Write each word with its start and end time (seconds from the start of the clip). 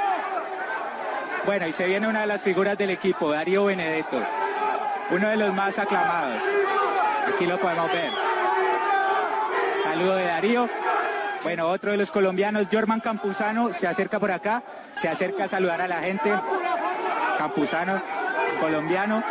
Bueno, 1.44 1.66
y 1.66 1.72
se 1.72 1.86
viene 1.86 2.08
una 2.08 2.22
de 2.22 2.26
las 2.26 2.42
figuras 2.42 2.76
del 2.76 2.90
equipo, 2.90 3.30
Darío 3.30 3.66
Benedetto, 3.66 4.18
uno 5.10 5.28
de 5.28 5.36
los 5.36 5.54
más 5.54 5.78
aclamados. 5.78 6.40
Aquí 7.34 7.46
lo 7.46 7.58
podemos 7.58 7.92
ver. 7.92 8.37
Saludo 9.98 10.14
de 10.14 10.26
Darío. 10.26 10.68
Bueno, 11.42 11.66
otro 11.66 11.90
de 11.90 11.96
los 11.96 12.12
colombianos, 12.12 12.68
Jorman 12.70 13.00
Campuzano, 13.00 13.72
se 13.72 13.88
acerca 13.88 14.20
por 14.20 14.30
acá, 14.30 14.62
se 14.94 15.08
acerca 15.08 15.42
a 15.42 15.48
saludar 15.48 15.80
a 15.80 15.88
la 15.88 15.96
gente. 15.96 16.30
Campuzano, 17.36 18.00
colombiano. 18.60 19.24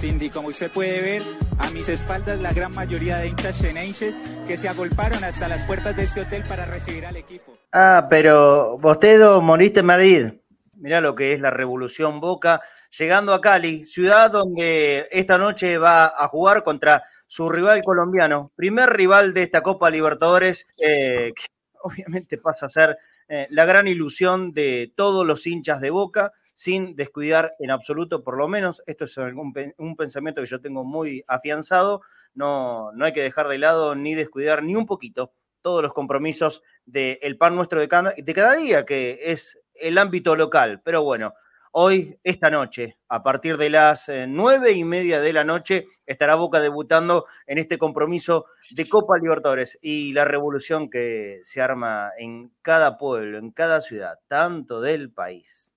Cindy, 0.00 0.28
como 0.28 0.48
usted 0.48 0.70
puede 0.70 1.00
ver, 1.00 1.22
a 1.58 1.70
mis 1.70 1.88
espaldas 1.88 2.42
la 2.42 2.52
gran 2.52 2.74
mayoría 2.74 3.16
de 3.16 3.28
hinchas 3.28 3.58
chenenses 3.58 4.14
que 4.46 4.58
se 4.58 4.68
agolparon 4.68 5.24
hasta 5.24 5.48
las 5.48 5.62
puertas 5.62 5.96
de 5.96 6.02
este 6.02 6.20
hotel 6.20 6.44
para 6.46 6.66
recibir 6.66 7.06
al 7.06 7.16
equipo. 7.16 7.56
Ah, 7.72 8.06
pero 8.10 8.76
Bostedo, 8.76 9.40
moriste 9.40 9.80
en 9.80 9.86
Madrid. 9.86 10.32
Mirá 10.74 11.00
lo 11.00 11.14
que 11.14 11.32
es 11.32 11.40
la 11.40 11.50
revolución 11.50 12.20
Boca, 12.20 12.60
llegando 12.98 13.34
a 13.34 13.40
Cali, 13.40 13.84
ciudad 13.84 14.30
donde 14.30 15.08
esta 15.10 15.38
noche 15.38 15.78
va 15.78 16.06
a 16.06 16.28
jugar 16.28 16.62
contra 16.62 17.02
su 17.26 17.48
rival 17.48 17.82
colombiano, 17.82 18.52
primer 18.54 18.90
rival 18.90 19.34
de 19.34 19.42
esta 19.42 19.62
Copa 19.62 19.90
Libertadores, 19.90 20.66
eh, 20.78 21.32
que 21.34 21.46
obviamente 21.82 22.38
pasa 22.38 22.66
a 22.66 22.70
ser 22.70 22.96
eh, 23.28 23.46
la 23.50 23.64
gran 23.64 23.88
ilusión 23.88 24.52
de 24.52 24.92
todos 24.94 25.26
los 25.26 25.46
hinchas 25.46 25.80
de 25.80 25.90
Boca, 25.90 26.32
sin 26.54 26.94
descuidar 26.94 27.50
en 27.58 27.70
absoluto, 27.70 28.22
por 28.22 28.36
lo 28.36 28.46
menos, 28.46 28.82
esto 28.86 29.04
es 29.04 29.16
un, 29.16 29.96
pensamiento 29.96 30.42
que 30.42 30.48
yo 30.48 30.60
tengo 30.60 30.84
muy 30.84 31.24
afianzado, 31.26 32.02
no, 32.34 32.92
no 32.92 33.04
hay 33.04 33.12
que 33.12 33.22
dejar 33.22 33.48
de 33.48 33.58
lado 33.58 33.94
ni 33.94 34.14
descuidar 34.14 34.62
ni 34.62 34.76
un 34.76 34.86
poquito 34.86 35.32
todos 35.62 35.82
los 35.82 35.94
compromisos 35.94 36.62
del 36.84 37.38
pan 37.38 37.56
nuestro 37.56 37.80
de 37.80 37.88
de 37.88 38.34
cada 38.34 38.54
día, 38.54 38.84
que 38.84 39.18
es 39.22 39.58
el 39.74 39.98
ámbito 39.98 40.36
local. 40.36 40.82
Pero 40.84 41.02
bueno, 41.02 41.32
Hoy, 41.76 42.16
esta 42.22 42.50
noche, 42.50 42.98
a 43.08 43.24
partir 43.24 43.56
de 43.56 43.68
las 43.68 44.08
eh, 44.08 44.26
nueve 44.28 44.70
y 44.70 44.84
media 44.84 45.20
de 45.20 45.32
la 45.32 45.42
noche, 45.42 45.86
estará 46.06 46.36
Boca 46.36 46.60
debutando 46.60 47.26
en 47.48 47.58
este 47.58 47.78
compromiso 47.78 48.46
de 48.70 48.88
Copa 48.88 49.18
Libertadores 49.18 49.76
y 49.82 50.12
la 50.12 50.24
revolución 50.24 50.88
que 50.88 51.40
se 51.42 51.60
arma 51.60 52.12
en 52.16 52.52
cada 52.62 52.96
pueblo, 52.96 53.38
en 53.38 53.50
cada 53.50 53.80
ciudad, 53.80 54.20
tanto 54.28 54.80
del 54.80 55.10
país 55.10 55.74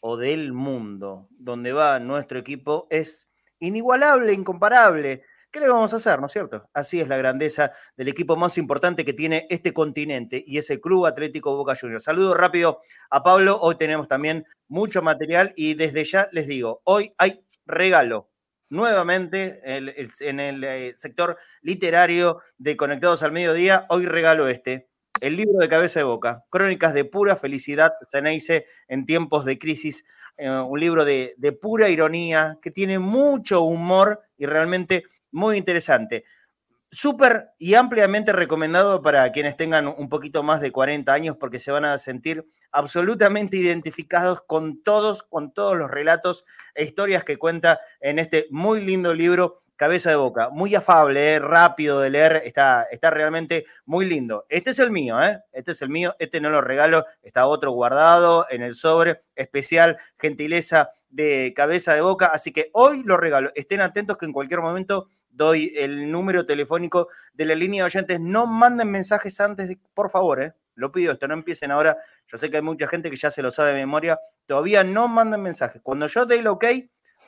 o 0.00 0.16
del 0.16 0.52
mundo, 0.52 1.26
donde 1.40 1.72
va 1.72 1.98
nuestro 1.98 2.38
equipo, 2.38 2.86
es 2.88 3.28
inigualable, 3.58 4.32
incomparable. 4.32 5.24
¿Qué 5.52 5.58
le 5.58 5.68
vamos 5.68 5.92
a 5.92 5.96
hacer, 5.96 6.20
no 6.20 6.26
es 6.26 6.32
cierto? 6.32 6.68
Así 6.72 7.00
es 7.00 7.08
la 7.08 7.16
grandeza 7.16 7.72
del 7.96 8.06
equipo 8.06 8.36
más 8.36 8.56
importante 8.56 9.04
que 9.04 9.14
tiene 9.14 9.48
este 9.50 9.72
continente 9.72 10.40
y 10.46 10.58
es 10.58 10.70
el 10.70 10.80
Club 10.80 11.06
Atlético 11.06 11.56
Boca 11.56 11.74
Juniors. 11.74 12.04
Saludo 12.04 12.34
rápido 12.34 12.78
a 13.10 13.24
Pablo. 13.24 13.58
Hoy 13.60 13.74
tenemos 13.74 14.06
también 14.06 14.46
mucho 14.68 15.02
material 15.02 15.52
y 15.56 15.74
desde 15.74 16.04
ya 16.04 16.28
les 16.30 16.46
digo, 16.46 16.82
hoy 16.84 17.12
hay 17.18 17.44
regalo 17.66 18.30
nuevamente 18.68 19.60
en 19.64 20.38
el 20.38 20.62
eh, 20.62 20.92
sector 20.94 21.36
literario 21.62 22.38
de 22.56 22.76
Conectados 22.76 23.24
al 23.24 23.32
Mediodía. 23.32 23.86
Hoy 23.88 24.06
regalo 24.06 24.46
este, 24.46 24.88
el 25.20 25.34
libro 25.34 25.58
de 25.58 25.68
cabeza 25.68 25.98
de 25.98 26.04
boca, 26.04 26.44
Crónicas 26.48 26.94
de 26.94 27.06
pura 27.06 27.34
felicidad, 27.34 27.94
Ceneice 28.06 28.66
en 28.86 29.04
tiempos 29.04 29.44
de 29.44 29.58
crisis, 29.58 30.04
eh, 30.36 30.48
un 30.48 30.78
libro 30.78 31.04
de 31.04 31.58
pura 31.60 31.88
ironía 31.88 32.56
que 32.62 32.70
tiene 32.70 33.00
mucho 33.00 33.62
humor 33.62 34.22
y 34.38 34.46
realmente 34.46 35.02
muy 35.30 35.56
interesante. 35.56 36.24
Súper 36.90 37.50
y 37.58 37.74
ampliamente 37.74 38.32
recomendado 38.32 39.00
para 39.00 39.30
quienes 39.30 39.56
tengan 39.56 39.86
un 39.86 40.08
poquito 40.08 40.42
más 40.42 40.60
de 40.60 40.72
40 40.72 41.12
años 41.12 41.36
porque 41.36 41.60
se 41.60 41.70
van 41.70 41.84
a 41.84 41.98
sentir 41.98 42.46
absolutamente 42.72 43.56
identificados 43.56 44.40
con 44.46 44.82
todos, 44.82 45.22
con 45.22 45.52
todos 45.52 45.76
los 45.76 45.90
relatos 45.90 46.44
e 46.74 46.84
historias 46.84 47.24
que 47.24 47.38
cuenta 47.38 47.80
en 48.00 48.18
este 48.18 48.46
muy 48.50 48.80
lindo 48.84 49.14
libro 49.14 49.62
Cabeza 49.80 50.10
de 50.10 50.16
Boca. 50.16 50.50
Muy 50.50 50.74
afable, 50.74 51.36
eh, 51.36 51.38
rápido 51.38 52.00
de 52.00 52.10
leer, 52.10 52.42
está, 52.44 52.86
está 52.90 53.08
realmente 53.08 53.64
muy 53.86 54.04
lindo. 54.04 54.44
Este 54.50 54.72
es 54.72 54.78
el 54.78 54.90
mío, 54.90 55.22
¿eh? 55.22 55.40
Este 55.52 55.72
es 55.72 55.80
el 55.80 55.88
mío, 55.88 56.14
este 56.18 56.38
no 56.38 56.50
lo 56.50 56.60
regalo, 56.60 57.06
está 57.22 57.46
otro 57.46 57.70
guardado 57.70 58.46
en 58.50 58.60
el 58.60 58.74
sobre 58.74 59.22
especial, 59.34 59.96
gentileza 60.18 60.90
de 61.08 61.54
Cabeza 61.56 61.94
de 61.94 62.02
Boca, 62.02 62.26
así 62.26 62.52
que 62.52 62.68
hoy 62.74 63.02
lo 63.04 63.16
regalo. 63.16 63.52
Estén 63.54 63.80
atentos 63.80 64.18
que 64.18 64.26
en 64.26 64.34
cualquier 64.34 64.60
momento 64.60 65.08
doy 65.30 65.72
el 65.76 66.10
número 66.10 66.44
telefónico 66.44 67.08
de 67.32 67.46
la 67.46 67.54
línea 67.54 67.82
de 67.82 67.86
oyentes. 67.86 68.20
No 68.20 68.46
manden 68.46 68.90
mensajes 68.90 69.40
antes, 69.40 69.68
de, 69.68 69.78
por 69.94 70.10
favor, 70.10 70.42
¿eh? 70.42 70.52
lo 70.74 70.90
pido 70.90 71.12
esto, 71.12 71.28
no 71.28 71.34
empiecen 71.34 71.70
ahora. 71.70 71.96
Yo 72.26 72.38
sé 72.38 72.50
que 72.50 72.56
hay 72.56 72.62
mucha 72.62 72.88
gente 72.88 73.10
que 73.10 73.16
ya 73.16 73.30
se 73.30 73.42
lo 73.42 73.50
sabe 73.50 73.72
de 73.72 73.80
memoria. 73.80 74.18
Todavía 74.46 74.82
no 74.82 75.08
manden 75.08 75.42
mensajes. 75.42 75.80
Cuando 75.82 76.06
yo 76.06 76.26
dé 76.26 76.36
el 76.36 76.46
ok, 76.46 76.64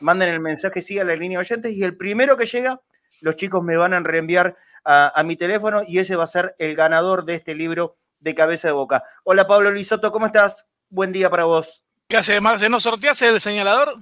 manden 0.00 0.30
el 0.30 0.40
mensaje, 0.40 0.80
siga 0.80 1.04
la 1.04 1.14
línea 1.14 1.38
de 1.38 1.42
oyentes 1.42 1.72
y 1.72 1.84
el 1.84 1.96
primero 1.96 2.36
que 2.36 2.46
llega, 2.46 2.80
los 3.20 3.36
chicos 3.36 3.62
me 3.62 3.76
van 3.76 3.94
a 3.94 4.00
reenviar 4.00 4.56
a, 4.84 5.22
mi 5.24 5.36
teléfono 5.36 5.82
y 5.86 5.98
ese 5.98 6.16
va 6.16 6.24
a 6.24 6.26
ser 6.26 6.56
el 6.58 6.74
ganador 6.74 7.24
de 7.24 7.34
este 7.34 7.54
libro 7.54 7.96
de 8.18 8.34
cabeza 8.34 8.68
de 8.68 8.72
boca. 8.72 9.04
Hola 9.22 9.46
Pablo 9.46 9.70
Lisoto, 9.70 10.10
¿cómo 10.10 10.26
estás? 10.26 10.66
Buen 10.88 11.12
día 11.12 11.30
para 11.30 11.44
vos. 11.44 11.84
¿Qué 12.08 12.16
hace, 12.16 12.40
Marce? 12.40 12.68
¿No 12.68 12.80
sorteaste 12.80 13.28
el 13.28 13.40
señalador? 13.40 13.94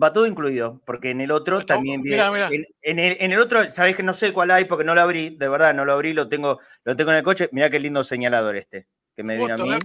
Va 0.00 0.12
todo 0.12 0.26
incluido, 0.26 0.80
porque 0.84 1.10
en 1.10 1.20
el 1.20 1.30
otro 1.30 1.64
también 1.64 2.02
viene. 2.02 2.66
En, 2.82 3.32
el, 3.32 3.40
otro, 3.40 3.70
sabés 3.70 3.96
que 3.96 4.02
no 4.02 4.12
sé 4.12 4.32
cuál 4.32 4.50
hay 4.50 4.64
porque 4.64 4.84
no 4.84 4.94
lo 4.94 5.00
abrí, 5.00 5.30
de 5.30 5.48
verdad, 5.48 5.74
no 5.74 5.84
lo 5.84 5.92
abrí, 5.92 6.12
lo 6.12 6.28
tengo, 6.28 6.60
lo 6.84 6.96
tengo 6.96 7.10
en 7.10 7.18
el 7.18 7.22
coche. 7.22 7.48
Mirá 7.52 7.70
qué 7.70 7.80
lindo 7.80 8.04
señalador 8.04 8.56
este, 8.56 8.86
que 9.16 9.22
me 9.22 9.36
viene 9.36 9.52
a 9.52 9.56
mí. 9.56 9.78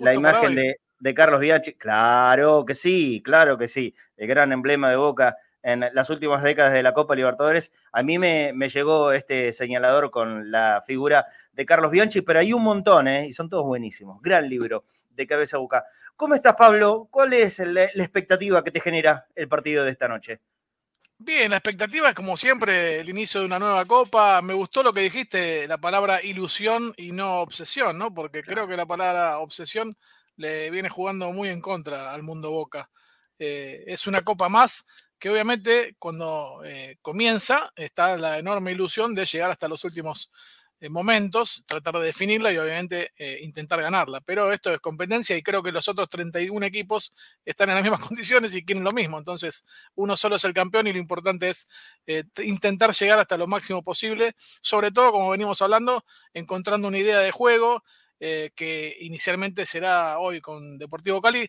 La 0.00 0.14
imagen 0.14 0.54
de, 0.54 1.14
Carlos 1.14 1.40
Bianchi, 1.40 1.74
claro 1.74 2.64
que 2.64 2.74
sí, 2.74 3.22
claro 3.22 3.58
que 3.58 3.68
sí, 3.68 3.94
el 4.16 4.26
gran 4.26 4.52
emblema 4.52 4.88
de 4.88 4.96
Boca 4.96 5.36
en 5.62 5.80
las 5.92 6.10
últimas 6.10 6.42
décadas 6.42 6.72
de 6.72 6.82
la 6.82 6.92
Copa 6.92 7.14
Libertadores. 7.14 7.72
A 7.92 8.02
mí 8.02 8.18
me, 8.18 8.52
me 8.54 8.68
llegó 8.68 9.12
este 9.12 9.52
señalador 9.52 10.10
con 10.10 10.50
la 10.50 10.82
figura 10.86 11.26
de 11.52 11.66
Carlos 11.66 11.90
Bianchi, 11.90 12.20
pero 12.20 12.38
hay 12.38 12.52
un 12.52 12.62
montón, 12.62 13.08
¿eh? 13.08 13.26
y 13.26 13.32
son 13.32 13.48
todos 13.48 13.64
buenísimos. 13.64 14.20
Gran 14.20 14.48
libro 14.48 14.84
de 15.14 15.26
cabeza 15.26 15.56
a 15.56 15.60
boca. 15.60 15.84
¿Cómo 16.16 16.34
estás, 16.34 16.54
Pablo? 16.56 17.08
¿Cuál 17.10 17.32
es 17.32 17.58
la 17.58 17.84
expectativa 17.84 18.62
que 18.62 18.70
te 18.70 18.80
genera 18.80 19.26
el 19.34 19.48
partido 19.48 19.84
de 19.84 19.90
esta 19.90 20.08
noche? 20.08 20.40
Bien, 21.16 21.50
la 21.50 21.56
expectativa 21.56 22.08
es 22.08 22.14
como 22.14 22.36
siempre 22.36 23.00
el 23.00 23.08
inicio 23.08 23.40
de 23.40 23.46
una 23.46 23.58
nueva 23.58 23.84
copa. 23.84 24.42
Me 24.42 24.52
gustó 24.52 24.82
lo 24.82 24.92
que 24.92 25.00
dijiste, 25.00 25.66
la 25.68 25.78
palabra 25.78 26.22
ilusión 26.22 26.92
y 26.96 27.12
no 27.12 27.40
obsesión, 27.40 27.96
¿no? 27.96 28.12
Porque 28.12 28.42
creo 28.42 28.66
que 28.66 28.76
la 28.76 28.84
palabra 28.84 29.38
obsesión 29.38 29.96
le 30.36 30.70
viene 30.70 30.88
jugando 30.88 31.32
muy 31.32 31.48
en 31.48 31.60
contra 31.60 32.12
al 32.12 32.22
mundo 32.22 32.50
Boca. 32.50 32.90
Eh, 33.38 33.84
es 33.86 34.06
una 34.06 34.22
copa 34.22 34.48
más 34.48 34.86
que 35.18 35.30
obviamente 35.30 35.96
cuando 35.98 36.62
eh, 36.64 36.98
comienza 37.00 37.72
está 37.74 38.16
la 38.16 38.38
enorme 38.38 38.72
ilusión 38.72 39.14
de 39.14 39.24
llegar 39.24 39.50
hasta 39.50 39.68
los 39.68 39.84
últimos 39.84 40.30
momentos, 40.90 41.64
tratar 41.66 41.94
de 41.94 42.06
definirla 42.06 42.52
y 42.52 42.58
obviamente 42.58 43.12
eh, 43.16 43.38
intentar 43.42 43.80
ganarla. 43.80 44.20
Pero 44.20 44.52
esto 44.52 44.72
es 44.72 44.80
competencia 44.80 45.36
y 45.36 45.42
creo 45.42 45.62
que 45.62 45.72
los 45.72 45.88
otros 45.88 46.08
31 46.08 46.64
equipos 46.66 47.12
están 47.44 47.68
en 47.70 47.76
las 47.76 47.84
mismas 47.84 48.00
condiciones 48.08 48.54
y 48.54 48.64
quieren 48.64 48.84
lo 48.84 48.92
mismo. 48.92 49.18
Entonces, 49.18 49.64
uno 49.94 50.16
solo 50.16 50.36
es 50.36 50.44
el 50.44 50.54
campeón 50.54 50.86
y 50.86 50.92
lo 50.92 50.98
importante 50.98 51.50
es 51.50 51.68
eh, 52.06 52.24
intentar 52.44 52.92
llegar 52.92 53.18
hasta 53.18 53.36
lo 53.36 53.46
máximo 53.46 53.82
posible, 53.82 54.34
sobre 54.38 54.90
todo, 54.90 55.12
como 55.12 55.30
venimos 55.30 55.60
hablando, 55.62 56.04
encontrando 56.32 56.88
una 56.88 56.98
idea 56.98 57.18
de 57.18 57.30
juego. 57.30 57.82
que 58.54 58.96
inicialmente 59.00 59.66
será 59.66 60.18
hoy 60.18 60.40
con 60.40 60.78
Deportivo 60.78 61.20
Cali, 61.20 61.46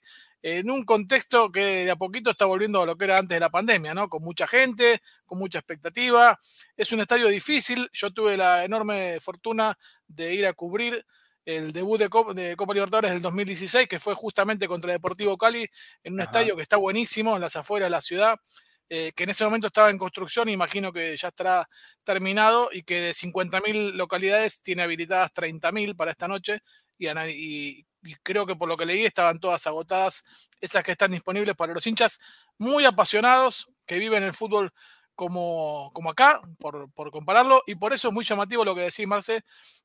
en 0.48 0.70
un 0.70 0.86
contexto 0.86 1.52
que 1.52 1.86
de 1.86 1.92
a 1.92 1.96
poquito 1.96 2.30
está 2.30 2.46
volviendo 2.46 2.80
a 2.80 2.86
lo 2.86 2.96
que 2.96 3.06
era 3.06 3.18
antes 3.18 3.36
de 3.36 3.40
la 3.40 3.50
pandemia, 3.50 3.96
¿no? 3.96 4.08
Con 4.08 4.22
mucha 4.22 4.46
gente, 4.46 5.02
con 5.26 5.40
mucha 5.40 5.58
expectativa. 5.58 6.38
Es 6.78 6.92
un 6.92 7.00
estadio 7.00 7.30
difícil. 7.30 7.90
Yo 7.92 8.12
tuve 8.14 8.38
la 8.38 8.64
enorme 8.64 9.20
fortuna 9.20 9.76
de 10.08 10.36
ir 10.36 10.46
a 10.46 10.54
cubrir 10.54 11.04
el 11.46 11.74
debut 11.74 11.98
de 12.00 12.10
Copa, 12.10 12.34
Libertadores 12.36 13.10
del 13.10 13.24
2016, 13.24 13.88
que 13.88 14.00
fue 14.00 14.14
justamente 14.14 14.68
contra 14.68 14.92
Deportivo 14.92 15.36
Cali, 15.36 15.68
en 16.04 16.14
un 16.14 16.22
estadio 16.22 16.56
que 16.56 16.62
está 16.62 16.78
buenísimo, 16.78 17.34
en 17.36 17.42
las 17.42 17.56
afueras 17.56 17.88
de 17.88 17.92
la 17.92 18.02
ciudad. 18.02 18.40
Eh, 18.88 19.14
que 19.16 19.24
en 19.24 19.32
ese 19.32 19.46
momento 19.46 19.66
estaba 19.66 19.90
en 19.90 19.98
construcción, 19.98 20.48
imagino 20.48 20.94
que 20.94 21.18
ya 21.18 21.30
estará 21.30 21.68
terminado 22.04 22.70
y 22.72 22.84
que 22.84 23.02
de 23.02 23.14
50.000 23.16 23.94
localidades 23.94 24.62
tiene 24.62 24.84
habilitadas 24.84 25.34
30.000 25.34 25.96
para 25.96 26.12
esta 26.12 26.28
noche 26.28 26.60
y, 27.00 27.08
y 27.08 27.88
y 27.95 27.95
creo 28.22 28.46
que 28.46 28.56
por 28.56 28.70
lo 28.70 28.78
que 28.78 28.86
leí 28.86 29.06
estaban 29.06 29.40
todas 29.40 29.66
agotadas, 29.68 30.24
esas 30.62 30.84
que 30.84 30.92
están 30.92 31.12
disponibles 31.12 31.56
para 31.56 31.74
los 31.74 31.86
hinchas 31.88 32.20
muy 32.58 32.86
apasionados 32.86 33.72
que 33.86 34.00
viven 34.00 34.24
el 34.24 34.34
fútbol 34.34 34.72
como, 35.16 35.90
como 35.94 36.10
acá, 36.10 36.42
por, 36.60 37.12
compararlo, 37.12 37.64
y 37.66 37.76
por 37.76 37.94
eso 37.94 38.10
es 38.10 38.14
muy 38.14 38.26
llamativo 38.26 38.66
lo 38.66 38.76
que 38.76 38.82
decís, 38.82 39.08
Marce, 39.08 39.44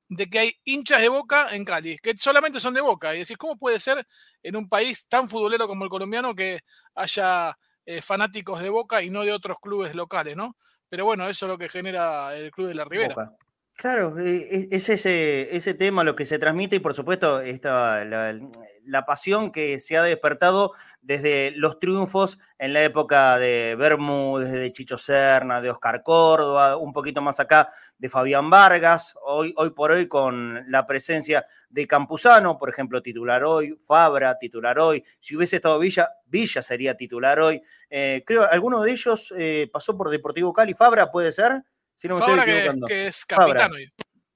de 0.09 0.29
que 0.29 0.39
hay 0.41 0.53
hinchas 0.65 1.01
de 1.01 1.09
Boca 1.09 1.55
en 1.55 1.65
Cali, 1.65 1.99
que 1.99 2.17
solamente 2.17 2.59
son 2.59 2.75
de 2.75 2.81
Boca, 2.81 3.15
y 3.15 3.21
decís, 3.21 3.37
¿cómo 3.37 3.57
puede 3.57 3.79
ser 3.79 4.05
en 4.43 4.57
un 4.57 4.69
país 4.69 5.07
tan 5.09 5.29
futbolero 5.29 5.69
como 5.69 5.85
el 5.85 5.91
colombiano 5.91 6.35
que 6.35 6.61
haya 6.97 7.57
eh, 7.87 8.03
fanáticos 8.03 8.61
de 8.61 8.71
Boca 8.71 9.03
y 9.03 9.11
no 9.11 9.23
de 9.23 9.33
otros 9.33 9.59
clubes 9.61 9.95
locales, 9.95 10.37
¿no? 10.37 10.57
Pero 10.89 11.05
bueno, 11.05 11.29
eso 11.29 11.47
es 11.47 11.51
lo 11.51 11.59
que 11.59 11.69
genera 11.69 12.37
el 12.37 12.51
Club 12.51 12.67
de 12.67 12.75
la 12.75 12.85
Ribera. 12.85 13.37
Claro, 13.81 14.19
e, 14.19 14.69
e, 14.69 14.69
es 14.73 14.91
ese, 14.91 15.57
ese 15.57 15.73
tema 15.73 16.05
lo 16.05 16.15
que 16.15 16.27
se 16.27 16.39
transmite 16.39 16.77
y 16.77 16.81
por 16.81 16.93
supuesto 16.93 17.41
esta, 17.41 18.05
la, 18.05 19.07
pasión 19.07 19.51
que 19.51 19.79
se 19.79 19.97
ha 19.97 20.03
despertado 20.03 20.73
desde 21.01 21.53
los 21.53 21.79
triunfos 21.79 22.39
en 22.59 22.75
la 22.75 22.85
época 22.85 23.39
de 23.39 23.77
Bermúdez, 23.79 24.53
de 24.53 24.71
Chicho 24.75 24.99
Serna, 24.99 25.63
de 25.63 25.71
Oscar 25.71 26.03
Córdoba, 26.03 26.77
un 26.77 26.93
poquito 26.93 27.23
más 27.23 27.41
acá 27.41 27.71
de 27.97 28.11
Fabián 28.11 28.51
Vargas, 28.51 29.15
hoy, 29.25 29.55
hoy 29.57 29.71
por 29.71 29.93
hoy 29.93 30.07
con 30.09 30.71
la 30.71 30.87
presencia 30.87 31.47
de 31.71 31.87
Campuzano, 31.87 32.59
por 32.59 32.69
ejemplo, 32.69 33.01
titular 33.01 33.45
hoy, 33.45 33.79
Fabra, 33.81 34.37
titular 34.37 34.79
hoy, 34.79 35.03
si 35.21 35.37
hubiese 35.37 35.57
estado 35.57 35.79
Villa, 35.79 36.11
Villa 36.27 36.61
sería 36.61 36.99
titular 36.99 37.41
hoy. 37.41 37.63
Eh, 37.89 38.25
creo, 38.27 38.47
alguno 38.51 38.83
de 38.83 38.93
ellos 38.93 39.33
eh, 39.39 39.71
pasó 39.73 39.97
por 39.97 40.11
Deportivo 40.11 40.53
Cali, 40.53 40.75
Fabra 40.75 41.11
puede 41.11 41.33
ser. 41.33 41.63
Fabra 42.09 42.45
que, 42.45 43.07
es 43.07 43.25
capitán 43.27 43.73
hoy. 43.73 43.93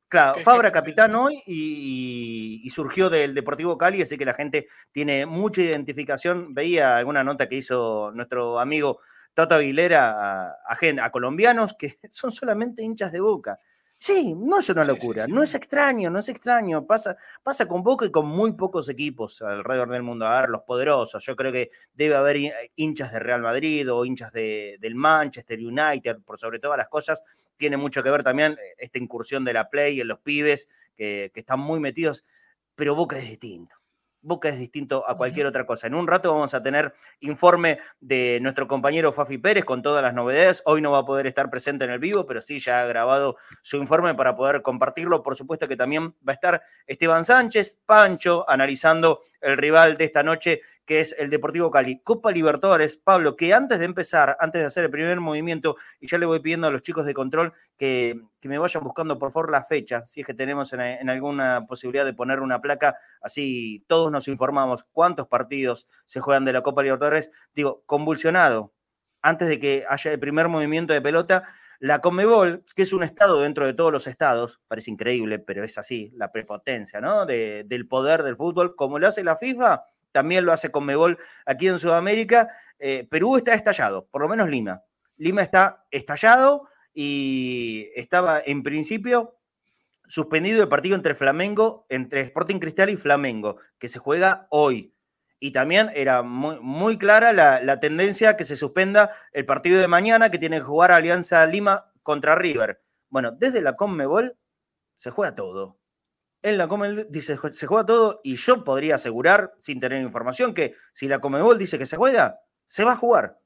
Claro, 0.09 0.41
Fabra 0.43 0.71
capitán 0.71 1.15
hoy 1.15 1.43
y, 1.47 2.69
surgió 2.71 3.11
del 3.11 3.35
Deportivo 3.35 3.77
Cali, 3.77 4.03
así 4.03 4.17
que 4.17 4.25
la 4.25 4.35
gente 4.35 4.69
tiene 4.93 5.27
mucha 5.27 5.63
identificación. 5.63 6.55
Veía 6.55 6.97
alguna 6.97 7.25
nota 7.25 7.49
que 7.49 7.57
hizo 7.57 8.13
nuestro 8.13 8.61
amigo 8.61 9.01
Tato 9.33 9.57
Aguilera 9.57 10.51
a, 10.51 10.77
a 11.01 11.11
colombianos 11.11 11.75
que 11.77 11.99
son 12.11 12.31
solamente 12.31 12.83
hinchas 12.83 13.13
de 13.13 13.21
boca. 13.21 13.57
Sí, 14.07 14.35
no 14.37 14.59
es 14.59 14.69
una 14.69 14.85
locura, 14.85 15.27
no 15.27 15.43
es 15.43 15.55
extraño, 15.55 16.11
no 16.11 16.19
es 16.19 16.29
extraño. 16.29 16.87
Pasa, 16.87 17.17
pasa 17.43 17.67
con 17.67 17.83
Boca 17.83 18.05
y 18.05 18.11
con 18.11 18.27
muy 18.27 18.53
pocos 18.53 18.91
equipos 18.91 19.41
alrededor 19.41 19.89
del 19.89 20.03
mundo. 20.03 20.27
A 20.27 20.43
ver, 20.43 20.51
los 20.51 20.61
poderosos. 20.61 21.25
Yo 21.25 21.35
creo 21.35 21.51
que 21.51 21.71
debe 21.95 22.15
haber 22.15 22.37
hinchas 22.77 23.13
de 23.15 23.19
Real 23.19 23.41
Madrid 23.41 23.91
o 23.91 24.05
hinchas 24.05 24.31
de, 24.31 24.77
del 24.79 24.95
Manchester 24.95 25.59
United, 25.59 26.19
por 26.23 26.39
sobre 26.39 26.59
todas 26.59 26.77
las 26.77 26.89
cosas. 26.89 27.23
Tiene 27.57 27.79
mucho 27.79 28.03
que 28.03 28.11
ver 28.11 28.23
también 28.23 28.53
eh, 28.53 28.75
esta 28.77 28.99
incursión 28.99 29.43
de 29.43 29.55
la 29.55 29.71
Play 29.71 29.99
en 29.99 30.09
los 30.09 30.19
pibes 30.19 30.69
que, 30.95 31.31
que 31.33 31.41
están 31.41 31.61
muy 31.61 31.81
metidos. 31.81 32.27
Pero 32.75 32.95
Boca 32.95 33.17
es 33.17 33.27
distinto. 33.27 33.75
Boca 34.25 34.49
es 34.49 34.59
distinto 34.59 35.09
a 35.09 35.17
cualquier 35.17 35.47
otra 35.47 35.67
cosa. 35.67 35.87
En 35.87 35.95
un 35.95 36.09
rato 36.09 36.33
vamos 36.33 36.55
a 36.55 36.63
tener 36.63 36.95
informe 37.21 37.79
de 38.01 38.39
nuestro 38.41 38.67
compañero 38.67 39.13
Fafi 39.13 39.37
Pérez 39.37 39.67
con 39.67 39.83
todas 39.83 40.03
las 40.03 40.15
novedades. 40.15 40.63
Hoy 40.65 40.81
no 40.81 40.93
va 40.93 41.01
a 41.01 41.05
poder 41.05 41.27
estar 41.27 41.51
presente 41.51 41.85
en 41.85 41.91
el 41.91 41.99
vivo, 41.99 42.25
pero 42.25 42.41
sí 42.41 42.59
ya 42.59 42.81
ha 42.81 42.87
grabado 42.87 43.37
su 43.61 43.77
informe 43.77 44.15
para 44.15 44.35
poder 44.35 44.63
compartirlo. 44.63 45.23
Por 45.23 45.37
supuesto 45.37 45.69
que 45.69 45.77
también 45.77 46.15
va 46.27 46.33
a 46.33 46.33
estar 46.33 46.63
Esteban 46.87 47.27
Sánchez, 47.27 47.81
Pancho, 47.85 48.49
analizando 48.49 49.21
el 49.43 49.59
rival 49.59 49.99
de 49.99 50.05
esta 50.07 50.23
noche 50.23 50.63
que 50.85 51.01
es 51.01 51.15
el 51.19 51.31
Deportivo 51.31 51.71
Cali. 51.71 52.01
Copa 52.01 52.31
Libertadores, 52.31 52.97
Pablo, 52.97 53.37
que 53.37 53.55
antes 53.55 53.79
de 53.79 53.85
empezar, 53.85 54.37
antes 54.41 54.61
de 54.61 54.67
hacer 54.67 54.85
el 54.85 54.91
primer 54.91 55.21
movimiento, 55.21 55.77
y 56.01 56.07
ya 56.07 56.19
le 56.19 56.27
voy 56.27 56.41
pidiendo 56.41 56.67
a 56.67 56.71
los 56.71 56.83
chicos 56.83 57.07
de 57.07 57.15
control 57.15 57.53
que, 57.77 58.21
me 58.43 58.59
vayan 58.59 58.85
buscando 58.85 59.19
por 59.19 59.33
favor 59.33 59.51
la 59.51 59.65
fecha, 59.65 60.05
si 60.05 60.21
es 60.21 60.27
que 60.27 60.35
tenemos 60.35 60.71
en, 60.75 61.09
alguna 61.09 61.61
posibilidad 61.67 62.05
de 62.05 62.13
poner 62.13 62.41
una 62.41 62.61
placa, 62.61 62.99
así 63.23 63.83
todos 63.89 64.13
nos 64.13 64.29
informamos 64.29 64.85
cuántos 64.93 65.29
partidos 65.29 65.89
se 66.05 66.21
juegan 66.21 66.45
de 66.45 66.53
la 66.53 66.63
Copa 66.63 66.83
Libertadores. 66.83 67.31
Digo, 67.55 67.83
convulsionado, 67.87 68.75
antes 69.23 69.49
de 69.49 69.59
que 69.59 69.87
haya 69.89 70.13
el 70.13 70.21
primer 70.21 70.49
movimiento 70.49 70.93
de 70.93 71.01
pelota, 71.01 71.45
la 71.81 72.01
Comebol, 72.01 72.65
que 72.75 72.83
es 72.83 72.93
un 72.93 73.03
estado 73.03 73.41
dentro 73.41 73.67
de 73.67 73.75
todos 73.75 73.93
los 73.93 74.07
estados, 74.07 74.61
parece 74.69 74.91
increíble, 74.91 75.39
pero 75.39 75.65
es 75.65 75.77
así, 75.79 76.11
la 76.15 76.31
prepotencia, 76.31 77.01
¿no? 77.01 77.27
del 77.27 77.89
poder 77.89 78.23
del 78.23 78.37
fútbol, 78.37 78.77
como 78.77 78.99
lo 78.99 79.09
hace 79.09 79.25
la 79.25 79.37
FIFA, 79.37 79.83
también 80.15 80.47
lo 80.47 80.53
hace 80.53 80.71
con 80.71 80.87
Mebol 80.87 81.19
aquí 81.45 81.67
en 81.67 81.81
Sudamérica. 81.81 82.49
Eh, 82.79 83.07
Perú 83.11 83.37
está 83.37 83.53
estallado, 83.53 84.07
por 84.07 84.23
lo 84.23 84.29
menos 84.29 84.49
Lima. 84.49 84.85
Lima 85.17 85.43
está 85.43 85.85
estallado 85.91 86.69
y 86.95 87.91
estaba 87.97 88.41
en 88.47 88.63
principio 88.63 89.41
suspendido 90.07 90.63
el 90.63 90.69
partido 90.69 90.95
entre 90.95 91.17
Flamengo, 91.17 91.85
entre 91.89 92.21
Sporting 92.21 92.61
Cristal 92.61 92.91
y 92.91 92.97
Flamengo, 92.97 93.57
que 93.77 93.89
se 93.89 93.99
juega 93.99 94.47
hoy. 94.51 94.95
Y 95.41 95.51
también 95.51 95.91
era 95.95 96.23
muy, 96.23 96.61
muy 96.61 96.97
clara 96.97 97.33
la, 97.33 97.61
la, 97.61 97.81
tendencia 97.81 98.37
que 98.37 98.45
se 98.45 98.55
suspenda 98.55 99.11
el 99.33 99.45
partido 99.45 99.81
de 99.81 99.89
mañana 99.89 100.31
que 100.31 100.39
tiene 100.39 100.59
que 100.59 100.65
jugar 100.65 100.93
Alianza 100.93 101.45
Lima 101.47 101.91
contra 102.05 102.37
River. 102.37 102.81
Bueno, 103.09 103.33
desde 103.33 103.61
la 103.61 103.75
Conmebol 103.75 104.39
se 104.97 105.11
juega 105.11 105.35
todo 105.35 105.81
en 106.45 106.59
la 106.59 106.69
Comebol 106.69 107.07
dice 107.09 107.39
se 107.53 107.67
juega 107.67 107.87
todo 107.87 108.21
y 108.23 108.37
yo 108.37 108.65
podría 108.65 108.97
asegurar, 108.97 109.55
sin 109.59 109.81
tener 109.81 110.03
información, 110.03 110.53
que 110.53 110.75
si 110.93 111.09
la 111.09 111.19
Comebol 111.19 111.57
dice 111.57 111.79
que 111.79 111.87
se 111.87 111.97
juega, 111.97 112.39
se 112.67 112.85
va 112.85 112.93
a 112.93 112.97
jugar. 112.97 113.39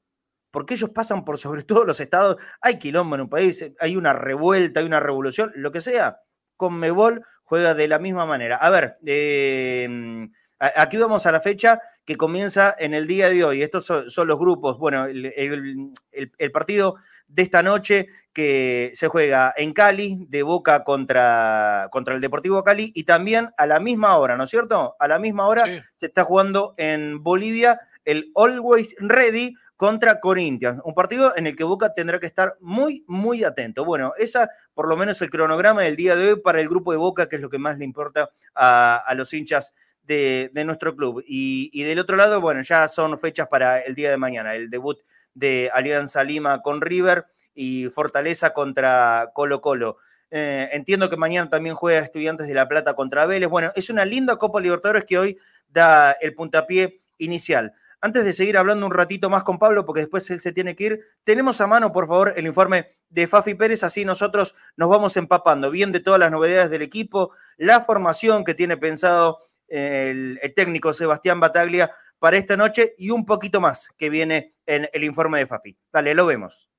Porque 0.51 0.73
ellos 0.73 0.89
pasan 0.89 1.23
por 1.23 1.37
sobre 1.37 1.63
todo 1.63 1.85
los 1.85 2.01
estados. 2.01 2.35
Hay 2.59 2.77
quilombo 2.77 3.15
en 3.15 3.21
un 3.21 3.29
país, 3.29 3.65
hay 3.79 3.95
una 3.95 4.11
revuelta, 4.11 4.81
hay 4.81 4.85
una 4.85 4.99
revolución, 4.99 5.53
lo 5.55 5.71
que 5.71 5.79
sea. 5.79 6.19
Conmebol 6.57 7.23
juega 7.45 7.73
de 7.73 7.87
la 7.87 7.99
misma 7.99 8.25
manera. 8.25 8.57
A 8.57 8.69
ver, 8.69 8.97
em, 9.05 10.29
aquí 10.59 10.97
vamos 10.97 11.25
a 11.25 11.31
la 11.31 11.39
fecha 11.39 11.79
que 12.03 12.17
comienza 12.17 12.75
en 12.77 12.93
el 12.93 13.07
día 13.07 13.29
de 13.29 13.45
hoy. 13.45 13.63
Estos 13.63 13.85
son, 13.85 14.27
los 14.27 14.37
grupos. 14.37 14.77
Bueno, 14.77 15.05
el 15.05 16.51
partido 16.51 16.97
de 17.29 17.43
esta 17.43 17.63
noche 17.63 18.07
que 18.33 18.91
se 18.93 19.07
juega 19.07 19.53
en 19.55 19.73
Cali, 19.73 20.25
de 20.29 20.43
Boca 20.43 20.83
contra, 20.83 21.87
contra 21.91 22.15
el 22.15 22.21
Deportivo 22.21 22.63
Cali, 22.63 22.91
y 22.93 23.03
también 23.03 23.49
a 23.57 23.65
la 23.65 23.79
misma 23.79 24.17
hora, 24.17 24.35
¿no 24.35 24.43
es 24.43 24.49
cierto? 24.49 24.95
A 24.99 25.07
la 25.07 25.19
misma 25.19 25.47
hora 25.47 25.63
se 25.93 26.07
está 26.07 26.23
jugando 26.23 26.73
en 26.77 27.23
Bolivia 27.23 27.79
el 28.05 28.31
Always 28.35 28.95
Ready 28.99 29.53
contra 29.75 30.19
Corinthians, 30.19 30.81
un 30.83 30.93
partido 30.93 31.33
en 31.37 31.47
el 31.47 31.55
que 31.55 31.63
Boca 31.63 31.93
tendrá 31.93 32.19
que 32.19 32.25
estar 32.25 32.57
muy, 32.59 33.05
muy 33.07 33.45
atento. 33.45 33.85
Bueno, 33.85 34.11
esa 34.17 34.49
por 34.73 34.89
lo 34.89 34.97
menos 34.97 35.21
el 35.21 35.29
cronograma 35.29 35.83
del 35.83 35.95
día 35.95 36.15
de 36.15 36.33
hoy 36.33 36.39
para 36.41 36.59
el 36.59 36.67
grupo 36.67 36.91
de 36.91 36.97
Boca, 36.97 37.29
que 37.29 37.37
es 37.37 37.41
lo 37.41 37.49
que 37.49 37.59
más 37.59 37.77
le 37.77 37.85
importa 37.85 38.29
a, 38.55 39.13
los 39.15 39.33
hinchas 39.33 39.73
de, 40.03 40.51
nuestro 40.65 40.95
club. 40.95 41.23
Y, 41.25 41.69
y, 41.71 41.83
del 41.83 41.99
otro 41.99 42.17
lado, 42.17 42.41
bueno, 42.41 42.61
ya 42.61 42.89
son 42.89 43.17
fechas 43.17 43.47
para 43.47 43.79
el 43.79 43.95
día 43.95 44.09
de 44.09 44.17
mañana, 44.17 44.53
el 44.53 44.69
debut 44.69 44.99
de 45.39 45.71
Alianza 45.73 46.23
Lima 46.23 46.61
con 46.61 46.81
River 46.81 47.25
y 47.55 47.87
Fortaleza 47.87 48.51
contra 48.51 49.31
Colo 49.33 49.61
Colo. 49.61 49.97
Eh, 50.31 50.69
entiendo 50.73 51.09
que 51.09 51.17
mañana 51.17 51.49
también 51.49 51.75
juega 51.75 51.99
Estudiantes 51.99 52.47
de 52.47 52.53
La 52.53 52.67
Plata 52.67 52.93
contra 52.93 53.25
Vélez. 53.25 53.49
Bueno, 53.49 53.71
es 53.75 53.89
una 53.89 54.05
linda 54.05 54.35
Copa 54.35 54.61
Libertadores 54.61 55.05
que 55.05 55.17
hoy 55.17 55.37
da 55.67 56.11
el 56.11 56.35
puntapié 56.35 56.99
inicial. 57.17 57.73
Antes 58.01 58.23
de 58.23 58.33
seguir 58.33 58.57
hablando 58.57 58.85
un 58.85 58.93
ratito 58.93 59.29
más 59.29 59.43
con 59.43 59.59
Pablo, 59.59 59.85
porque 59.85 60.01
después 60.01 60.29
él 60.29 60.39
se 60.39 60.53
tiene 60.53 60.75
que 60.75 60.83
ir, 60.85 60.99
tenemos 61.23 61.59
a 61.59 61.67
mano, 61.67 61.91
por 61.91 62.07
favor, 62.07 62.33
el 62.37 62.45
informe 62.45 62.95
de 63.09 63.27
Fafi 63.27 63.55
Pérez, 63.55 63.83
así 63.83 64.05
nosotros 64.05 64.55
nos 64.77 64.87
vamos 64.87 65.17
empapando 65.17 65.69
bien 65.69 65.91
de 65.91 65.99
todas 65.99 66.19
las 66.19 66.31
novedades 66.31 66.69
del 66.69 66.81
equipo, 66.81 67.31
la 67.57 67.81
formación 67.81 68.45
que 68.45 68.53
tiene 68.53 68.77
pensado 68.77 69.39
el, 69.67 70.39
el 70.41 70.53
técnico 70.53 70.93
Sebastián 70.93 71.39
Bataglia 71.41 71.91
para 72.19 72.37
esta 72.37 72.57
noche 72.57 72.93
y 72.97 73.09
un 73.09 73.25
poquito 73.25 73.61
más 73.61 73.89
que 73.97 74.09
viene 74.09 74.53
en 74.65 74.87
el 74.91 75.03
informe 75.03 75.39
de 75.39 75.47
Fafi. 75.47 75.77
Dale, 75.91 76.13
lo 76.13 76.25
vemos. 76.25 76.69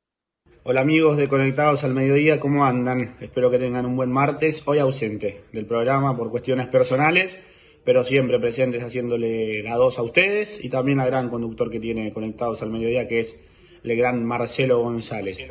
Hola 0.63 0.83
amigos 0.83 1.17
de 1.17 1.27
Conectados 1.27 1.85
al 1.85 1.95
Mediodía, 1.95 2.39
¿cómo 2.39 2.67
andan? 2.67 3.17
Espero 3.21 3.51
que 3.51 3.59
tengan 3.59 3.87
un 3.87 3.97
buen 3.97 4.13
martes. 4.13 4.63
Hoy 4.67 4.79
ausente 4.79 5.45
del 5.53 5.65
programa 5.65 6.15
por 6.15 6.31
cuestiones 6.31 6.69
personales, 6.69 7.43
pero 7.83 8.05
siempre 8.05 8.39
presentes 8.39 8.85
haciéndole 8.85 9.63
la 9.63 9.77
dos 9.77 9.99
a 9.99 10.03
ustedes 10.03 10.63
y 10.63 10.69
también 10.69 11.01
al 11.01 11.07
gran 11.07 11.31
conductor 11.31 11.71
que 11.71 11.81
tiene 11.81 12.13
Conectados 12.13 12.61
al 12.61 12.69
Mediodía, 12.69 13.09
que 13.09 13.21
es 13.21 13.43
el 13.83 13.97
gran 13.97 14.23
Marcelo 14.23 14.83
González. 14.83 15.47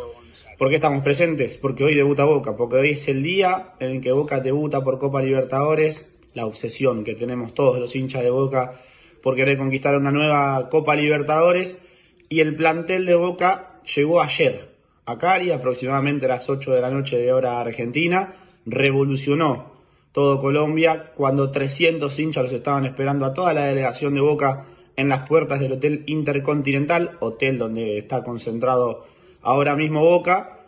¿Por 0.59 0.69
qué 0.69 0.75
estamos 0.75 1.03
presentes? 1.03 1.57
Porque 1.57 1.83
hoy 1.83 1.95
debuta 1.95 2.25
Boca, 2.25 2.55
porque 2.55 2.75
hoy 2.75 2.91
es 2.91 3.07
el 3.07 3.23
día 3.23 3.73
en 3.79 3.91
el 3.91 4.01
que 4.01 4.11
Boca 4.11 4.39
debuta 4.39 4.83
por 4.83 4.99
Copa 4.99 5.23
Libertadores, 5.23 6.07
la 6.35 6.45
obsesión 6.45 7.03
que 7.03 7.15
tenemos 7.15 7.55
todos 7.55 7.79
los 7.79 7.95
hinchas 7.95 8.21
de 8.21 8.29
Boca 8.29 8.79
por 9.21 9.35
querer 9.35 9.57
conquistar 9.57 9.95
una 9.95 10.11
nueva 10.11 10.69
Copa 10.69 10.95
Libertadores 10.95 11.81
y 12.29 12.39
el 12.41 12.55
plantel 12.55 13.05
de 13.05 13.15
Boca 13.15 13.81
llegó 13.95 14.21
ayer 14.21 14.69
a 15.05 15.17
Cali, 15.17 15.51
aproximadamente 15.51 16.25
a 16.25 16.29
las 16.29 16.49
8 16.49 16.71
de 16.71 16.81
la 16.81 16.91
noche 16.91 17.17
de 17.17 17.33
hora 17.33 17.59
argentina, 17.59 18.35
revolucionó 18.65 19.73
todo 20.11 20.39
Colombia 20.39 21.11
cuando 21.15 21.51
300 21.51 22.17
hinchas 22.19 22.43
los 22.43 22.53
estaban 22.53 22.85
esperando 22.85 23.25
a 23.25 23.33
toda 23.33 23.53
la 23.53 23.65
delegación 23.65 24.13
de 24.13 24.21
Boca 24.21 24.65
en 24.95 25.09
las 25.09 25.27
puertas 25.27 25.59
del 25.59 25.73
Hotel 25.73 26.03
Intercontinental, 26.07 27.17
hotel 27.21 27.57
donde 27.57 27.99
está 27.99 28.23
concentrado 28.23 29.05
ahora 29.41 29.75
mismo 29.75 30.01
Boca. 30.01 30.59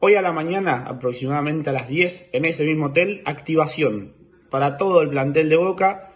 Hoy 0.00 0.14
a 0.14 0.22
la 0.22 0.32
mañana, 0.32 0.84
aproximadamente 0.86 1.70
a 1.70 1.74
las 1.74 1.88
10, 1.88 2.30
en 2.32 2.46
ese 2.46 2.64
mismo 2.64 2.86
hotel, 2.86 3.22
activación 3.26 4.14
para 4.50 4.76
todo 4.78 5.02
el 5.02 5.10
plantel 5.10 5.48
de 5.48 5.56
Boca, 5.56 6.09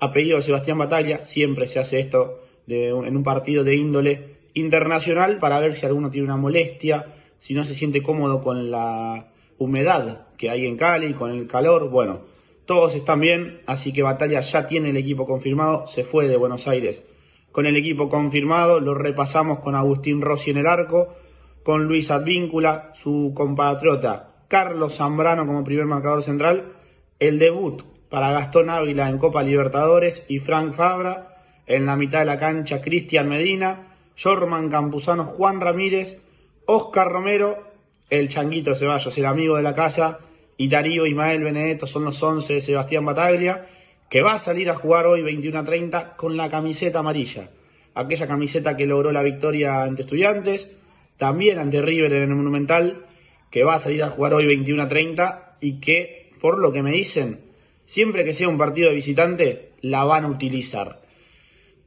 apellido 0.00 0.40
Sebastián 0.40 0.78
Batalla, 0.78 1.24
siempre 1.24 1.66
se 1.66 1.78
hace 1.78 2.00
esto 2.00 2.42
en 2.66 3.16
un 3.16 3.22
partido 3.22 3.64
de 3.64 3.76
índole 3.76 4.36
internacional 4.54 5.38
para 5.38 5.60
ver 5.60 5.74
si 5.74 5.86
alguno 5.86 6.10
tiene 6.10 6.26
una 6.26 6.36
molestia, 6.36 7.06
si 7.38 7.54
no 7.54 7.64
se 7.64 7.74
siente 7.74 8.02
cómodo 8.02 8.40
con 8.40 8.70
la 8.70 9.32
humedad 9.58 10.28
que 10.36 10.50
hay 10.50 10.66
en 10.66 10.76
Cali, 10.76 11.14
con 11.14 11.30
el 11.30 11.46
calor. 11.46 11.90
Bueno, 11.90 12.22
todos 12.64 12.94
están 12.94 13.20
bien, 13.20 13.60
así 13.66 13.92
que 13.92 14.02
Batalla 14.02 14.40
ya 14.40 14.66
tiene 14.66 14.90
el 14.90 14.96
equipo 14.96 15.26
confirmado, 15.26 15.86
se 15.86 16.04
fue 16.04 16.28
de 16.28 16.36
Buenos 16.36 16.66
Aires 16.68 17.06
con 17.52 17.66
el 17.66 17.76
equipo 17.76 18.08
confirmado, 18.08 18.80
lo 18.80 18.94
repasamos 18.94 19.58
con 19.58 19.74
Agustín 19.74 20.20
Rossi 20.22 20.50
en 20.50 20.58
el 20.58 20.66
arco, 20.66 21.14
con 21.62 21.84
Luis 21.84 22.10
Advíncula, 22.10 22.92
su 22.94 23.32
compatriota 23.34 24.44
Carlos 24.48 24.96
Zambrano 24.96 25.46
como 25.46 25.64
primer 25.64 25.86
marcador 25.86 26.22
central, 26.22 26.72
el 27.18 27.38
debut 27.38 27.82
para 28.10 28.32
Gastón 28.32 28.68
Ávila 28.68 29.08
en 29.08 29.18
Copa 29.18 29.42
Libertadores 29.42 30.26
y 30.28 30.40
Frank 30.40 30.74
Fabra, 30.74 31.36
en 31.66 31.86
la 31.86 31.96
mitad 31.96 32.18
de 32.18 32.24
la 32.26 32.38
cancha 32.38 32.82
Cristian 32.82 33.28
Medina, 33.28 33.94
Jorman 34.20 34.68
Campuzano, 34.68 35.24
Juan 35.24 35.60
Ramírez, 35.60 36.20
Oscar 36.66 37.08
Romero, 37.08 37.70
el 38.10 38.28
Changuito 38.28 38.74
Ceballos, 38.74 39.16
el 39.16 39.26
amigo 39.26 39.56
de 39.56 39.62
la 39.62 39.74
casa, 39.74 40.18
y 40.56 40.68
Darío 40.68 41.06
Ismael 41.06 41.44
Benedetto 41.44 41.86
son 41.86 42.04
los 42.04 42.20
11 42.20 42.54
de 42.54 42.60
Sebastián 42.60 43.04
Bataglia, 43.06 43.66
que 44.10 44.22
va 44.22 44.34
a 44.34 44.38
salir 44.40 44.68
a 44.68 44.74
jugar 44.74 45.06
hoy 45.06 45.22
21 45.22 45.60
a 45.60 45.64
30 45.64 46.16
con 46.16 46.36
la 46.36 46.50
camiseta 46.50 46.98
amarilla. 46.98 47.48
Aquella 47.94 48.26
camiseta 48.26 48.76
que 48.76 48.86
logró 48.86 49.12
la 49.12 49.22
victoria 49.22 49.82
ante 49.82 50.02
Estudiantes, 50.02 50.76
también 51.16 51.60
ante 51.60 51.80
River 51.80 52.12
en 52.14 52.22
el 52.30 52.34
Monumental, 52.36 53.06
que 53.50 53.62
va 53.62 53.74
a 53.74 53.78
salir 53.78 54.02
a 54.02 54.10
jugar 54.10 54.34
hoy 54.34 54.46
21 54.46 54.82
a 54.82 54.88
30 54.88 55.56
y 55.60 55.80
que, 55.80 56.32
por 56.40 56.58
lo 56.58 56.72
que 56.72 56.82
me 56.82 56.92
dicen, 56.92 57.49
siempre 57.90 58.24
que 58.24 58.34
sea 58.34 58.48
un 58.48 58.56
partido 58.56 58.88
de 58.88 58.94
visitante, 58.94 59.72
la 59.80 60.04
van 60.04 60.24
a 60.24 60.28
utilizar. 60.28 61.02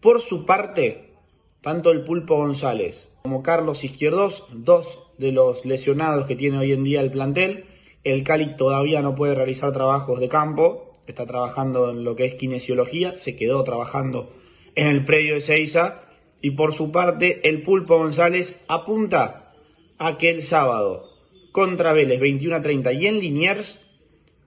Por 0.01 0.19
su 0.19 0.45
parte, 0.45 1.13
tanto 1.61 1.91
el 1.91 2.03
Pulpo 2.03 2.35
González 2.35 3.17
como 3.21 3.41
Carlos 3.41 3.85
Izquierdos, 3.85 4.45
dos 4.51 5.01
de 5.17 5.31
los 5.31 5.63
lesionados 5.63 6.25
que 6.25 6.35
tiene 6.35 6.57
hoy 6.57 6.73
en 6.73 6.83
día 6.83 6.99
el 6.99 7.09
plantel. 7.09 7.67
El 8.03 8.25
Cali 8.25 8.57
todavía 8.57 9.01
no 9.01 9.15
puede 9.15 9.33
realizar 9.33 9.71
trabajos 9.71 10.19
de 10.19 10.27
campo, 10.27 10.99
está 11.07 11.25
trabajando 11.25 11.91
en 11.91 12.03
lo 12.03 12.17
que 12.17 12.25
es 12.25 12.35
kinesiología, 12.35 13.13
se 13.13 13.37
quedó 13.37 13.63
trabajando 13.63 14.33
en 14.75 14.87
el 14.87 15.05
predio 15.05 15.35
de 15.35 15.41
Seiza. 15.41 16.01
Y 16.41 16.51
por 16.51 16.73
su 16.73 16.91
parte, 16.91 17.47
el 17.47 17.61
Pulpo 17.61 17.97
González 17.97 18.61
apunta 18.67 19.53
a 19.99 20.17
que 20.17 20.31
el 20.31 20.43
sábado 20.43 21.11
contra 21.53 21.93
Vélez 21.93 22.19
21 22.19 22.57
a 22.57 22.61
30 22.61 22.91
y 22.91 23.07
en 23.07 23.19
Liniers 23.21 23.82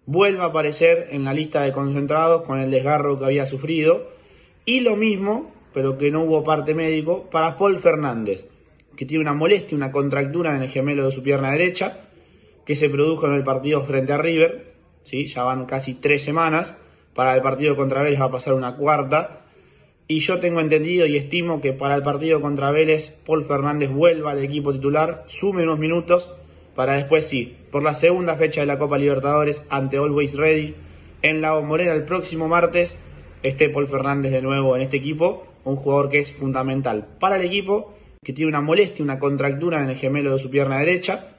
vuelva 0.06 0.44
a 0.44 0.48
aparecer 0.48 1.08
en 1.10 1.24
la 1.24 1.34
lista 1.34 1.62
de 1.62 1.72
concentrados 1.72 2.42
con 2.42 2.58
el 2.58 2.70
desgarro 2.70 3.18
que 3.18 3.24
había 3.26 3.46
sufrido. 3.46 4.10
Y 4.64 4.80
lo 4.80 4.96
mismo 4.96 5.52
pero 5.76 5.98
que 5.98 6.10
no 6.10 6.24
hubo 6.24 6.42
parte 6.42 6.74
médico, 6.74 7.28
para 7.30 7.58
Paul 7.58 7.80
Fernández, 7.80 8.48
que 8.96 9.04
tiene 9.04 9.20
una 9.20 9.34
molestia, 9.34 9.76
una 9.76 9.92
contractura 9.92 10.56
en 10.56 10.62
el 10.62 10.70
gemelo 10.70 11.04
de 11.04 11.12
su 11.12 11.22
pierna 11.22 11.50
derecha, 11.50 12.08
que 12.64 12.74
se 12.74 12.88
produjo 12.88 13.26
en 13.26 13.34
el 13.34 13.44
partido 13.44 13.84
frente 13.84 14.14
a 14.14 14.16
River, 14.16 14.68
¿sí? 15.02 15.26
ya 15.26 15.42
van 15.42 15.66
casi 15.66 15.96
tres 15.96 16.22
semanas, 16.22 16.74
para 17.14 17.34
el 17.34 17.42
partido 17.42 17.76
contra 17.76 18.02
Vélez 18.02 18.18
va 18.18 18.24
a 18.24 18.30
pasar 18.30 18.54
una 18.54 18.74
cuarta, 18.74 19.44
y 20.08 20.20
yo 20.20 20.40
tengo 20.40 20.60
entendido 20.60 21.04
y 21.04 21.18
estimo 21.18 21.60
que 21.60 21.74
para 21.74 21.94
el 21.94 22.02
partido 22.02 22.40
contra 22.40 22.70
Vélez, 22.70 23.10
Paul 23.26 23.44
Fernández 23.44 23.90
vuelva 23.90 24.30
al 24.30 24.42
equipo 24.42 24.72
titular, 24.72 25.24
sume 25.26 25.64
unos 25.64 25.78
minutos, 25.78 26.34
para 26.76 26.92
después 26.92 27.26
sí, 27.26 27.56
por 27.72 27.82
la 27.82 27.94
segunda 27.94 28.36
fecha 28.36 28.60
de 28.60 28.66
la 28.66 28.78
Copa 28.78 28.98
Libertadores 28.98 29.66
ante 29.70 29.96
Always 29.96 30.36
Ready, 30.36 30.74
en 31.22 31.40
la 31.40 31.58
Morena 31.60 31.94
el 31.94 32.04
próximo 32.04 32.48
martes, 32.48 32.96
esté 33.42 33.70
Paul 33.70 33.88
Fernández 33.88 34.30
de 34.30 34.42
nuevo 34.42 34.76
en 34.76 34.82
este 34.82 34.98
equipo, 34.98 35.46
un 35.64 35.76
jugador 35.76 36.10
que 36.10 36.18
es 36.20 36.32
fundamental 36.34 37.16
para 37.18 37.36
el 37.36 37.46
equipo, 37.46 37.94
que 38.22 38.34
tiene 38.34 38.50
una 38.50 38.60
molestia, 38.60 39.02
una 39.02 39.18
contractura 39.18 39.82
en 39.82 39.88
el 39.88 39.96
gemelo 39.96 40.32
de 40.32 40.38
su 40.38 40.50
pierna 40.50 40.78
derecha, 40.78 41.36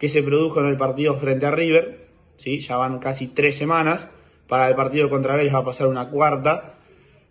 que 0.00 0.08
se 0.08 0.22
produjo 0.22 0.58
en 0.58 0.66
el 0.66 0.76
partido 0.76 1.16
frente 1.16 1.46
a 1.46 1.52
River, 1.52 2.08
¿sí? 2.36 2.60
ya 2.60 2.76
van 2.76 2.98
casi 2.98 3.28
tres 3.28 3.56
semanas, 3.56 4.10
para 4.48 4.68
el 4.68 4.74
partido 4.74 5.08
contra 5.08 5.36
Vélez 5.36 5.54
va 5.54 5.60
a 5.60 5.64
pasar 5.64 5.86
una 5.86 6.10
cuarta, 6.10 6.74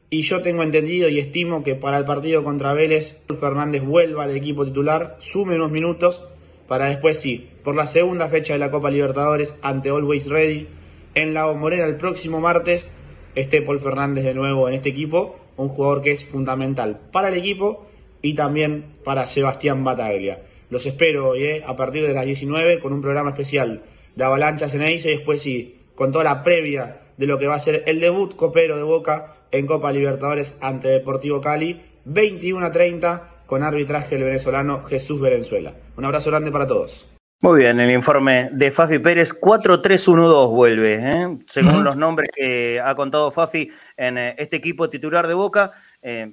y 0.09 0.21
yo 0.21 0.41
tengo 0.41 0.63
entendido 0.63 1.09
y 1.09 1.19
estimo 1.19 1.63
que 1.63 1.75
para 1.75 1.97
el 1.97 2.05
partido 2.05 2.45
contra 2.45 2.73
Vélez, 2.73 3.21
Fernández 3.39 3.83
vuelva 3.83 4.23
al 4.23 4.35
equipo 4.35 4.65
titular, 4.65 5.17
sume 5.19 5.55
unos 5.55 5.71
minutos, 5.71 6.29
para 6.71 6.85
después 6.85 7.19
sí, 7.19 7.49
por 7.65 7.75
la 7.75 7.85
segunda 7.85 8.29
fecha 8.29 8.53
de 8.53 8.59
la 8.59 8.71
Copa 8.71 8.89
Libertadores 8.89 9.59
ante 9.61 9.89
Always 9.89 10.29
Ready, 10.29 10.69
en 11.15 11.33
la 11.33 11.51
Morena 11.51 11.83
el 11.83 11.97
próximo 11.97 12.39
martes, 12.39 12.89
esté 13.35 13.61
Paul 13.61 13.81
Fernández 13.81 14.23
de 14.23 14.33
nuevo 14.33 14.69
en 14.69 14.75
este 14.75 14.87
equipo, 14.87 15.37
un 15.57 15.67
jugador 15.67 16.01
que 16.01 16.11
es 16.11 16.23
fundamental 16.23 16.97
para 17.11 17.27
el 17.27 17.37
equipo 17.37 17.89
y 18.21 18.35
también 18.35 18.85
para 19.03 19.27
Sebastián 19.27 19.83
Bataglia. 19.83 20.43
Los 20.69 20.85
espero 20.85 21.31
hoy, 21.31 21.43
eh, 21.43 21.63
a 21.67 21.75
partir 21.75 22.07
de 22.07 22.13
las 22.13 22.25
19 22.25 22.79
con 22.79 22.93
un 22.93 23.01
programa 23.01 23.31
especial 23.31 23.83
de 24.15 24.23
Avalancha 24.23 24.69
Ceneice 24.69 25.09
y 25.11 25.17
después 25.17 25.41
sí, 25.41 25.75
con 25.93 26.13
toda 26.13 26.23
la 26.23 26.41
previa 26.41 27.01
de 27.17 27.27
lo 27.27 27.37
que 27.37 27.47
va 27.47 27.55
a 27.55 27.59
ser 27.59 27.83
el 27.85 27.99
debut 27.99 28.33
copero 28.37 28.77
de 28.77 28.83
Boca 28.83 29.41
en 29.51 29.67
Copa 29.67 29.91
Libertadores 29.91 30.57
ante 30.61 30.87
Deportivo 30.87 31.41
Cali, 31.41 31.81
21 32.05 32.65
a 32.65 32.71
30 32.71 33.30
con 33.51 33.63
arbitraje 33.63 34.15
el 34.15 34.23
venezolano 34.23 34.81
Jesús 34.85 35.19
Venezuela. 35.19 35.73
Un 35.97 36.05
abrazo 36.05 36.29
grande 36.29 36.53
para 36.53 36.65
todos. 36.65 37.05
Muy 37.41 37.59
bien, 37.59 37.81
el 37.81 37.91
informe 37.91 38.47
de 38.53 38.71
Fafi 38.71 38.97
Pérez, 38.97 39.33
4-3-1-2 39.37 40.55
vuelve, 40.55 40.93
¿eh? 40.93 41.37
según 41.47 41.83
los 41.83 41.97
nombres 41.97 42.29
que 42.33 42.79
ha 42.79 42.95
contado 42.95 43.29
Fafi 43.29 43.69
en 43.97 44.17
eh, 44.17 44.35
este 44.37 44.55
equipo 44.55 44.89
titular 44.89 45.27
de 45.27 45.33
Boca. 45.33 45.69
Eh, 46.01 46.31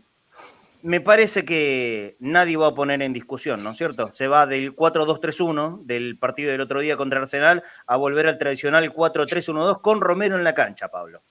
me 0.84 1.00
parece 1.00 1.44
que 1.44 2.16
nadie 2.20 2.56
va 2.56 2.68
a 2.68 2.74
poner 2.76 3.02
en 3.02 3.12
discusión, 3.12 3.64
¿no 3.64 3.72
es 3.72 3.78
cierto? 3.78 4.14
Se 4.14 4.28
va 4.28 4.46
del 4.46 4.72
4-2-3-1 4.72 5.86
del 5.86 6.20
partido 6.20 6.52
del 6.52 6.60
otro 6.60 6.78
día 6.78 6.96
contra 6.96 7.18
Arsenal 7.18 7.64
a 7.88 7.96
volver 7.96 8.28
al 8.28 8.38
tradicional 8.38 8.92
4-3-1-2 8.92 9.80
con 9.82 10.00
Romero 10.00 10.36
en 10.36 10.44
la 10.44 10.54
cancha, 10.54 10.86
Pablo. 10.86 11.24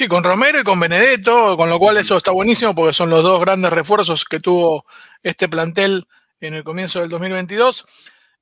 Sí, 0.00 0.08
con 0.08 0.24
Romero 0.24 0.58
y 0.58 0.64
con 0.64 0.80
Benedetto, 0.80 1.58
con 1.58 1.68
lo 1.68 1.78
cual 1.78 1.98
eso 1.98 2.16
está 2.16 2.30
buenísimo 2.30 2.74
porque 2.74 2.94
son 2.94 3.10
los 3.10 3.22
dos 3.22 3.38
grandes 3.38 3.70
refuerzos 3.70 4.24
que 4.24 4.40
tuvo 4.40 4.86
este 5.22 5.46
plantel 5.46 6.06
en 6.40 6.54
el 6.54 6.64
comienzo 6.64 7.00
del 7.00 7.10
2022 7.10 7.84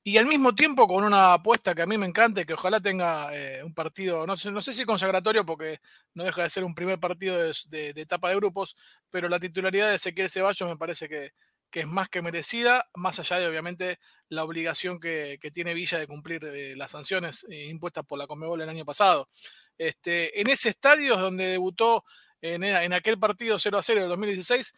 y 0.04 0.18
al 0.18 0.26
mismo 0.26 0.54
tiempo 0.54 0.86
con 0.86 1.02
una 1.02 1.32
apuesta 1.32 1.74
que 1.74 1.82
a 1.82 1.86
mí 1.86 1.98
me 1.98 2.06
encanta 2.06 2.42
y 2.42 2.44
que 2.44 2.52
ojalá 2.52 2.78
tenga 2.78 3.36
eh, 3.36 3.64
un 3.64 3.74
partido, 3.74 4.24
no 4.24 4.36
sé, 4.36 4.52
no 4.52 4.60
sé 4.60 4.72
si 4.72 4.84
consagratorio 4.84 5.44
porque 5.44 5.80
no 6.14 6.22
deja 6.22 6.44
de 6.44 6.48
ser 6.48 6.62
un 6.62 6.76
primer 6.76 7.00
partido 7.00 7.36
de, 7.36 7.88
etapa 7.88 8.28
de 8.28 8.36
grupos, 8.36 8.76
pero 9.10 9.28
la 9.28 9.40
titularidad 9.40 9.88
de 9.88 9.96
Ezequiel 9.96 10.30
Ceballos 10.30 10.70
me 10.70 10.76
parece 10.76 11.08
que, 11.08 11.32
es 11.72 11.88
más 11.88 12.08
que 12.08 12.22
merecida, 12.22 12.88
más 12.94 13.18
allá 13.18 13.40
de 13.40 13.48
obviamente 13.48 13.98
la 14.28 14.44
obligación 14.44 15.00
que, 15.00 15.40
tiene 15.52 15.74
Villa 15.74 15.98
de 15.98 16.06
cumplir 16.06 16.44
eh, 16.44 16.76
las 16.76 16.92
sanciones 16.92 17.44
eh, 17.50 17.66
impuestas 17.66 18.04
por 18.04 18.16
la 18.16 18.28
Conmebol 18.28 18.60
el 18.60 18.68
año 18.68 18.84
pasado. 18.84 19.28
Este, 19.78 20.40
en 20.40 20.50
ese 20.50 20.70
estadio 20.70 21.14
es 21.14 21.20
donde 21.20 21.46
debutó 21.46 22.04
en, 22.40 22.64
en 22.64 22.92
aquel 22.92 23.18
partido 23.18 23.58
0 23.58 23.78
a 23.78 23.82
0 23.82 24.00
del 24.00 24.10
2016, 24.10 24.74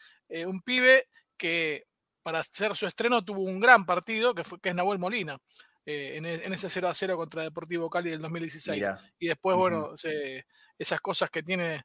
un 0.46 0.62
pibe 0.62 1.08
que 1.36 1.86
para 2.22 2.40
hacer 2.40 2.76
su 2.76 2.86
estreno 2.86 3.24
tuvo 3.24 3.42
un 3.42 3.60
gran 3.60 3.84
partido, 3.84 4.34
que, 4.34 4.44
fue, 4.44 4.60
que 4.60 4.70
es 4.70 4.74
Nahuel 4.74 4.98
Molina, 4.98 5.38
eh, 5.86 6.20
e, 6.22 6.46
en, 6.46 6.52
ese 6.52 6.68
0 6.68 6.88
a 6.88 6.94
0 6.94 7.16
contra 7.16 7.42
Deportivo 7.42 7.88
Cali 7.88 8.10
del 8.10 8.20
2016. 8.20 8.86
Y 9.18 9.28
después, 9.28 9.56
bueno, 9.56 9.94
esas 10.78 11.00
cosas 11.00 11.30
que 11.30 11.42
tiene 11.42 11.84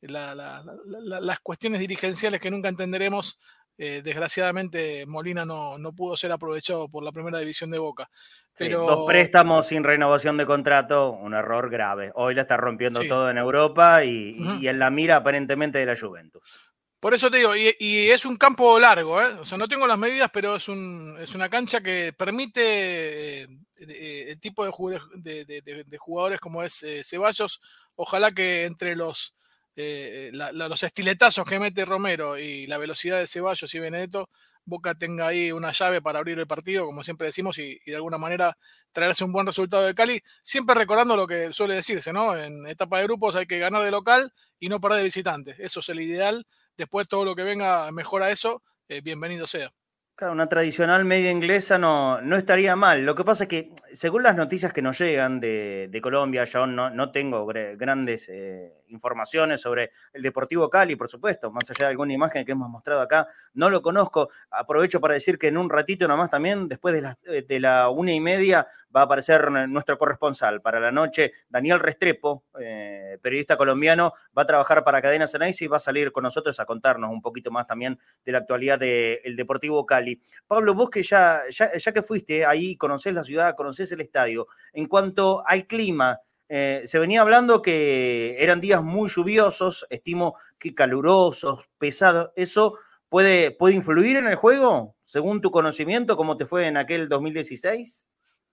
las 0.00 1.40
cuestiones 1.42 1.80
dirigenciales 1.80 2.40
que 2.40 2.50
nunca 2.50 2.68
entenderemos, 2.68 3.38
desgraciadamente 3.76 5.04
Molina 5.06 5.44
no, 5.44 5.78
no, 5.78 5.92
pudo 5.92 6.16
ser 6.16 6.30
aprovechado 6.32 6.88
por 6.88 7.02
la 7.02 7.12
primera 7.12 7.38
división 7.38 7.70
de 7.70 7.78
Boca. 7.78 8.08
Pero... 8.56 8.86
dos 8.86 9.06
préstamos 9.06 9.66
sin 9.66 9.82
renovación 9.82 10.36
de 10.36 10.46
contrato, 10.46 11.10
un 11.10 11.34
error 11.34 11.70
grave. 11.70 12.12
Hoy 12.14 12.34
la 12.34 12.42
está 12.42 12.56
rompiendo 12.56 13.00
todo 13.08 13.30
en 13.30 13.38
Europa 13.38 14.04
y, 14.04 14.36
y, 14.60 14.68
en 14.68 14.78
la 14.78 14.90
mira 14.90 15.16
aparentemente 15.16 15.78
de 15.78 15.86
la 15.86 15.96
Juventus. 15.98 16.70
Por 17.04 17.12
eso 17.12 17.30
te 17.30 17.36
digo, 17.36 17.54
y, 17.54 17.74
es 18.08 18.24
un 18.24 18.38
campo 18.38 18.80
largo, 18.80 19.20
¿eh? 19.20 19.26
o 19.38 19.44
sea, 19.44 19.58
no 19.58 19.68
tengo 19.68 19.86
las 19.86 19.98
medidas, 19.98 20.30
pero 20.32 20.56
es, 20.56 20.70
un, 20.70 21.18
es 21.20 21.34
una 21.34 21.50
cancha 21.50 21.82
que 21.82 22.14
permite 22.16 23.42
eh, 23.42 23.48
eh, 23.78 24.24
el 24.28 24.40
tipo 24.40 24.64
de, 24.64 25.44
de, 25.44 25.98
jugadores 25.98 26.40
como 26.40 26.62
es 26.62 26.82
Ceballos. 27.02 27.60
Ojalá 27.94 28.32
que 28.32 28.64
entre 28.64 28.96
los, 28.96 29.34
los 29.76 30.82
estiletazos 30.82 31.44
que 31.44 31.58
mete 31.58 31.84
Romero 31.84 32.38
y 32.38 32.66
la 32.66 32.78
velocidad 32.78 33.18
de 33.18 33.26
Ceballos 33.26 33.74
y 33.74 33.78
Benedetto, 33.78 34.28
Boca 34.66 34.94
tenga 34.94 35.26
ahí 35.26 35.52
una 35.52 35.72
llave 35.72 36.00
para 36.00 36.20
abrir 36.20 36.38
el 36.38 36.46
partido, 36.46 36.86
como 36.86 37.02
siempre 37.02 37.26
decimos, 37.26 37.58
y, 37.58 37.78
de 37.84 37.96
alguna 37.96 38.16
manera 38.16 38.56
traerse 38.92 39.24
un 39.24 39.32
buen 39.32 39.44
resultado 39.44 39.84
de 39.84 39.92
Cali, 39.92 40.22
siempre 40.42 40.74
recordando 40.74 41.16
lo 41.16 41.26
que 41.26 41.52
suele 41.52 41.74
decirse, 41.74 42.12
¿no? 42.12 42.34
En 42.36 42.66
etapa 42.66 42.98
de 42.98 43.04
grupos 43.04 43.36
hay 43.36 43.46
que 43.46 43.58
ganar 43.58 43.82
de 43.82 43.90
local 43.90 44.32
y 44.58 44.68
no 44.68 44.80
perder 44.80 44.98
de 44.98 45.04
visitante. 45.04 45.54
Eso 45.58 45.80
es 45.80 45.88
el 45.90 46.00
ideal 46.00 46.46
Después 46.76 47.06
todo 47.06 47.24
lo 47.24 47.36
que 47.36 47.44
venga 47.44 47.90
mejora 47.92 48.30
eso, 48.30 48.62
eh, 48.88 49.00
bienvenido 49.00 49.46
sea. 49.46 49.72
Claro, 50.16 50.32
una 50.32 50.48
tradicional 50.48 51.04
media 51.04 51.30
inglesa 51.30 51.78
no, 51.78 52.20
no 52.20 52.36
estaría 52.36 52.76
mal. 52.76 53.04
Lo 53.04 53.14
que 53.14 53.24
pasa 53.24 53.44
es 53.44 53.48
que, 53.48 53.70
según 53.92 54.22
las 54.22 54.36
noticias 54.36 54.72
que 54.72 54.82
nos 54.82 54.98
llegan 54.98 55.40
de, 55.40 55.98
Colombia, 56.02 56.44
yo 56.44 56.66
no, 56.66 56.90
no 56.90 57.10
tengo 57.10 57.46
grandes 57.46 58.28
eh, 58.28 58.72
informaciones 58.88 59.60
sobre 59.60 59.90
el 60.12 60.22
Deportivo 60.22 60.68
Cali, 60.68 60.96
por 60.96 61.10
supuesto, 61.10 61.50
más 61.50 61.70
allá 61.70 61.86
de 61.86 61.90
alguna 61.90 62.12
imagen 62.12 62.44
que 62.44 62.52
hemos 62.52 62.68
mostrado 62.68 63.00
acá, 63.00 63.28
no 63.54 63.70
lo 63.70 63.82
conozco. 63.82 64.28
Aprovecho 64.50 65.00
para 65.00 65.14
decir 65.14 65.38
que 65.38 65.48
en 65.48 65.56
un 65.56 65.70
ratito 65.70 66.06
nomás 66.08 66.30
también, 66.30 66.68
después 66.68 66.94
de 66.94 67.02
la, 67.02 67.16
eh, 67.26 67.44
de 67.46 67.60
la 67.60 67.88
una 67.88 68.12
y 68.12 68.20
media, 68.20 68.66
va 68.94 69.00
a 69.00 69.04
aparecer 69.04 69.50
nuestro 69.68 69.98
corresponsal 69.98 70.60
para 70.60 70.78
la 70.78 70.92
noche, 70.92 71.32
Daniel 71.48 71.80
Restrepo, 71.80 72.44
eh, 72.60 73.18
periodista 73.20 73.56
colombiano, 73.56 74.12
va 74.36 74.42
a 74.42 74.46
trabajar 74.46 74.84
para 74.84 75.02
Cadena 75.02 75.26
Ceneice 75.26 75.64
y 75.64 75.68
va 75.68 75.78
a 75.78 75.80
salir 75.80 76.12
con 76.12 76.22
nosotros 76.22 76.60
a 76.60 76.64
contarnos 76.64 77.10
un 77.10 77.20
poquito 77.20 77.50
más 77.50 77.66
también 77.66 77.98
de 78.24 78.32
la 78.32 78.38
actualidad 78.38 78.78
del 78.78 79.34
Deportivo 79.36 79.84
Cali. 79.84 80.20
Pablo, 80.46 80.74
vos 80.74 80.90
que 80.90 81.02
ya, 81.02 81.42
ya, 81.50 81.76
ya 81.76 81.92
que 81.92 82.02
fuiste 82.02 82.44
ahí, 82.44 82.76
conocés 82.76 83.12
la 83.12 83.24
ciudad, 83.24 83.54
conocés 83.56 83.90
el 83.92 84.00
estadio, 84.00 84.46
en 84.72 84.86
cuanto 84.86 85.42
al 85.46 85.66
clima, 85.66 86.20
eh, 86.48 86.82
se 86.84 86.98
venía 86.98 87.22
hablando 87.22 87.62
que 87.62 88.36
eran 88.38 88.60
días 88.60 88.82
muy 88.82 89.08
lluviosos, 89.08 89.86
estimo 89.88 90.36
que 90.58 90.74
calurosos, 90.74 91.68
pesados. 91.78 92.30
¿Eso 92.36 92.78
puede, 93.08 93.50
puede 93.50 93.74
influir 93.74 94.16
en 94.16 94.26
el 94.26 94.36
juego, 94.36 94.96
según 95.02 95.40
tu 95.40 95.50
conocimiento, 95.50 96.16
como 96.16 96.36
te 96.36 96.46
fue 96.46 96.66
en 96.66 96.76
aquel 96.76 97.08
2016? 97.08 98.08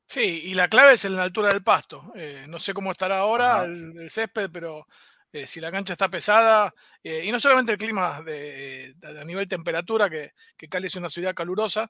Sí, 0.06 0.42
y 0.46 0.54
la 0.54 0.68
clave 0.68 0.94
es 0.94 1.06
en 1.06 1.16
la 1.16 1.24
altura 1.24 1.50
del 1.50 1.64
pasto. 1.64 2.12
Eh, 2.16 2.46
no 2.48 2.60
sé 2.60 2.74
cómo 2.74 2.92
estará 2.92 3.20
ahora 3.20 3.66
el, 3.66 4.10
césped, 4.10 4.50
pero 4.52 4.86
eh, 5.32 5.48
si 5.48 5.60
la 5.60 5.72
cancha 5.72 5.94
está 5.94 6.10
pesada, 6.10 6.74
y 7.04 7.32
no 7.32 7.40
solamente 7.40 7.74
el 7.74 7.78
clima 7.78 8.22
de, 8.22 8.96
a 9.04 9.24
nivel 9.24 9.48
temperatura, 9.48 10.10
que, 10.10 10.34
que, 10.58 10.68
Cali 10.68 10.88
es 10.88 10.96
una 10.96 11.10
ciudad 11.10 11.34
calurosa, 11.34 11.90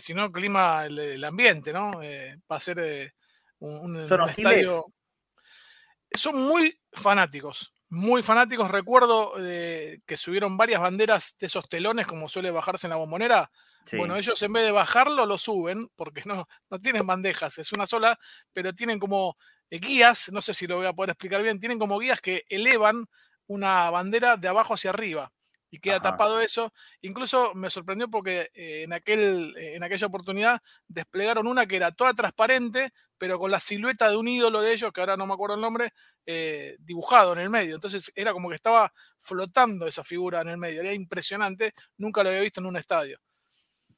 sino 0.00 0.26
el 0.26 0.32
clima, 0.32 0.84
el, 0.86 1.24
ambiente, 1.24 1.72
¿no? 1.72 1.92
va 1.92 2.56
a 2.56 2.60
ser 2.60 3.12
un, 3.58 3.96
un, 3.96 4.00
estadio 4.02 4.84
son 6.14 6.40
muy 6.40 6.80
fanáticos, 6.92 7.74
muy 7.88 8.22
fanáticos. 8.22 8.70
Recuerdo 8.70 9.32
eh, 9.38 10.00
que 10.06 10.16
subieron 10.16 10.56
varias 10.56 10.80
banderas 10.80 11.36
de 11.38 11.46
esos 11.46 11.68
telones, 11.68 12.06
como 12.06 12.28
suele 12.28 12.50
bajarse 12.50 12.86
en 12.86 12.90
la 12.90 12.96
bombonera. 12.96 13.50
Bueno, 13.92 14.16
ellos 14.16 14.42
en 14.42 14.52
vez 14.52 14.64
de 14.64 14.72
bajarlo, 14.72 15.24
lo 15.24 15.38
suben, 15.38 15.88
porque 15.96 16.22
no, 16.26 16.46
no 16.68 16.78
tienen 16.78 17.06
bandejas, 17.06 17.56
es 17.56 17.72
una 17.72 17.86
sola, 17.86 18.18
pero 18.52 18.74
tienen 18.74 18.98
como 18.98 19.34
eh, 19.70 19.78
guías, 19.78 20.30
no 20.30 20.42
sé 20.42 20.52
si 20.52 20.66
lo 20.66 20.76
voy 20.76 20.86
a 20.86 20.92
poder 20.92 21.10
explicar 21.10 21.42
bien, 21.42 21.58
tienen 21.58 21.78
como 21.78 21.98
guías 21.98 22.20
que 22.20 22.44
elevan 22.50 23.06
una 23.46 23.88
bandera 23.88 24.36
de 24.36 24.48
abajo 24.48 24.74
hacia 24.74 24.90
arriba 24.90 25.32
y 25.70 25.78
queda 25.78 26.00
tapado 26.00 26.40
eso. 26.40 26.72
Incluso 27.02 27.54
me 27.54 27.70
sorprendió 27.70 28.08
porque 28.08 28.50
eh, 28.54 28.82
en, 28.84 28.92
aquel, 28.92 29.54
eh, 29.56 29.76
en 29.76 29.82
aquella 29.82 30.06
oportunidad 30.06 30.60
desplegaron 30.86 31.46
una 31.46 31.66
que 31.66 31.76
era 31.76 31.92
toda 31.92 32.14
transparente, 32.14 32.90
pero 33.18 33.38
con 33.38 33.50
la 33.50 33.60
silueta 33.60 34.08
de 34.08 34.16
un 34.16 34.28
ídolo 34.28 34.60
de 34.60 34.72
ellos, 34.72 34.92
que 34.92 35.00
ahora 35.00 35.16
no 35.16 35.26
me 35.26 35.34
acuerdo 35.34 35.56
el 35.56 35.60
nombre, 35.60 35.92
eh, 36.26 36.76
dibujado 36.80 37.32
en 37.32 37.40
el 37.40 37.50
medio. 37.50 37.74
Entonces 37.74 38.12
era 38.14 38.32
como 38.32 38.48
que 38.48 38.54
estaba 38.54 38.92
flotando 39.18 39.86
esa 39.86 40.04
figura 40.04 40.40
en 40.40 40.48
el 40.48 40.58
medio. 40.58 40.80
Era 40.80 40.92
impresionante, 40.92 41.74
nunca 41.96 42.22
lo 42.22 42.30
había 42.30 42.40
visto 42.40 42.60
en 42.60 42.66
un 42.66 42.76
estadio. 42.76 43.18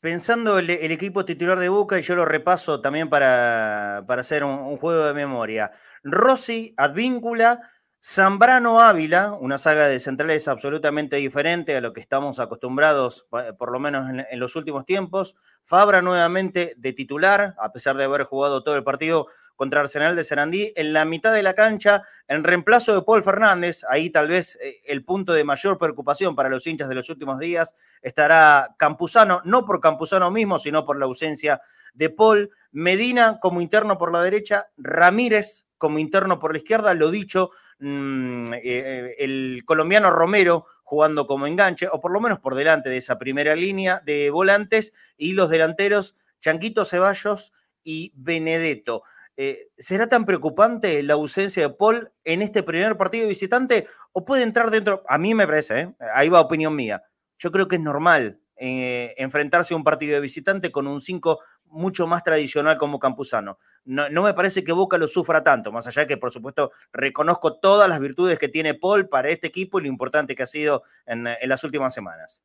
Pensando 0.01 0.59
el, 0.59 0.71
el 0.71 0.93
equipo 0.93 1.27
titular 1.27 1.59
de 1.59 1.69
Boca, 1.69 1.99
y 1.99 2.03
yo 2.03 2.15
lo 2.15 2.25
repaso 2.25 2.81
también 2.81 3.11
para, 3.11 4.03
para 4.07 4.23
hacer 4.23 4.45
un, 4.45 4.59
un 4.59 4.79
juego 4.79 5.05
de 5.05 5.13
memoria. 5.13 5.73
Rossi, 6.03 6.73
Advíncula, 6.79 7.61
Zambrano 8.03 8.81
Ávila, 8.81 9.37
una 9.39 9.59
saga 9.59 9.87
de 9.87 10.01
centrales 10.01 10.49
absolutamente 10.49 11.17
diferente 11.17 11.77
a 11.77 11.83
lo 11.83 11.93
que 11.93 12.01
estamos 12.01 12.41
acostumbrados, 12.41 13.27
por 13.59 13.71
lo 13.71 13.79
menos 13.79 14.09
en, 14.09 14.41
los 14.41 14.57
últimos 14.57 14.87
tiempos. 14.87 15.37
Fabra 15.65 16.01
nuevamente 16.01 16.73
de 16.79 16.95
titular, 16.95 17.55
a 17.59 17.73
pesar 17.73 17.99
de 17.99 18.05
haber 18.05 18.25
jugado 18.25 18.63
todo 18.63 18.75
el 18.77 18.85
partido 18.85 19.27
contra 19.55 19.83
Arsenal 19.83 20.17
de 20.17 20.25
Serandí, 20.25 20.73
en 20.77 20.95
la 20.95 21.05
mitad 21.05 21.35
de 21.35 21.43
la 21.43 21.53
cancha, 21.53 22.03
en 22.27 22.43
reemplazo 22.43 22.95
de 22.95 23.03
Paul 23.03 23.23
Fernández, 23.23 23.85
ahí 23.87 24.09
tal 24.09 24.29
vez 24.29 24.59
eh, 24.63 24.81
el 24.87 25.05
punto 25.05 25.35
de 25.35 25.45
mayor 25.45 25.77
preocupación 25.77 26.35
para 26.35 26.49
los 26.49 26.67
hinchas 26.67 26.89
de 26.89 26.95
los 26.95 27.11
últimos 27.11 27.39
días, 27.39 27.77
estará 28.01 28.75
Campuzano, 28.79 29.43
no 29.45 29.67
por 29.67 29.79
Campuzano 29.79 30.31
mismo, 30.31 30.59
sino 30.59 30.87
por 30.87 30.99
la 30.99 31.05
ausencia 31.05 31.61
de 31.93 32.09
Paul, 32.09 32.51
Medina 32.73 33.39
como 33.43 33.61
interno 33.61 33.99
por 33.99 34.11
la 34.11 34.23
derecha, 34.23 34.69
Ramírez 34.79 35.67
como 35.77 35.99
interno 35.99 36.39
por 36.39 36.53
la 36.53 36.59
izquierda, 36.59 36.95
lo 36.95 37.11
dicho, 37.11 37.51
mm, 37.81 38.53
eh, 38.53 38.61
eh, 38.63 39.15
el 39.19 39.63
colombiano 39.65 40.11
Romero 40.11 40.67
jugando 40.85 41.27
como 41.27 41.47
enganche, 41.47 41.89
o 41.91 42.01
por 42.01 42.13
lo 42.13 42.21
menos 42.21 42.41
por 42.41 42.55
delante 42.55 42.91
de 42.91 42.97
esa 42.97 43.19
primera 43.19 43.55
línea 43.55 44.01
de 44.05 44.31
volantes, 44.31 44.93
y 45.17 45.33
los 45.33 45.51
delanteros 45.51 46.17
Chanquito 46.41 46.85
Ceballos 46.85 47.53
y 47.85 48.13
Benedetto. 48.17 49.03
Eh, 49.37 49.69
¿Será 49.79 50.09
tan 50.09 50.27
preocupante 50.27 51.03
la 51.03 51.15
ausencia 51.15 51.69
de 51.69 51.75
Paul 51.75 52.13
en 52.25 52.43
este 52.43 52.63
primer 52.63 52.97
partido 52.97 53.29
visitante 53.29 53.87
o 54.13 54.25
puede 54.25 54.43
entrar 54.43 54.71
dentro? 54.71 55.03
A 55.09 55.19
mí 55.19 55.35
me 55.35 55.47
parece, 55.47 55.95
ahí 56.15 56.29
va 56.29 56.41
opinión 56.41 56.75
mía. 56.75 57.03
Yo 57.39 57.51
creo 57.51 57.69
que 57.69 57.77
es 57.77 57.83
normal 57.83 58.41
enfrentarse 58.63 59.73
a 59.73 59.77
un 59.79 59.85
partido 59.85 60.15
de 60.15 60.21
visitante 60.21 60.71
con 60.71 60.87
un 60.87 61.01
5 61.01 61.41
mucho 61.71 62.07
más 62.07 62.23
tradicional 62.23 62.77
como 62.77 62.99
Campuzano. 62.99 63.59
No, 63.85 64.23
me 64.23 64.35
parece 64.35 64.63
que 64.63 64.73
Boca 64.73 64.99
lo 64.99 65.09
sufra 65.09 65.43
tanto, 65.43 65.73
más 65.73 65.87
allá 65.87 66.03
de 66.03 66.09
que, 66.09 66.17
por 66.17 66.31
supuesto, 66.31 66.73
reconozco 66.93 67.59
todas 67.59 67.89
las 67.89 68.01
virtudes 68.01 68.39
que 68.39 68.49
tiene 68.49 68.75
Paul 68.75 69.09
para 69.09 69.31
este 69.31 69.47
equipo 69.47 69.79
y 69.79 69.83
lo 69.83 69.89
importante 69.89 70.35
que 70.35 70.43
ha 70.43 70.47
sido 70.47 70.83
en, 71.07 71.25
las 71.25 71.65
últimas 71.65 71.95
semanas. 71.95 72.45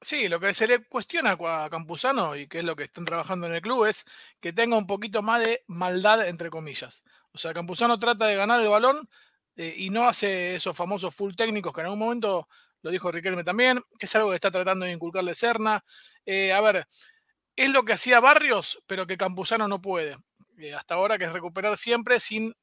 Sí, 0.00 0.28
lo 0.28 0.38
que 0.38 0.52
se 0.52 0.66
le 0.66 0.84
cuestiona 0.84 1.38
a 1.38 1.70
Campuzano 1.70 2.36
y 2.36 2.46
que 2.46 2.58
es 2.58 2.64
lo 2.64 2.76
que 2.76 2.82
están 2.82 3.04
trabajando 3.04 3.46
en 3.46 3.54
el 3.54 3.62
club 3.62 3.86
es 3.86 4.04
que 4.40 4.52
tenga 4.52 4.76
un 4.76 4.86
poquito 4.86 5.22
más 5.22 5.40
de 5.40 5.64
maldad, 5.66 6.26
entre 6.26 6.50
comillas. 6.50 7.04
O 7.32 7.38
sea, 7.38 7.54
Campuzano 7.54 7.98
trata 7.98 8.26
de 8.26 8.36
ganar 8.36 8.60
el 8.60 8.68
balón 8.68 9.08
eh, 9.56 9.74
y 9.78 9.90
no 9.90 10.06
hace 10.06 10.56
esos 10.56 10.76
famosos 10.76 11.14
full 11.14 11.32
técnicos 11.34 11.72
que 11.72 11.80
en 11.80 11.86
algún 11.86 12.00
momento 12.00 12.48
lo 12.84 12.90
dijo 12.90 13.10
Riquelme 13.10 13.44
también, 13.44 13.82
que 13.98 14.04
es 14.04 14.14
algo 14.14 14.28
que 14.28 14.34
está 14.34 14.50
tratando 14.50 14.84
de 14.84 14.92
inculcarle 14.92 15.34
Serna. 15.34 15.82
Eh, 16.26 16.52
a 16.52 16.60
ver, 16.60 16.86
es 17.56 17.70
lo 17.70 17.84
que 17.84 17.92
hacía 17.92 18.20
Barrios, 18.20 18.82
pero 18.86 19.06
que 19.06 19.16
Campuzano 19.16 19.68
no 19.68 19.80
puede. 19.80 20.16
Eh, 20.58 20.74
hasta 20.74 20.94
ahora, 20.94 21.18
que 21.18 21.24
es 21.24 21.32
recuperar 21.32 21.76
siempre 21.76 22.20
sin 22.20 22.54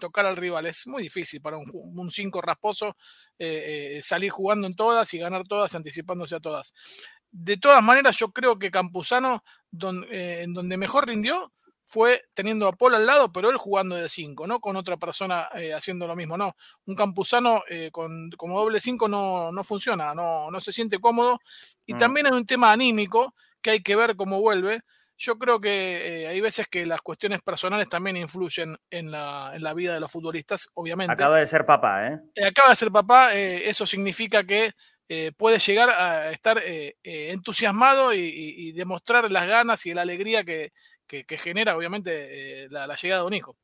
tocar 0.00 0.26
al 0.26 0.36
rival. 0.36 0.66
Es 0.66 0.86
muy 0.86 1.02
difícil 1.02 1.40
para 1.40 1.58
un 1.58 2.10
5 2.10 2.40
rasposo 2.40 2.96
eh, 3.38 3.96
eh, 3.96 4.02
salir 4.02 4.30
jugando 4.30 4.66
en 4.66 4.76
todas 4.76 5.12
y 5.14 5.18
ganar 5.18 5.46
todas, 5.46 5.74
anticipándose 5.74 6.36
a 6.36 6.40
todas. 6.40 6.72
De 7.30 7.56
todas 7.56 7.82
maneras, 7.82 8.16
yo 8.16 8.32
creo 8.32 8.58
que 8.58 8.70
Campuzano, 8.70 9.42
en 9.72 10.54
donde 10.54 10.76
mejor 10.76 11.06
rindió, 11.06 11.52
fue 11.84 12.22
teniendo 12.34 12.68
a 12.68 12.72
Paul 12.72 12.94
al 12.94 13.06
lado, 13.06 13.32
pero 13.32 13.50
él 13.50 13.56
jugando 13.56 13.96
de 13.96 14.08
5, 14.08 14.46
¿no? 14.46 14.60
Con 14.60 14.76
otra 14.76 14.98
persona 14.98 15.48
haciendo 15.74 16.06
lo 16.06 16.16
mismo, 16.16 16.36
¿no? 16.36 16.54
Un 16.86 16.94
Campuzano 16.94 17.64
con, 17.92 18.30
como 18.30 18.58
doble 18.60 18.80
5 18.80 19.08
no, 19.08 19.52
no, 19.52 19.64
funciona, 19.64 20.14
no, 20.14 20.50
no 20.50 20.60
se 20.60 20.72
siente 20.72 20.98
cómodo. 20.98 21.38
Y 21.84 21.94
mm. 21.94 21.98
también 21.98 22.26
hay 22.26 22.32
un 22.32 22.46
tema 22.46 22.72
anímico 22.72 23.34
que 23.68 23.72
hay 23.72 23.80
que 23.82 23.96
ver 23.96 24.16
cómo 24.16 24.40
vuelve. 24.40 24.80
Yo 25.18 25.36
creo 25.36 25.60
que 25.60 26.22
eh, 26.22 26.26
hay 26.28 26.40
veces 26.40 26.66
que 26.68 26.86
las 26.86 27.02
cuestiones 27.02 27.42
personales 27.42 27.88
también 27.88 28.16
influyen 28.16 28.78
en 28.88 29.10
la, 29.10 29.50
en 29.52 29.62
la, 29.62 29.74
vida 29.74 29.92
de 29.92 30.00
los 30.00 30.10
futbolistas, 30.10 30.68
obviamente. 30.74 31.12
Acaba 31.12 31.38
de 31.38 31.46
ser 31.46 31.66
papá, 31.66 32.06
¿eh? 32.06 32.20
eh 32.34 32.46
acaba 32.46 32.70
de 32.70 32.76
ser 32.76 32.90
papá, 32.90 33.34
eh, 33.34 33.68
eso 33.68 33.84
significa 33.84 34.44
que 34.44 34.72
puede 35.38 35.58
llegar 35.58 35.88
a 35.88 36.30
estar 36.32 36.62
entusiasmado 37.02 38.12
y, 38.12 38.72
demostrar 38.72 39.30
las 39.30 39.46
ganas 39.46 39.86
y 39.86 39.94
la 39.94 40.02
alegría 40.02 40.44
que, 40.44 40.72
que, 41.06 41.38
genera, 41.38 41.76
obviamente, 41.76 42.68
la, 42.68 42.94
llegada 42.94 43.22
de 43.22 43.26
un 43.26 43.32
hijo. 43.32 43.56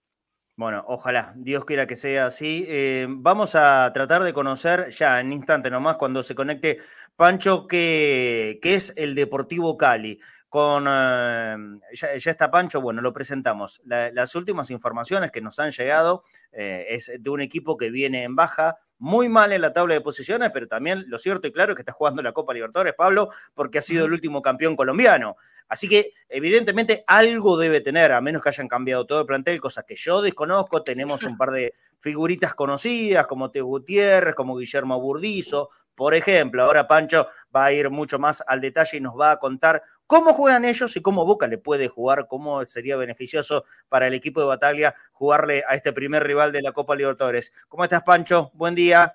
Bueno, 0.57 0.85
ojalá, 0.87 1.33
Dios 1.37 1.65
quiera 1.65 1.87
que 1.89 1.97
sea 1.97 2.27
así. 2.27 2.65
Eh, 2.69 3.07
vamos 3.09 3.57
a 3.57 3.91
tratar 3.93 4.23
de 4.23 4.33
conocer 4.33 4.89
ya 4.91 5.19
en 5.19 5.33
instante 5.33 5.69
nomás 5.69 5.97
cuando 5.97 6.23
se 6.23 6.37
conecte 6.37 6.79
Pancho, 7.17 7.67
qué, 7.67 8.61
es 8.63 8.93
el 8.97 9.17
Deportivo 9.17 9.77
Cali. 9.77 10.21
Con, 10.49 10.87
eh, 10.89 11.57
ya, 11.93 12.31
está 12.31 12.53
Pancho, 12.53 12.81
bueno, 12.81 13.03
lo 13.03 13.13
presentamos. 13.13 13.83
las 13.85 14.37
últimas 14.37 14.71
informaciones 14.71 15.33
que 15.33 15.41
nos 15.41 15.59
han 15.59 15.73
llegado 15.73 16.23
eh, 16.53 16.87
es 16.91 17.11
de 17.19 17.31
un 17.31 17.41
equipo 17.41 17.77
que 17.77 17.91
viene 17.91 18.23
en 18.23 18.37
baja, 18.37 18.79
muy 19.05 19.29
mal 19.29 19.53
en 19.53 19.61
la 19.61 19.71
tabla 19.71 19.93
de 19.93 20.01
posiciones, 20.01 20.51
pero 20.51 20.67
también 20.67 21.05
lo 21.09 21.19
cierto 21.19 21.47
y 21.47 21.53
claro 21.53 21.73
es 21.73 21.77
que 21.77 21.83
está 21.83 21.93
jugando 21.93 22.23
la 22.23 22.33
Copa 22.33 22.55
Libertadores, 22.55 22.95
Pablo, 22.95 23.29
porque 23.53 23.77
ha 23.77 23.83
sido 23.83 24.07
el 24.07 24.13
último 24.15 24.41
campeón 24.41 24.75
colombiano. 24.77 25.37
Así 25.69 25.91
que 25.91 26.13
evidentemente 26.27 27.05
algo 27.07 27.59
debe 27.59 27.83
tener, 27.83 28.13
a 28.13 28.23
menos 28.23 28.41
que 28.41 28.49
hayan 28.49 28.67
cambiado 28.67 29.05
todo 29.05 29.21
el 29.21 29.27
plantel, 29.27 29.61
cosas 29.61 29.85
que 29.85 29.95
yo 29.95 30.23
desconozco. 30.23 30.83
Tenemos 30.83 31.23
un 31.23 31.37
par 31.37 31.51
de 31.51 31.75
figuritas 32.01 32.55
conocidas 32.55 33.27
como 33.27 33.51
Teo 33.51 33.67
Gutiérrez, 33.67 34.35
como 34.35 34.57
Guillermo 34.57 34.99
Burdizo, 34.99 35.69
por 35.95 36.15
ejemplo. 36.15 36.63
Ahora 36.63 36.87
Pancho 36.87 37.29
va 37.55 37.67
a 37.67 37.73
ir 37.73 37.91
mucho 37.91 38.19
más 38.19 38.43
al 38.47 38.61
detalle 38.61 38.99
y 38.99 39.01
nos 39.01 39.19
va 39.19 39.33
a 39.33 39.39
contar 39.39 39.83
cómo 40.07 40.35
juegan 40.35 40.65
ellos 40.65 40.97
y 40.97 41.03
cómo 41.03 41.25
Boca 41.25 41.47
le 41.47 41.59
puede 41.59 41.89
jugar, 41.89 42.27
cómo 42.29 42.65
sería 42.67 42.97
beneficioso 42.97 43.65
para 43.89 44.07
el 44.07 44.15
equipo 44.15 44.41
de 44.41 44.47
Batalla 44.47 44.95
jugarle 45.13 45.65
a 45.67 45.75
este 45.75 45.93
primer 45.93 46.25
rival 46.25 46.53
de 46.53 46.63
la 46.63 46.73
Copa 46.73 46.97
Libertadores. 46.97 47.53
¿Cómo 47.69 47.85
estás, 47.85 48.03
Pancho? 48.03 48.51
Buen 48.55 48.75
día. 48.75 49.15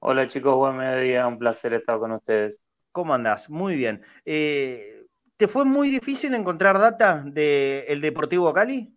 Hola 0.00 0.28
chicos, 0.28 0.54
buen 0.54 0.76
mediodía, 0.76 1.26
un 1.26 1.38
placer 1.38 1.72
estar 1.72 1.98
con 1.98 2.12
ustedes. 2.12 2.56
¿Cómo 2.92 3.14
andás? 3.14 3.50
Muy 3.50 3.76
bien. 3.76 4.02
Eh, 4.24 5.06
¿Te 5.36 5.48
fue 5.48 5.64
muy 5.64 5.90
difícil 5.90 6.32
encontrar 6.34 6.78
data 6.78 7.22
del 7.26 8.00
Deportivo 8.00 8.52
Cali? 8.54 8.95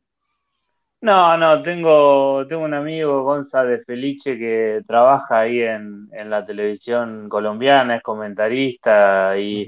No, 1.01 1.37
no, 1.37 1.63
tengo, 1.63 2.45
tengo 2.47 2.63
un 2.65 2.73
amigo, 2.73 3.23
Gonza 3.23 3.63
de 3.63 3.79
Felice, 3.85 4.37
que 4.37 4.81
trabaja 4.85 5.39
ahí 5.39 5.61
en, 5.61 6.09
la 6.29 6.45
televisión 6.45 7.29
colombiana, 7.29 7.95
es 7.95 8.03
comentarista 8.03 9.37
y, 9.39 9.65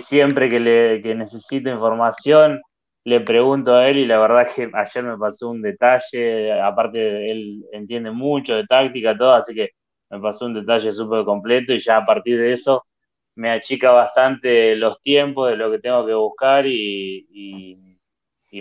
siempre 0.00 0.48
que, 0.48 0.58
le, 0.58 1.02
que 1.02 1.14
necesito 1.14 1.68
información 1.68 2.62
le 3.04 3.20
pregunto 3.20 3.74
a 3.74 3.88
él 3.88 3.98
y 3.98 4.06
la 4.06 4.18
verdad 4.18 4.48
que 4.54 4.70
ayer 4.74 5.04
me 5.04 5.18
pasó 5.18 5.50
un 5.50 5.60
detalle, 5.62 6.52
aparte 6.60 7.30
él 7.30 7.62
entiende 7.72 8.10
mucho 8.10 8.54
de 8.56 8.66
táctica, 8.66 9.16
todo, 9.16 9.34
así 9.34 9.54
que 9.54 9.70
me 10.10 10.18
pasó 10.20 10.46
un 10.46 10.54
detalle 10.54 10.92
súper 10.92 11.24
completo 11.24 11.74
y 11.74 11.80
ya 11.80 11.98
a 11.98 12.06
partir 12.06 12.38
de 12.38 12.52
eso 12.54 12.86
me 13.34 13.50
achica 13.50 13.90
bastante 13.92 14.76
los 14.76 15.00
tiempos 15.02 15.50
de 15.50 15.56
lo 15.56 15.70
que 15.70 15.78
tengo 15.78 16.06
que 16.06 16.14
buscar 16.14 16.66
y 16.66 17.26
y 17.32 17.89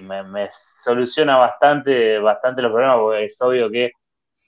me, 0.01 0.49
soluciona 0.83 1.37
bastante, 1.37 2.19
bastante 2.19 2.61
los 2.61 2.71
problemas, 2.71 2.97
porque 2.97 3.25
es 3.25 3.41
obvio 3.41 3.69
que 3.69 3.91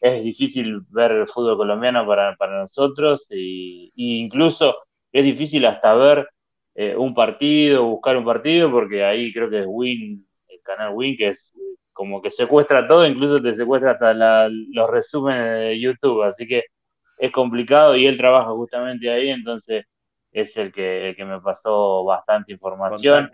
es 0.02 0.24
difícil 0.24 0.82
ver 0.90 1.12
el 1.12 1.28
fútbol 1.28 1.58
colombiano 1.58 2.06
para, 2.08 2.36
nosotros, 2.62 3.28
y, 3.30 3.92
incluso 3.96 4.76
es 5.12 5.24
difícil 5.24 5.66
hasta 5.66 5.94
ver 5.94 6.30
eh, 6.76 6.96
un 6.96 7.14
partido, 7.14 7.86
buscar 7.86 8.18
un 8.18 8.26
partido, 8.26 8.72
porque 8.72 9.04
ahí 9.04 9.34
creo 9.34 9.50
que 9.50 9.60
es 9.60 9.66
Win, 9.68 10.26
el 10.48 10.62
canal 10.64 10.94
Win, 10.94 11.18
que 11.18 11.30
es 11.30 11.54
como 11.94 12.22
que 12.22 12.32
secuestra 12.32 12.88
todo, 12.88 13.06
incluso 13.06 13.36
te 13.42 13.56
secuestra 13.56 13.92
hasta 13.92 14.14
los 14.50 14.90
resúmenes 14.90 15.60
de 15.60 15.80
YouTube, 15.80 16.24
así 16.24 16.48
que 16.48 16.64
es 17.20 17.32
complicado 17.32 17.96
y 17.96 18.08
él 18.08 18.18
trabaja 18.18 18.50
justamente 18.52 19.12
ahí, 19.12 19.30
entonces 19.30 19.86
es 20.32 20.56
el 20.58 20.72
que, 20.72 21.10
el 21.10 21.16
que 21.16 21.26
me 21.26 21.40
pasó 21.42 22.06
bastante 22.06 22.54
información. 22.54 23.30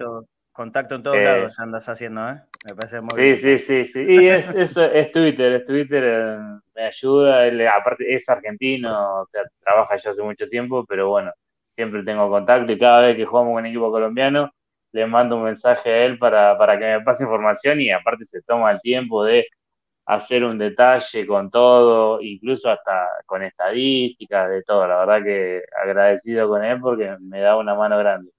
En 0.64 1.04
todos 1.04 1.18
eh, 1.18 1.24
lados 1.24 1.60
andas 1.60 1.88
haciendo, 1.90 2.30
¿eh? 2.30 2.42
Me 2.68 2.76
parece 2.76 3.02
muy 3.02 3.16
sí, 3.16 3.38
Sí, 3.38 3.58
sí, 3.60 3.92
sí. 3.94 4.00
Y 4.00 4.28
es, 4.28 4.48
es, 4.56 4.78
es 4.78 5.12
Twitter, 5.12 5.54
es 5.54 5.66
Twitter, 5.66 6.04
eh, 6.06 6.38
me 6.76 6.84
ayuda. 6.84 7.44
aparte, 7.76 8.16
es 8.16 8.28
argentino, 8.30 9.22
o 9.22 9.28
sea, 9.32 9.44
trabaja 9.62 9.98
ya 9.98 10.12
hace 10.12 10.22
mucho 10.22 10.48
tiempo, 10.48 10.86
pero 10.86 11.10
bueno, 11.10 11.32
siempre 11.76 12.04
tengo 12.04 12.30
contacto 12.30 12.72
y 12.72 12.80
cada 12.80 13.02
vez 13.02 13.16
que 13.16 13.26
jugamos 13.26 13.52
con 13.54 13.62
un 13.62 13.66
equipo 13.68 13.92
colombiano, 13.92 14.52
le 14.92 15.06
mando 15.06 15.38
un 15.38 15.44
mensaje 15.44 15.90
a 15.92 16.06
él 16.06 16.18
para, 16.18 16.58
para 16.58 16.80
que 16.80 16.86
me 16.86 17.02
pase 17.02 17.24
información 17.24 17.80
y 17.82 17.92
aparte 17.92 18.26
se 18.26 18.42
toma 18.42 18.72
el 18.72 18.82
tiempo 18.82 19.24
de 19.24 19.48
hacer 20.08 20.44
un 20.44 20.58
detalle 20.58 21.28
con 21.28 21.52
todo, 21.52 22.22
incluso 22.22 22.70
hasta 22.72 23.08
con 23.26 23.44
estadísticas, 23.44 24.50
de 24.50 24.64
todo. 24.64 24.88
La 24.88 25.00
verdad 25.06 25.24
que 25.24 25.64
agradecido 25.84 26.48
con 26.50 26.64
él 26.64 26.80
porque 26.82 27.16
me 27.20 27.42
da 27.42 27.58
una 27.58 27.76
mano 27.76 27.98
grande. 28.00 28.32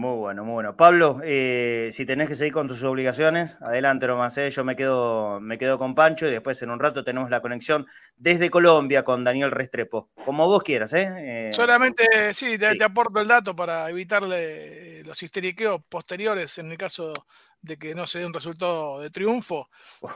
Muy 0.00 0.16
bueno, 0.16 0.46
muy 0.46 0.54
bueno. 0.54 0.74
Pablo, 0.78 1.20
eh, 1.22 1.90
si 1.92 2.06
tenés 2.06 2.26
que 2.26 2.34
seguir 2.34 2.54
con 2.54 2.66
tus 2.66 2.82
obligaciones, 2.84 3.58
adelante 3.60 4.06
nomás, 4.06 4.38
eh. 4.38 4.50
yo 4.50 4.64
me 4.64 4.74
quedo, 4.74 5.40
me 5.40 5.58
quedo 5.58 5.78
con 5.78 5.94
Pancho 5.94 6.26
y 6.26 6.30
después 6.30 6.62
en 6.62 6.70
un 6.70 6.80
rato 6.80 7.04
tenemos 7.04 7.28
la 7.28 7.42
conexión 7.42 7.86
desde 8.16 8.48
Colombia 8.48 9.04
con 9.04 9.24
Daniel 9.24 9.50
Restrepo, 9.50 10.08
como 10.24 10.46
vos 10.46 10.62
quieras. 10.62 10.94
¿eh? 10.94 11.12
eh 11.18 11.52
Solamente, 11.52 12.32
sí, 12.32 12.56
te, 12.56 12.82
aporto 12.82 13.20
el 13.20 13.28
dato 13.28 13.54
para 13.54 13.90
evitarle 13.90 15.02
los 15.04 15.22
histeriqueos 15.22 15.82
posteriores 15.86 16.56
en 16.56 16.72
el 16.72 16.78
caso 16.78 17.12
de 17.60 17.76
que 17.76 17.94
no 17.94 18.06
se 18.06 18.20
dé 18.20 18.24
un 18.24 18.32
resultado 18.32 19.00
de 19.00 19.10
triunfo. 19.10 19.68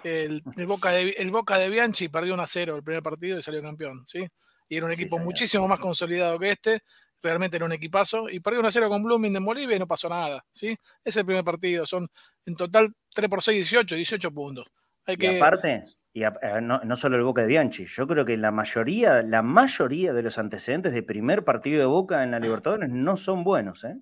El, 0.02 0.42
Boca, 0.66 0.92
de, 0.92 1.10
el 1.10 1.30
Boca 1.30 1.58
de 1.58 1.68
Bianchi 1.68 2.08
perdió 2.08 2.32
1 2.32 2.42
a 2.42 2.46
0 2.46 2.76
el 2.76 2.82
primer 2.82 3.02
partido 3.02 3.38
y 3.38 3.42
salió 3.42 3.60
campeón, 3.60 4.02
¿sí? 4.06 4.26
Y 4.66 4.78
era 4.78 4.86
un 4.86 4.92
equipo 4.92 5.18
muchísimo 5.18 5.68
más 5.68 5.78
consolidado 5.78 6.38
que 6.38 6.52
este 6.52 6.82
realmente 7.24 7.56
era 7.56 7.66
un 7.66 7.72
equipazo, 7.72 8.28
y 8.28 8.40
perdió 8.40 8.62
1-0 8.62 8.88
con 8.88 9.02
Blooming 9.02 9.36
en 9.36 9.44
Bolivia 9.44 9.76
y 9.76 9.78
no 9.78 9.86
pasó 9.86 10.08
nada, 10.08 10.44
¿sí? 10.52 10.76
Es 11.02 11.16
el 11.16 11.24
primer 11.24 11.44
partido, 11.44 11.86
son 11.86 12.08
en 12.46 12.54
total 12.54 12.94
3 13.14 13.28
por 13.28 13.42
6, 13.42 13.56
18, 13.56 13.96
18 13.96 14.30
puntos. 14.32 14.66
Hay 15.06 15.16
y 15.18 15.26
aparte, 15.26 15.84
y 16.12 16.22
eh, 16.24 16.30
no, 16.62 16.96
solo 16.96 17.16
el 17.16 17.24
Boca 17.24 17.42
de 17.42 17.48
Bianchi, 17.48 17.86
yo 17.86 18.06
creo 18.06 18.24
que 18.24 18.36
la 18.36 18.50
mayoría, 18.50 19.22
la 19.22 19.42
mayoría 19.42 20.12
de 20.12 20.22
los 20.22 20.38
antecedentes 20.38 20.92
de 20.92 21.02
primer 21.02 21.44
partido 21.44 21.80
de 21.80 21.86
Boca 21.86 22.22
en 22.22 22.30
la 22.30 22.38
Libertadores 22.38 22.88
no 22.88 23.16
son 23.16 23.44
buenos, 23.44 23.84
¿eh? 23.84 23.96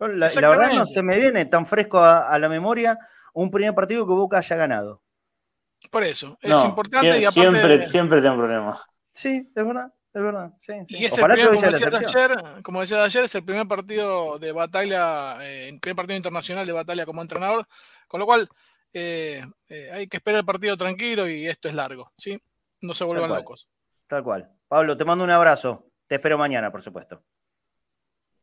la, 0.00 0.28
verdad 0.28 0.72
no 0.72 0.86
se 0.86 1.02
me 1.02 1.16
viene 1.16 1.46
tan 1.46 1.66
fresco 1.66 2.00
a, 2.00 2.38
la 2.38 2.48
memoria 2.48 2.98
un 3.34 3.50
primer 3.50 3.74
partido 3.74 4.06
que 4.06 4.12
Boca 4.12 4.38
haya 4.38 4.56
ganado. 4.56 5.02
Por 5.90 6.02
eso, 6.04 6.38
es 6.40 6.64
importante 6.64 7.20
y 7.20 7.24
aparte... 7.24 7.40
Siempre, 7.40 7.86
siempre 7.88 8.22
tengo 8.22 8.36
problemas. 8.36 8.80
Sí, 9.06 9.50
es 9.54 9.66
verdad 9.66 9.92
es 10.16 10.22
verdad. 10.22 10.50
Sí, 10.56 10.72
Y 10.88 11.04
es 11.04 11.18
el 11.18 11.26
primer, 11.26 11.48
como, 11.48 11.60
decía 11.60 11.88
ayer, 11.88 12.62
como 12.62 12.80
decía 12.80 13.04
ayer, 13.04 13.24
es 13.24 13.34
el 13.34 13.44
primer 13.44 13.68
partido 13.68 14.38
de 14.38 14.50
batalla, 14.50 15.44
eh, 15.44 15.68
el 15.68 15.78
primer 15.78 15.96
partido 15.96 16.16
internacional 16.16 16.66
de 16.66 16.72
batalla 16.72 17.04
como 17.04 17.20
entrenador, 17.20 17.66
con 18.08 18.20
lo 18.20 18.24
cual 18.24 18.48
eh, 18.94 19.44
eh, 19.68 19.90
hay 19.92 20.08
que 20.08 20.16
esperar 20.16 20.40
el 20.40 20.46
partido 20.46 20.74
tranquilo 20.78 21.28
y 21.28 21.46
esto 21.46 21.68
es 21.68 21.74
largo, 21.74 22.12
¿sí? 22.16 22.40
No 22.80 22.94
se 22.94 23.04
vuelvan 23.04 23.28
locos. 23.28 23.68
Tal 24.06 24.24
cual. 24.24 24.50
Pablo, 24.68 24.96
te 24.96 25.04
mando 25.04 25.22
un 25.22 25.30
abrazo. 25.30 25.90
Te 26.06 26.14
espero 26.14 26.38
mañana, 26.38 26.72
por 26.72 26.80
supuesto. 26.80 27.22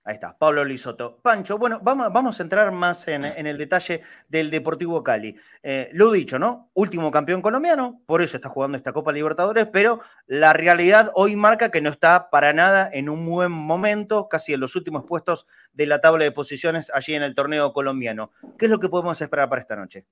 Ahí 0.05 0.15
está, 0.15 0.37
Pablo 0.37 0.65
Lisoto. 0.65 1.17
Pancho, 1.21 1.57
bueno, 1.57 1.79
vamos, 1.81 2.11
vamos 2.11 2.37
a 2.37 2.43
entrar 2.43 2.69
más 2.73 3.07
en, 3.07 3.23
el 3.23 3.57
detalle 3.57 4.01
del 4.27 4.51
Deportivo 4.51 5.01
Cali. 5.01 5.33
Eh, 5.61 5.89
lo 5.93 6.11
dicho, 6.11 6.37
¿no? 6.37 6.71
Último 6.73 7.09
campeón 7.09 7.41
colombiano, 7.41 8.01
por 8.05 8.21
eso 8.21 8.35
está 8.35 8.49
jugando 8.49 8.75
esta 8.75 8.91
Copa 8.91 9.13
Libertadores, 9.13 9.67
pero 9.71 10.01
la 10.27 10.51
realidad 10.51 11.09
hoy 11.15 11.37
marca 11.37 11.71
que 11.71 11.79
no 11.79 11.89
está 11.89 12.29
para 12.29 12.51
nada 12.51 12.89
en 12.91 13.07
un 13.07 13.25
buen 13.25 13.51
momento, 13.51 14.27
casi 14.27 14.51
en 14.51 14.59
los 14.59 14.75
últimos 14.75 15.05
puestos 15.05 15.47
de 15.71 15.85
la 15.85 16.01
tabla 16.01 16.25
de 16.25 16.33
posiciones 16.33 16.91
allí 16.93 17.15
en 17.15 17.23
el 17.23 17.33
torneo 17.33 17.71
colombiano. 17.71 18.31
¿Qué 18.57 18.65
es 18.65 18.71
lo 18.71 18.79
que 18.79 18.89
podemos 18.89 19.21
esperar 19.21 19.47
para 19.47 19.61
esta 19.61 19.77
noche? 19.77 20.05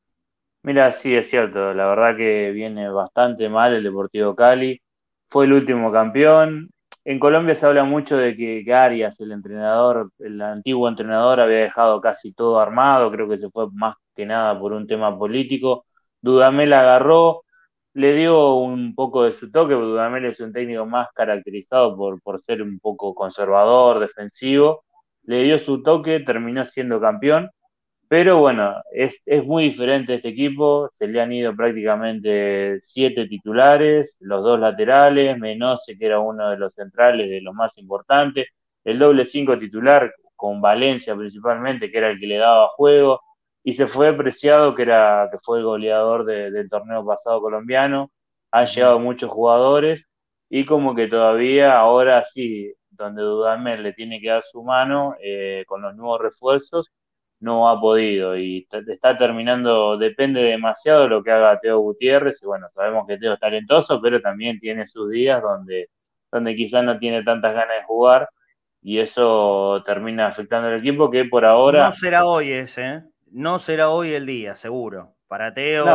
Mira, 0.64 0.94
sí, 0.94 1.14
es 1.14 1.30
cierto, 1.30 1.74
la 1.74 1.88
verdad 1.88 2.16
que 2.16 2.52
viene 2.52 2.88
bastante 2.90 3.50
mal 3.50 3.74
el 3.74 3.84
Deportivo 3.84 4.36
Cali. 4.38 4.82
Fue 5.28 5.46
el 5.46 5.54
último 5.54 5.92
campeón, 5.92 6.70
en 7.06 7.20
Colombia 7.20 7.56
se 7.56 7.66
habla 7.66 7.84
mucho 7.84 8.18
de 8.18 8.36
que, 8.36 8.74
Arias, 8.74 9.20
el 9.20 9.32
entrenador, 9.32 10.12
el 10.20 10.42
antiguo 10.42 10.88
entrenador, 10.88 11.40
había 11.40 11.58
dejado 11.60 12.00
casi 12.02 12.34
todo 12.34 12.60
armado, 12.60 13.12
creo 13.12 13.28
que 13.30 13.38
se 13.40 13.50
fue 13.50 13.68
más 13.72 13.96
que 14.16 14.26
nada 14.26 14.60
por 14.60 14.74
un 14.74 14.88
tema 14.88 15.18
político. 15.18 15.86
Dudamel 16.22 16.74
agarró, 16.74 17.44
le 17.94 18.16
dio 18.16 18.56
un 18.56 18.96
poco 18.96 19.24
de 19.24 19.34
su 19.34 19.52
toque, 19.52 19.74
Dudamel 19.74 20.26
es 20.26 20.40
un 20.40 20.54
técnico 20.54 20.86
más 20.86 21.10
caracterizado 21.14 21.96
por, 21.98 22.22
por 22.22 22.42
ser 22.42 22.62
un 22.62 22.80
poco 22.80 23.14
conservador, 23.16 24.00
defensivo. 24.00 24.84
Le 25.24 25.44
dio 25.44 25.60
su 25.60 25.84
toque, 25.84 26.20
terminó 26.22 26.66
siendo 26.66 27.02
campeón 27.02 27.50
pero 28.12 28.40
bueno, 28.40 28.76
es, 28.92 29.22
muy 29.46 29.70
diferente 29.70 30.16
este 30.16 30.30
equipo. 30.30 30.90
Se 30.96 31.08
le 31.08 31.22
han 31.22 31.32
ido 31.32 31.56
prácticamente 31.56 32.80
siete 32.84 33.26
titulares, 33.26 34.18
los 34.20 34.44
dos 34.44 34.60
laterales, 34.60 35.38
Menose, 35.40 35.98
que 35.98 36.08
era 36.08 36.20
uno 36.20 36.50
de 36.50 36.58
los 36.58 36.74
centrales, 36.74 37.30
de 37.30 37.40
los 37.42 37.54
más 37.56 37.72
importantes, 37.78 38.48
el 38.84 39.00
doble 39.00 39.26
cinco 39.26 39.58
titular, 39.58 40.14
con 40.36 40.60
Valencia 40.62 41.16
principalmente, 41.16 41.90
que 41.90 41.98
era 42.00 42.10
el 42.10 42.20
que 42.20 42.28
le 42.28 42.38
daba 42.38 42.68
juego, 42.76 43.22
y 43.64 43.76
se 43.76 43.88
fue 43.88 44.14
Preciado, 44.14 44.76
que, 44.76 44.82
era, 44.84 45.30
que 45.32 45.38
fue 45.40 45.60
el 45.60 45.66
goleador 45.66 46.26
del 46.26 46.70
torneo 46.70 47.06
pasado 47.06 47.42
colombiano. 47.42 48.12
Han 48.52 48.68
llegado 48.68 49.00
muchos 49.00 49.32
jugadores, 49.32 50.06
y 50.50 50.66
como 50.66 50.96
que 50.96 51.08
todavía 51.08 51.80
ahora 51.80 52.26
sí, 52.26 52.74
donde 52.90 53.22
Dudamel 53.22 53.84
le 53.84 53.94
tiene 53.94 54.20
que 54.20 54.30
dar 54.30 54.44
su 54.44 54.64
mano 54.64 55.16
eh, 55.24 55.64
con 55.68 55.82
los 55.82 55.96
nuevos 55.96 56.20
refuerzos 56.22 56.92
no 57.42 57.68
ha 57.70 57.82
podido 57.82 58.38
y 58.38 58.68
está 58.88 59.18
terminando, 59.18 59.98
depende 59.98 60.42
demasiado 60.42 61.04
de 61.04 61.10
lo 61.10 61.24
que 61.24 61.32
haga 61.32 61.60
Teo 61.60 61.80
Gutiérrez 61.80 62.42
y 62.42 62.46
bueno, 62.46 62.68
sabemos 62.74 63.06
que 63.08 63.18
Teo 63.18 63.34
es 63.34 63.40
talentoso, 63.40 64.00
pero 64.00 64.22
también 64.22 64.60
tiene 64.60 64.88
sus 64.88 65.10
días 65.10 65.42
donde, 65.42 65.90
donde 66.32 66.56
quizás 66.56 66.84
no 66.84 67.00
tiene 67.00 67.24
tantas 67.24 67.54
ganas 67.54 67.78
de 67.78 67.84
jugar 67.84 68.30
y 68.84 69.00
eso 69.00 69.84
termina 69.86 70.28
afectando 70.28 70.68
al 70.68 70.80
equipo 70.80 71.10
que 71.10 71.26
por 71.26 71.44
ahora... 71.44 71.86
No 71.86 71.92
será 71.92 72.26
hoy 72.26 72.52
ese, 72.52 72.88
¿eh? 72.88 73.02
no 73.32 73.58
será 73.58 73.90
hoy 73.90 74.14
el 74.14 74.26
día, 74.26 74.56
seguro. 74.56 75.16
Para 75.28 75.54
Teo 75.54 75.86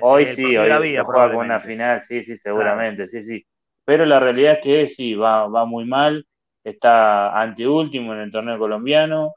hoy 0.00 0.26
sí, 0.34 0.56
hoy 0.56 0.82
vida, 0.82 1.04
juega 1.04 1.32
con 1.32 1.46
una 1.46 1.60
final, 1.60 2.02
sí, 2.02 2.22
sí, 2.24 2.36
seguramente, 2.38 3.08
sí, 3.08 3.24
sí. 3.24 3.46
Pero 3.84 4.04
la 4.04 4.20
realidad 4.20 4.54
es 4.54 4.62
que 4.62 4.88
sí, 4.88 5.14
va, 5.14 5.46
va 5.46 5.64
muy 5.64 5.84
mal, 5.84 6.26
está 6.64 7.40
anteúltimo 7.40 8.12
en 8.12 8.20
el 8.20 8.32
torneo 8.32 8.58
colombiano, 8.58 9.34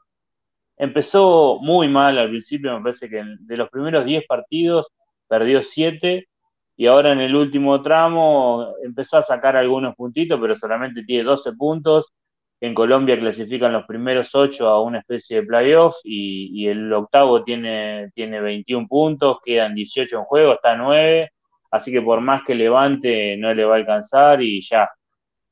Empezó 0.80 1.58
muy 1.60 1.88
mal 1.88 2.16
al 2.16 2.30
principio, 2.30 2.74
me 2.74 2.82
parece 2.82 3.10
que 3.10 3.22
de 3.38 3.56
los 3.58 3.68
primeros 3.68 4.02
10 4.02 4.24
partidos 4.26 4.90
perdió 5.28 5.62
7 5.62 6.26
y 6.74 6.86
ahora 6.86 7.12
en 7.12 7.20
el 7.20 7.36
último 7.36 7.82
tramo 7.82 8.72
empezó 8.82 9.18
a 9.18 9.22
sacar 9.22 9.56
algunos 9.58 9.94
puntitos, 9.94 10.40
pero 10.40 10.56
solamente 10.56 11.04
tiene 11.04 11.24
12 11.24 11.52
puntos. 11.52 12.14
En 12.62 12.72
Colombia 12.72 13.18
clasifican 13.18 13.74
los 13.74 13.84
primeros 13.84 14.34
8 14.34 14.66
a 14.66 14.82
una 14.82 15.00
especie 15.00 15.42
de 15.42 15.46
playoff 15.46 15.96
y, 16.02 16.48
y 16.62 16.68
el 16.68 16.90
octavo 16.94 17.44
tiene, 17.44 18.10
tiene 18.14 18.40
21 18.40 18.88
puntos, 18.88 19.36
quedan 19.44 19.74
18 19.74 20.16
en 20.16 20.24
juego, 20.24 20.54
está 20.54 20.76
9, 20.76 21.28
así 21.72 21.92
que 21.92 22.00
por 22.00 22.22
más 22.22 22.42
que 22.46 22.54
levante 22.54 23.36
no 23.36 23.52
le 23.52 23.66
va 23.66 23.74
a 23.74 23.78
alcanzar 23.78 24.40
y 24.40 24.62
ya 24.62 24.88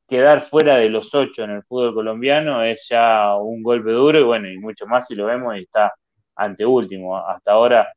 quedar 0.09 0.49
fuera 0.49 0.77
de 0.77 0.88
los 0.88 1.14
ocho 1.14 1.44
en 1.44 1.51
el 1.51 1.62
fútbol 1.62 1.94
colombiano 1.94 2.62
es 2.62 2.87
ya 2.88 3.37
un 3.37 3.62
golpe 3.62 3.90
duro 3.90 4.18
y 4.18 4.23
bueno, 4.23 4.49
y 4.49 4.59
mucho 4.59 4.87
más 4.87 5.07
si 5.07 5.14
lo 5.14 5.27
vemos 5.27 5.57
y 5.57 5.61
está 5.61 5.92
ante 6.35 6.64
último. 6.64 7.18
Hasta 7.18 7.53
ahora 7.53 7.92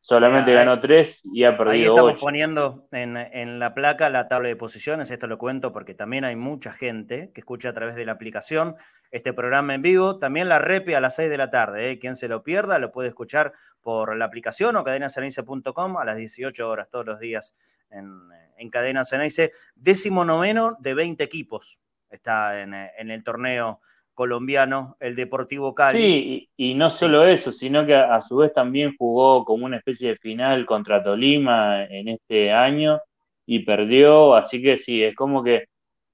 solamente 0.00 0.52
ganó 0.52 0.80
tres 0.80 1.20
y 1.32 1.44
ha 1.44 1.56
perdido 1.56 1.72
ahí 1.72 1.84
estamos 1.84 2.20
poniendo 2.20 2.88
en, 2.90 3.16
en, 3.16 3.60
la 3.60 3.72
placa 3.72 4.10
la 4.10 4.26
tabla 4.26 4.48
de 4.48 4.56
posiciones, 4.56 5.12
esto 5.12 5.28
lo 5.28 5.38
cuento 5.38 5.72
porque 5.72 5.94
también 5.94 6.24
hay 6.24 6.34
mucha 6.34 6.72
gente 6.72 7.30
que 7.32 7.40
escucha 7.40 7.68
a 7.68 7.72
través 7.72 7.94
de 7.94 8.04
la 8.04 8.12
aplicación 8.12 8.74
este 9.12 9.32
programa 9.32 9.74
en 9.74 9.82
vivo, 9.82 10.18
también 10.18 10.48
la 10.48 10.58
repe 10.58 10.96
a 10.96 11.00
las 11.00 11.14
6 11.14 11.30
de 11.30 11.36
la 11.36 11.50
tarde, 11.50 11.90
¿eh? 11.92 11.98
quien 12.00 12.16
se 12.16 12.26
lo 12.26 12.42
pierda 12.42 12.80
lo 12.80 12.90
puede 12.90 13.10
escuchar 13.10 13.52
por 13.80 14.16
la 14.16 14.24
aplicación 14.24 14.74
o 14.74 14.82
cadenasanice.com 14.82 15.96
a 15.96 16.04
las 16.04 16.16
18 16.16 16.68
horas 16.68 16.90
todos 16.90 17.06
los 17.06 17.20
días 17.20 17.54
en 17.90 18.08
en 18.56 18.70
cadena 18.70 19.04
Ceneice, 19.04 19.52
décimo 19.74 20.24
noveno 20.24 20.76
de 20.80 20.94
20 20.94 21.22
equipos 21.24 21.78
está 22.12 22.62
en, 22.62 23.10
el 23.10 23.24
torneo 23.24 23.80
colombiano, 24.14 24.96
el 25.00 25.16
Deportivo 25.16 25.74
Cali. 25.74 25.98
Sí, 25.98 26.50
y, 26.56 26.74
no 26.74 26.90
solo 26.90 27.26
eso, 27.26 27.50
sino 27.50 27.86
que 27.86 27.94
a, 27.94 28.20
su 28.22 28.36
vez 28.36 28.52
también 28.52 28.94
jugó 28.96 29.44
como 29.44 29.64
una 29.64 29.78
especie 29.78 30.10
de 30.10 30.16
final 30.16 30.66
contra 30.66 31.02
Tolima 31.02 31.84
en 31.84 32.08
este 32.08 32.52
año 32.52 33.00
y 33.46 33.60
perdió, 33.60 34.34
así 34.34 34.62
que 34.62 34.78
sí, 34.78 35.02
es 35.02 35.16
como 35.16 35.42
que 35.42 35.64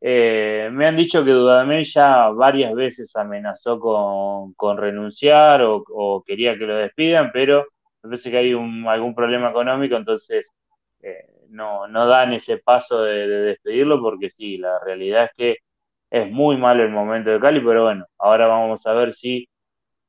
eh, 0.01 0.70
me 0.72 0.87
han 0.87 0.96
dicho 0.96 1.24
que 1.24 1.33
Dudamel 1.33 1.85
ya 1.85 2.29
varias 2.29 2.72
veces 2.74 3.14
amenazó 3.16 3.81
con, 3.81 4.77
renunciar 4.79 5.62
o, 5.62 6.22
quería 6.24 6.57
que 6.57 6.66
lo 6.66 6.77
despidan, 6.77 7.31
pero 7.33 7.66
me 8.03 8.11
parece 8.11 8.31
que 8.31 8.38
hay 8.38 8.53
algún 8.53 9.14
problema 9.14 9.51
económico, 9.51 9.96
entonces 9.96 10.46
eh, 11.03 11.38
no, 11.48 11.88
no 11.88 12.06
dan 12.06 12.32
ese 12.34 12.58
paso 12.58 13.02
de, 13.02 13.26
despedirlo 13.28 14.00
porque 14.00 14.30
sí, 14.30 14.58
la 14.58 14.78
realidad 14.80 15.24
es 15.24 15.30
que 15.37 15.56
es 16.11 16.30
muy 16.30 16.56
malo 16.56 16.82
el 16.84 16.90
momento 16.90 17.30
de 17.30 17.40
Cali, 17.40 17.61
pero 17.61 17.84
bueno, 17.84 18.06
ahora 18.18 18.46
vamos 18.46 18.87
a 18.87 18.92
ver 18.94 19.14
si 19.14 19.48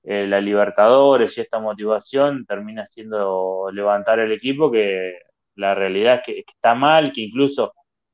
eh, 0.04 0.28
la 0.28 0.42
Libertadores 0.42 1.38
y 1.38 1.42
esta 1.42 1.60
motivación 1.60 2.46
termina 2.46 2.88
siendo 2.88 3.70
levantar 3.74 4.20
el 4.20 4.32
equipo, 4.32 4.72
que 4.72 5.20
la 5.56 5.76
realidad 5.76 6.16
es 6.16 6.22
que, 6.26 6.40
está 6.48 6.76
mal, 6.76 7.12
que 7.14 7.22
incluso 7.22 7.74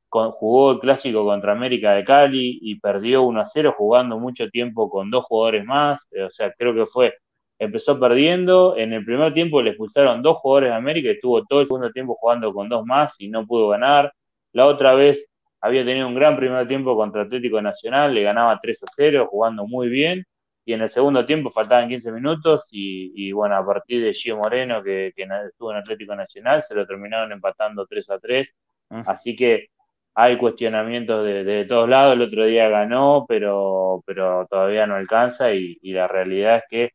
jugó 0.10 0.72
el 0.74 0.80
clásico 0.80 1.26
contra 1.26 1.52
América 1.54 1.94
de 1.94 2.06
Cali 2.06 2.60
y 2.62 2.80
perdió 2.80 3.24
1 3.24 3.42
a 3.42 3.46
0 3.46 3.76
jugando 3.78 4.20
mucho 4.20 4.50
tiempo 4.50 4.90
con 4.90 5.12
dos 5.12 5.26
jugadores 5.26 5.66
más, 5.66 6.08
o 6.26 6.30
sea, 6.30 6.54
creo 6.58 6.74
que 6.74 6.86
fue 6.86 7.14
empezó 7.60 8.00
perdiendo. 8.00 8.76
En 8.78 8.94
el 8.94 9.06
primer 9.06 9.34
tiempo 9.34 9.62
le 9.62 9.72
expulsaron 9.72 10.22
dos 10.22 10.38
jugadores 10.38 10.72
de 10.72 10.76
América 10.76 11.10
y 11.10 11.14
estuvo 11.14 11.44
todo 11.46 11.62
el 11.62 11.68
segundo 11.68 11.92
tiempo 11.92 12.16
jugando 12.16 12.54
con 12.54 12.70
dos 12.70 12.86
más 12.86 13.16
y 13.20 13.30
no 13.30 13.46
pudo 13.46 13.70
ganar. 13.70 14.14
La 14.54 14.66
otra 14.68 14.94
vez 14.96 15.26
había 15.62 15.86
tenido 15.86 16.08
un 16.08 16.16
gran 16.16 16.38
primer 16.38 16.68
tiempo 16.68 16.96
contra 16.96 17.24
Atlético 17.24 17.62
Nacional, 17.62 18.14
le 18.14 18.24
ganaba 18.24 18.60
3 18.62 18.84
a 18.84 18.88
0, 18.96 19.28
jugando 19.30 19.68
muy 19.68 19.90
bien. 19.90 20.26
Y 20.68 20.74
en 20.74 20.82
el 20.82 20.90
segundo 20.90 21.26
tiempo 21.26 21.52
faltaban 21.52 21.90
15 21.90 22.12
minutos 22.12 22.68
y, 22.72 23.32
bueno, 23.32 23.56
a 23.56 23.66
partir 23.66 24.04
de 24.04 24.14
Gio 24.14 24.38
Moreno, 24.38 24.82
que, 24.84 25.14
estuvo 25.16 25.72
en 25.72 25.78
Atlético 25.78 26.16
Nacional, 26.16 26.64
se 26.64 26.74
lo 26.74 26.88
terminaron 26.88 27.32
empatando 27.32 27.86
3 27.86 28.10
a 28.10 28.20
3. 28.20 28.50
Ah. 28.90 29.04
Así 29.08 29.36
que 29.36 29.68
hay 30.16 30.38
cuestionamientos 30.38 31.24
de, 31.24 31.66
todos 31.66 31.88
lados. 31.88 32.14
El 32.14 32.24
otro 32.24 32.46
día 32.46 32.68
ganó, 32.70 33.26
pero, 33.28 34.02
pero 34.08 34.48
todavía 34.50 34.88
no 34.88 34.96
alcanza 34.96 35.54
y 35.54 35.78
la 35.84 36.08
realidad 36.08 36.58
es 36.58 36.64
que 36.70 36.92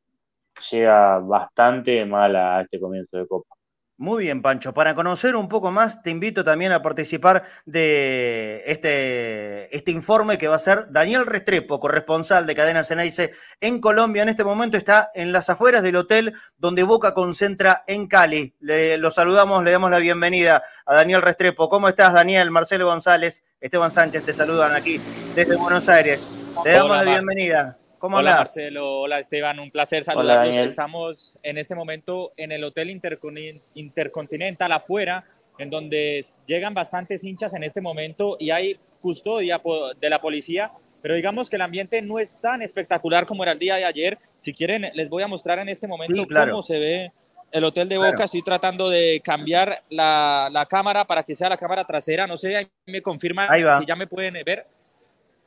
llega 0.71 1.19
bastante 1.19 2.05
mal 2.05 2.37
a 2.37 2.63
este 2.63 2.81
comienzo 2.81 3.17
de 3.17 3.27
Copa. 3.27 3.55
Muy 4.01 4.25
bien, 4.25 4.41
Pancho. 4.41 4.73
Para 4.73 4.95
conocer 4.95 5.37
un 5.37 5.47
poco 5.47 5.71
más, 5.71 6.03
te 6.03 6.09
invito 6.09 6.43
también 6.43 6.73
a 6.73 6.81
participar 6.81 7.45
de 7.67 8.63
este, 8.65 9.77
este 9.77 9.91
informe 9.91 10.39
que 10.39 10.49
va 10.49 10.55
a 10.55 10.59
ser 10.59 10.91
Daniel 10.91 11.27
Restrepo, 11.27 11.79
corresponsal 11.79 12.47
de 12.47 12.55
Cadena 12.55 12.83
Ceneice 12.83 13.33
en 13.61 13.79
Colombia. 13.79 14.23
En 14.23 14.31
este 14.31 14.43
momento 14.43 14.79
está 14.79 15.11
en 15.13 15.33
las 15.33 15.51
afueras 15.51 15.83
del 15.83 15.97
hotel 15.97 16.33
donde 16.57 16.83
Boca 16.83 17.13
concentra 17.13 17.85
en 17.87 18.07
Cali. 18.07 18.55
Le, 18.61 18.97
lo 18.97 19.11
saludamos, 19.11 19.63
le 19.63 19.71
damos 19.71 19.91
la 19.91 19.99
bienvenida 19.99 20.63
a 20.87 20.95
Daniel 20.95 21.21
Restrepo. 21.21 21.69
¿Cómo 21.69 21.87
estás, 21.87 22.15
Daniel? 22.15 22.51
Marcelo 22.51 22.87
González, 22.87 23.45
Esteban 23.61 23.91
Sánchez 23.91 24.25
te 24.25 24.33
saludan 24.33 24.73
aquí 24.73 24.99
desde 25.35 25.57
Buenos 25.57 25.91
Aires. 25.91 26.33
Le 26.65 26.73
damos 26.73 26.97
la 26.97 27.03
bienvenida. 27.03 27.80
¿Cómo 28.01 28.17
hola 28.17 28.37
Marcelo, 28.37 29.01
hola 29.01 29.19
Esteban, 29.19 29.59
un 29.61 29.71
placer 29.71 30.05
saludarlos. 30.05 30.57
Estamos 30.57 31.39
en 31.43 31.59
este 31.59 31.75
momento 31.75 32.33
en 32.39 32.51
el 32.51 32.65
Hotel 32.65 32.89
Intercontinental 32.89 34.73
afuera, 34.73 35.23
en 35.59 35.69
donde 35.69 36.25
llegan 36.47 36.73
bastantes 36.73 37.23
hinchas 37.25 37.53
en 37.53 37.63
este 37.63 37.83
momento 37.83 38.39
y 38.41 38.53
hay 38.53 38.79
custodia 39.03 39.61
de 40.01 40.09
la 40.09 40.19
policía, 40.19 40.73
pero 41.03 41.15
digamos 41.15 41.51
que 41.51 41.57
el 41.57 41.63
ambiente 41.63 42.01
no 42.01 42.19
es 42.19 42.41
tan 42.41 42.63
espectacular 42.63 43.27
como 43.27 43.43
era 43.43 43.53
el 43.53 43.59
día 43.59 43.77
de 43.77 43.85
ayer. 43.85 44.19
Si 44.39 44.55
quieren, 44.55 44.91
les 44.95 45.11
voy 45.11 45.23
a 45.23 45.27
mostrar 45.27 45.59
en 45.59 45.69
este 45.69 45.87
momento 45.87 46.27
cómo 46.27 46.63
se 46.63 46.79
ve 46.79 47.13
el 47.53 47.65
Hotel 47.65 47.87
de 47.87 47.99
Boca. 47.99 48.25
Estoy 48.25 48.43
tratando 48.43 48.89
de 48.89 49.21
cambiar 49.23 49.77
la, 49.91 50.49
la, 50.51 50.65
cámara 50.65 51.05
para 51.05 51.23
que 51.23 51.35
sea 51.35 51.51
la 51.51 51.59
cámara 51.59 51.85
trasera. 51.85 52.27
No 52.27 52.39
sé, 52.39 52.57
ahí 52.57 52.67
me 52.87 53.03
confirma 53.03 53.47
si 53.79 53.85
ya 53.85 53.95
me 53.95 54.07
pueden 54.07 54.43
ver. 54.43 54.67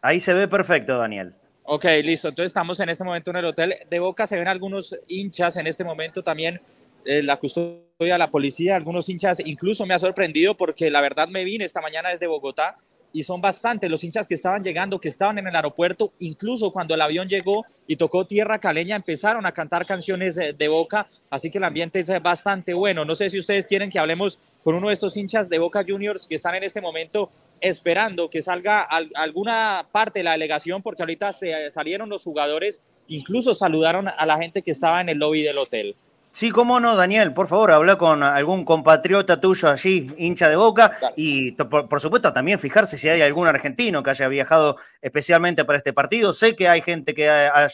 Ahí 0.04 0.20
se 0.20 0.36
ve 0.36 0.48
perfecto, 0.48 1.00
Daniel. 1.00 1.34
Ok, 1.66 1.86
listo. 2.04 2.28
Entonces 2.28 2.50
estamos 2.50 2.80
en 2.82 2.90
este 2.90 3.04
momento 3.04 3.32
en 3.32 3.38
el 3.38 3.46
hotel 3.46 3.74
de 3.90 4.00
Boca. 4.00 4.28
Se 4.28 4.38
ven 4.38 4.50
algunos 4.50 4.96
hinchas 5.08 5.56
en 5.58 5.68
este 5.68 5.84
momento 5.84 6.22
también. 6.22 6.60
Eh, 7.06 7.24
la 7.24 7.38
custodia, 7.38 8.18
la 8.18 8.30
policía, 8.30 8.76
algunos 8.76 9.08
hinchas. 9.08 9.42
Incluso 9.46 9.86
me 9.86 9.94
ha 9.94 10.00
sorprendido 10.00 10.58
porque 10.58 10.92
la 10.92 11.00
verdad 11.00 11.30
me 11.30 11.46
vine 11.46 11.64
esta 11.64 11.82
mañana 11.82 12.10
desde 12.10 12.28
Bogotá 12.28 12.78
y 13.14 13.24
son 13.24 13.40
bastantes 13.40 13.90
los 13.90 14.04
hinchas 14.04 14.28
que 14.28 14.34
estaban 14.34 14.64
llegando, 14.64 15.00
que 15.00 15.08
estaban 15.08 15.38
en 15.38 15.48
el 15.48 15.56
aeropuerto. 15.56 16.12
Incluso 16.20 16.72
cuando 16.72 16.96
el 16.96 17.02
avión 17.02 17.30
llegó 17.30 17.66
y 17.88 17.96
tocó 17.96 18.26
tierra 18.26 18.60
caleña, 18.60 18.96
empezaron 18.96 19.46
a 19.46 19.52
cantar 19.52 19.86
canciones 19.86 20.36
de 20.36 20.68
Boca. 20.68 21.08
Así 21.30 21.50
que 21.50 21.60
el 21.60 21.64
ambiente 21.64 22.00
es 22.00 22.12
bastante 22.22 22.74
bueno. 22.74 23.06
No 23.06 23.16
sé 23.16 23.30
si 23.30 23.40
ustedes 23.40 23.68
quieren 23.68 23.90
que 23.90 24.00
hablemos 24.00 24.40
con 24.64 24.76
uno 24.76 24.88
de 24.88 24.94
estos 24.94 25.16
hinchas 25.16 25.48
de 25.48 25.60
Boca 25.60 25.86
Juniors 25.88 26.28
que 26.28 26.36
están 26.36 26.56
en 26.56 26.64
este 26.64 26.82
momento 26.82 27.30
esperando 27.64 28.30
que 28.30 28.42
salga 28.42 28.88
alguna 29.16 29.88
parte 29.92 30.20
de 30.20 30.24
la 30.24 30.32
delegación, 30.34 30.84
porque 30.84 31.02
ahorita 31.02 31.32
se 31.32 31.72
salieron 31.72 32.10
los 32.10 32.24
jugadores, 32.24 32.84
incluso 33.08 33.56
saludaron 33.56 34.10
a 34.10 34.26
la 34.26 34.38
gente 34.38 34.62
que 34.62 34.72
estaba 34.72 35.00
en 35.00 35.10
el 35.10 35.18
lobby 35.18 35.44
del 35.44 35.58
hotel. 35.58 35.96
Sí, 36.32 36.50
cómo 36.50 36.80
no, 36.80 36.96
Daniel, 36.96 37.32
por 37.32 37.48
favor, 37.48 37.72
habla 37.72 37.96
con 37.96 38.24
algún 38.24 38.66
compatriota 38.66 39.40
tuyo 39.40 39.70
allí, 39.70 40.12
hincha 40.18 40.50
de 40.50 40.56
boca, 40.56 40.98
y 41.16 41.52
por, 41.52 42.02
supuesto 42.02 42.34
también 42.34 42.58
fijarse 42.58 42.98
si 42.98 43.08
hay 43.08 43.22
algún 43.22 43.48
argentino 43.48 44.02
que 44.02 44.10
haya 44.10 44.28
viajado 44.28 44.78
especialmente 45.02 45.64
para 45.64 45.78
este 45.78 45.94
partido. 45.94 46.34
Sé 46.34 46.56
que 46.56 46.68
hay 46.68 46.82
gente 46.82 47.14
que 47.14 47.30
ha, 47.30 47.68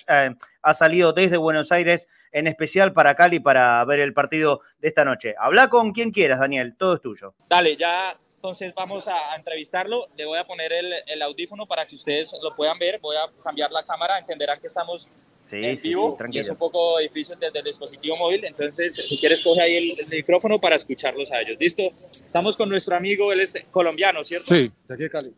ha 0.62 0.74
salido 0.74 1.14
desde 1.14 1.38
Buenos 1.38 1.72
Aires 1.72 2.10
en 2.32 2.48
especial 2.48 2.92
para 2.92 3.16
Cali 3.16 3.40
para 3.40 3.84
ver 3.86 4.02
el 4.02 4.14
partido 4.14 4.60
de 4.80 4.90
esta 4.90 5.06
noche. 5.06 5.36
Habla 5.40 5.70
con 5.70 5.94
quien 5.94 6.12
quieras, 6.12 6.40
Daniel, 6.40 6.76
todo 6.78 6.96
es 6.96 7.02
tuyo. 7.02 7.34
Dale, 7.48 7.78
ya 7.78 8.18
entonces 8.40 8.74
vamos 8.74 9.06
a, 9.10 9.36
entrevistarlo. 9.36 10.08
Le 10.16 10.26
voy 10.26 10.40
a 10.40 10.48
poner 10.48 10.72
el, 10.72 11.22
audífono 11.22 11.66
para 11.66 11.86
que 11.86 11.96
ustedes 11.96 12.32
lo 12.42 12.56
puedan 12.56 12.80
ver. 12.80 12.98
Voy 13.02 13.18
a 13.18 13.30
cambiar 13.44 13.70
la 13.70 13.84
cámara, 13.84 14.18
entenderán 14.18 14.62
que 14.62 14.68
estamos 14.68 15.10
en 15.52 15.82
vivo 15.82 16.18
y 16.32 16.40
es 16.40 16.48
un 16.48 16.56
poco 16.56 17.00
difícil 17.00 17.36
desde 17.38 17.60
el 17.60 17.66
dispositivo 17.66 18.16
móvil. 18.16 18.46
Entonces, 18.46 18.96
si 18.96 19.18
quieres, 19.18 19.44
coge 19.44 19.62
ahí 19.62 19.98
el, 20.00 20.08
micrófono 20.08 20.58
para 20.58 20.78
escucharlos 20.78 21.34
a 21.34 21.42
ellos. 21.42 21.58
¿Listo? 21.60 21.84
Estamos 21.84 22.56
con 22.56 22.70
nuestro 22.70 22.96
amigo, 22.96 23.34
él 23.34 23.42
es 23.42 23.58
colombiano, 23.72 24.24
¿cierto? 24.24 24.56
Sí, 24.56 24.72
de 24.88 24.94
aquí 24.94 25.04
de 25.04 25.10
Cali. 25.10 25.34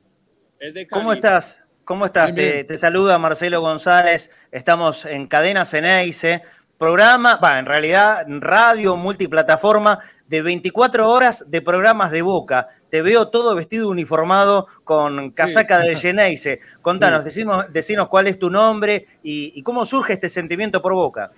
Es 0.59 0.73
de 0.75 0.85
Cali. 0.85 1.01
¿Cómo 1.01 1.13
estás? 1.13 1.63
¿Cómo 1.83 2.05
estás? 2.05 2.35
Te, 2.35 2.77
saluda 2.77 3.17
Marcelo 3.17 3.61
González. 3.61 4.29
Estamos 4.51 5.05
en 5.05 5.25
Cadena 5.25 5.65
Ceneice 5.65 6.43
programa, 6.81 7.35
va, 7.35 7.59
en 7.59 7.67
realidad 7.67 8.25
radio, 8.27 8.95
multiplataforma, 8.95 9.99
de 10.32 10.41
24 10.41 11.10
horas 11.10 11.44
de 11.50 11.62
programas 11.62 12.10
de 12.10 12.22
Boca. 12.22 12.70
Te 12.89 13.02
veo 13.02 13.28
todo 13.28 13.54
vestido 13.54 13.89
uniformado 13.89 14.65
con 14.86 15.32
casaca 15.32 15.80
de 15.80 15.98
Geneise. 15.98 16.62
Contanos, 16.82 17.26
decinos, 17.26 18.08
cuál 18.08 18.28
es 18.28 18.39
tu 18.39 18.50
nombre 18.50 19.08
y, 19.22 19.62
cómo 19.62 19.84
surge 19.84 20.13
este 20.13 20.30
sentimiento 20.30 20.82
por 20.82 20.94
Boca. 20.94 21.32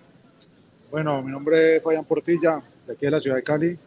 Bueno, 0.91 1.23
mi 1.23 1.31
nombre 1.31 1.77
es 1.77 1.83
Fabián 1.83 2.05
Portilla, 2.05 2.61
de 2.85 2.93
aquí 2.93 3.07
de 3.07 3.11
la 3.11 3.19
ciudad 3.19 3.37
de 3.37 3.43
Cali. 3.43 3.77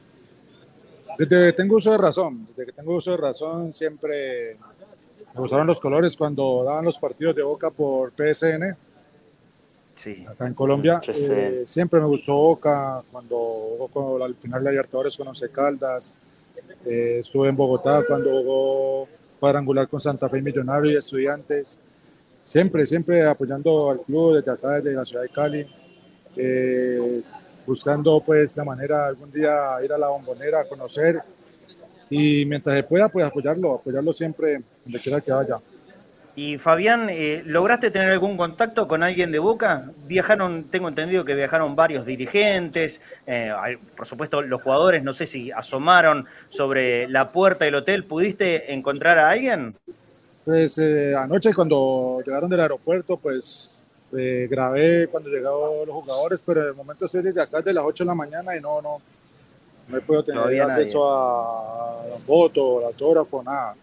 Desde 1.17 1.47
que 1.47 1.53
tengo 1.53 1.77
uso 1.77 1.93
de 1.93 1.99
razón, 1.99 2.49
desde 2.49 2.67
que 2.67 2.73
tengo 2.73 2.97
uso 2.97 3.13
de 3.13 3.17
razón 3.17 3.73
siempre 3.73 4.57
me 5.35 5.41
gustaron 5.41 5.69
los 5.69 5.81
colores 5.81 6.17
cuando 6.17 6.65
daban 6.65 6.85
los 6.85 6.99
partidos 6.99 7.37
de 7.37 7.45
Boca 7.45 7.71
por 7.71 8.11
PSN 8.11 8.77
acá 10.29 10.47
en 10.47 10.55
Colombia. 10.55 11.01
Eh, 11.09 11.65
siempre 11.67 12.01
me 12.01 12.07
gustó 12.07 12.35
Boca, 12.35 13.03
cuando 13.11 13.37
jugó 13.37 14.25
al 14.25 14.35
final 14.35 14.63
de 14.65 14.71
Libertadores 14.71 15.17
con 15.17 15.29
Once 15.29 15.49
Caldas. 15.49 16.15
Eh, 16.85 17.19
estuve 17.21 17.49
en 17.49 17.57
Bogotá 17.57 18.05
cuando 18.07 18.31
jugó 18.31 19.09
cuadrangular 19.41 19.89
con 19.89 20.01
Santa 20.01 20.29
Fe 20.29 20.41
Millonario 20.41 20.93
y 20.93 20.97
Estudiantes. 20.97 21.79
Siempre, 22.45 22.87
siempre 22.87 23.25
apoyando 23.27 23.91
al 23.91 24.01
club 24.03 24.37
desde 24.37 24.51
acá, 24.51 24.81
desde 24.81 24.93
la 24.93 25.05
ciudad 25.05 25.23
de 25.23 25.29
Cali. 25.29 25.67
Eh, 26.37 27.23
buscando 27.67 28.21
pues 28.21 28.57
la 28.57 28.65
manera 28.65 29.07
algún 29.07 29.33
día 29.33 29.77
ir 29.83 29.93
a 29.93 29.99
la 29.99 30.09
bombonera, 30.09 30.61
a 30.61 30.69
conocer 30.69 31.21
y 32.09 32.45
mientras 32.47 32.77
se 32.77 32.83
pueda 32.85 33.09
pues 33.09 33.25
apoyarlo, 33.25 33.75
apoyarlo 33.75 34.13
siempre 34.13 34.63
donde 34.85 35.01
quiera 35.01 35.21
que 35.21 35.33
vaya. 35.33 35.59
Y 36.37 36.59
Fabián, 36.59 37.09
eh, 37.09 37.43
¿lograste 37.47 37.91
tener 37.91 38.13
algún 38.13 38.37
contacto 38.37 38.87
con 38.87 39.03
alguien 39.03 39.33
de 39.33 39.39
Boca? 39.39 39.91
Viajaron, 40.07 40.65
tengo 40.65 40.87
entendido 40.89 41.25
que 41.25 41.35
viajaron 41.35 41.75
varios 41.75 42.05
dirigentes, 42.05 43.01
eh, 43.27 43.55
por 43.97 44.07
supuesto 44.07 44.43
los 44.43 44.61
jugadores, 44.61 45.03
no 45.03 45.15
sé 45.15 45.25
si 45.25 45.51
asomaron 45.51 46.27
sobre 46.51 47.09
la 47.09 47.31
puerta 47.31 47.65
del 47.65 47.77
hotel, 47.77 48.05
¿pudiste 48.05 48.75
encontrar 48.75 49.19
a 49.19 49.31
alguien? 49.31 49.77
Pues 50.45 50.77
eh, 50.77 51.15
anoche 51.17 51.55
cuando 51.55 52.23
llegaron 52.25 52.51
del 52.51 52.61
aeropuerto, 52.61 53.17
pues 53.17 53.81
grabé 54.13 55.09
cuando 55.09 55.31
llegaron 55.31 55.87
los 55.87 55.95
jugadores, 55.95 56.41
pero 56.45 56.63
en 56.63 56.69
el 56.69 56.75
momento 56.75 57.07
estoy 57.07 57.23
desde 57.23 57.41
acá 57.41 57.63
de 57.63 57.73
las 57.73 57.85
8 57.85 58.05
de 58.05 58.09
la 58.09 58.15
mañana 58.15 58.55
y 58.57 58.61
no, 58.61 58.81
no, 58.81 59.01
no 59.89 59.97
he 59.97 60.01
podido 60.03 60.23
tener 60.23 60.63
acceso 60.63 61.11
a, 61.11 62.03
a 62.03 62.07
la 62.09 62.19
foto, 62.19 62.79
al 62.79 62.85
autógrafo, 62.85 63.43
nada. 63.43 63.75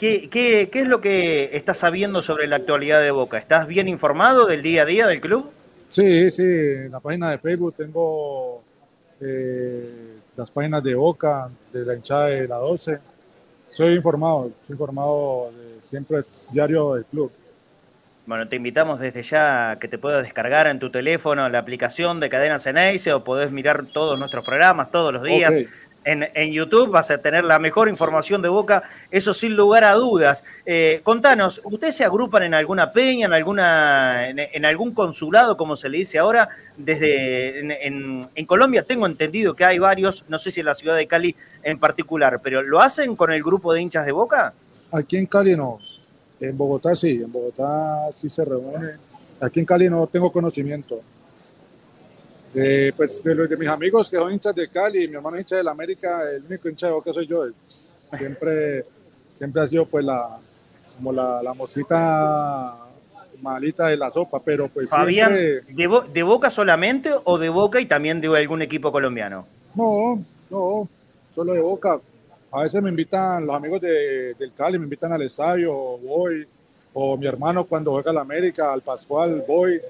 ¿Qué, 0.00 0.70
es 0.72 0.86
lo 0.86 1.02
que 1.02 1.50
estás 1.52 1.76
sabiendo 1.76 2.22
sobre 2.22 2.46
la 2.46 2.56
actualidad 2.56 3.02
de 3.02 3.10
Boca? 3.10 3.36
¿Estás 3.36 3.66
bien 3.66 3.86
informado 3.86 4.46
del 4.46 4.62
día 4.62 4.82
a 4.82 4.86
día 4.86 5.06
del 5.06 5.20
club? 5.20 5.50
Sí, 5.90 6.30
sí, 6.30 6.42
en 6.42 6.92
la 6.92 7.00
página 7.00 7.30
de 7.30 7.36
Facebook 7.36 7.74
tengo 7.76 8.62
eh, 9.20 10.16
las 10.38 10.50
páginas 10.50 10.82
de 10.82 10.94
Boca, 10.94 11.50
de 11.70 11.84
la 11.84 11.94
hinchada 11.94 12.28
de 12.28 12.48
la 12.48 12.56
12. 12.56 12.98
Soy 13.68 13.94
informado, 13.94 14.50
soy 14.66 14.72
informado 14.72 15.52
de, 15.52 15.82
siempre 15.82 16.22
diario 16.50 16.94
del 16.94 17.04
club. 17.04 17.30
Bueno, 18.24 18.48
te 18.48 18.56
invitamos 18.56 19.00
desde 19.00 19.22
ya 19.22 19.72
a 19.72 19.78
que 19.78 19.88
te 19.88 19.98
puedas 19.98 20.22
descargar 20.22 20.66
en 20.66 20.78
tu 20.78 20.90
teléfono 20.90 21.46
la 21.50 21.58
aplicación 21.58 22.20
de 22.20 22.30
Cadena 22.30 22.58
Ceneice 22.58 23.12
o 23.12 23.22
podés 23.22 23.50
mirar 23.50 23.84
todos 23.84 24.18
nuestros 24.18 24.46
programas 24.46 24.90
todos 24.90 25.12
los 25.12 25.22
días 25.24 25.52
en, 26.04 26.52
YouTube, 26.52 26.90
vas 26.90 27.10
a 27.10 27.18
tener 27.18 27.44
la 27.44 27.58
mejor 27.58 27.88
información 27.88 28.40
de 28.42 28.48
Boca, 28.48 28.82
eso 29.10 29.34
sin 29.34 29.56
lugar 29.56 29.84
a 29.84 29.94
dudas. 29.94 30.44
Eh, 30.64 31.00
contanos, 31.02 31.60
¿ustedes 31.64 31.96
se 31.96 32.04
agrupan 32.04 32.42
en 32.42 32.54
alguna 32.54 32.92
peña, 32.92 33.26
en, 33.26 33.32
alguna, 33.32 34.28
en, 34.28 34.64
algún 34.64 34.92
consulado, 34.92 35.56
como 35.56 35.76
se 35.76 35.88
le 35.88 35.98
dice 35.98 36.18
ahora? 36.18 36.48
Desde 36.76 37.86
en, 37.86 38.46
Colombia 38.46 38.82
tengo 38.82 39.06
entendido 39.06 39.54
que 39.54 39.64
hay 39.64 39.78
varios, 39.78 40.24
no 40.28 40.38
sé 40.38 40.50
si 40.50 40.60
en 40.60 40.66
la 40.66 40.74
ciudad 40.74 40.96
de 40.96 41.06
Cali 41.06 41.36
en 41.62 41.78
particular, 41.78 42.40
pero 42.42 42.62
¿lo 42.62 42.80
hacen 42.80 43.14
con 43.14 43.32
el 43.32 43.42
grupo 43.42 43.72
de 43.72 43.82
hinchas 43.82 44.06
de 44.06 44.12
Boca? 44.12 44.52
Aquí 44.92 45.18
en 45.18 45.26
Cali 45.26 45.56
no, 45.56 45.78
en 46.40 46.56
Bogotá 46.56 46.94
sí, 46.96 47.20
en 47.22 47.30
Bogotá 47.30 48.10
sí 48.10 48.28
se 48.30 48.44
reúne. 48.44 48.94
Aquí 49.40 49.60
en 49.60 49.66
Cali 49.66 49.88
no 49.88 50.06
tengo 50.06 50.32
conocimiento. 50.32 51.00
Eh, 52.54 52.92
pues 52.96 53.22
de, 53.22 53.34
de 53.34 53.56
mis 53.56 53.68
amigos 53.68 54.10
que 54.10 54.16
son 54.16 54.32
hinchas 54.32 54.54
de 54.54 54.68
Cali, 54.68 55.06
mi 55.06 55.14
hermano 55.14 55.38
hincha 55.38 55.56
del 55.56 55.68
América, 55.68 56.28
el 56.30 56.44
único 56.44 56.68
hincha 56.68 56.88
de 56.88 56.92
Boca 56.92 57.12
soy 57.12 57.26
yo. 57.26 57.44
Siempre, 57.68 58.84
siempre 59.34 59.62
ha 59.62 59.68
sido 59.68 59.86
pues 59.86 60.04
la, 60.04 60.36
como 60.96 61.12
la, 61.12 61.42
la 61.42 61.54
mosquita 61.54 62.76
malita 63.40 63.86
de 63.88 63.96
la 63.96 64.10
sopa, 64.10 64.40
pero 64.40 64.68
pues 64.68 64.90
Fabián, 64.90 65.34
¿de, 65.34 66.22
Boca 66.22 66.50
solamente 66.50 67.10
o 67.24 67.38
de 67.38 67.48
Boca 67.48 67.80
y 67.80 67.86
también 67.86 68.20
de 68.20 68.28
algún 68.36 68.62
equipo 68.62 68.92
colombiano? 68.92 69.46
No, 69.74 70.22
no, 70.50 70.88
solo 71.34 71.52
de 71.52 71.60
Boca. 71.60 72.00
A 72.52 72.62
veces 72.62 72.82
me 72.82 72.90
invitan 72.90 73.46
los 73.46 73.54
amigos 73.54 73.80
de, 73.80 74.34
del 74.34 74.52
Cali, 74.52 74.78
me 74.78 74.84
invitan 74.84 75.12
al 75.12 75.22
estadio, 75.22 75.72
voy, 75.72 76.46
o 76.92 77.16
mi 77.16 77.26
hermano 77.26 77.64
cuando 77.64 77.92
juega 77.92 78.10
al 78.10 78.18
América, 78.18 78.72
al 78.72 78.82
Pascual, 78.82 79.44
voy 79.46 79.80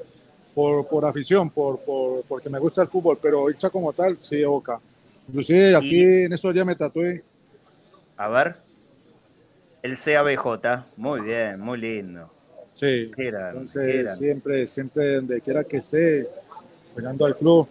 por, 0.61 0.87
por 0.87 1.07
afición, 1.07 1.49
por, 1.49 1.81
por, 1.81 2.23
porque 2.25 2.51
me 2.51 2.59
gusta 2.59 2.83
el 2.83 2.89
fútbol, 2.89 3.19
pero 3.21 3.51
hincha 3.51 3.71
como 3.71 3.95
tal, 3.95 4.19
sí 4.21 4.37
de 4.37 4.45
Boca. 4.45 4.79
Inclusive 5.27 5.75
aquí 5.75 6.03
en 6.25 6.35
estos 6.35 6.53
días 6.53 6.67
me 6.67 6.75
tatué. 6.75 7.25
A 8.19 8.29
ver. 8.29 8.57
El 9.83 9.97
CABJ, 9.97 10.85
muy 10.99 11.23
bien, 11.23 11.59
muy 11.59 11.79
lindo. 11.79 12.29
Sí, 12.75 13.11
entonces 13.17 14.19
siempre, 14.19 14.67
siempre 14.67 15.15
donde 15.15 15.41
quiera 15.41 15.65
que 15.65 15.79
esté, 15.79 16.29
apoyando 16.91 17.25
al 17.25 17.37
club. 17.39 17.67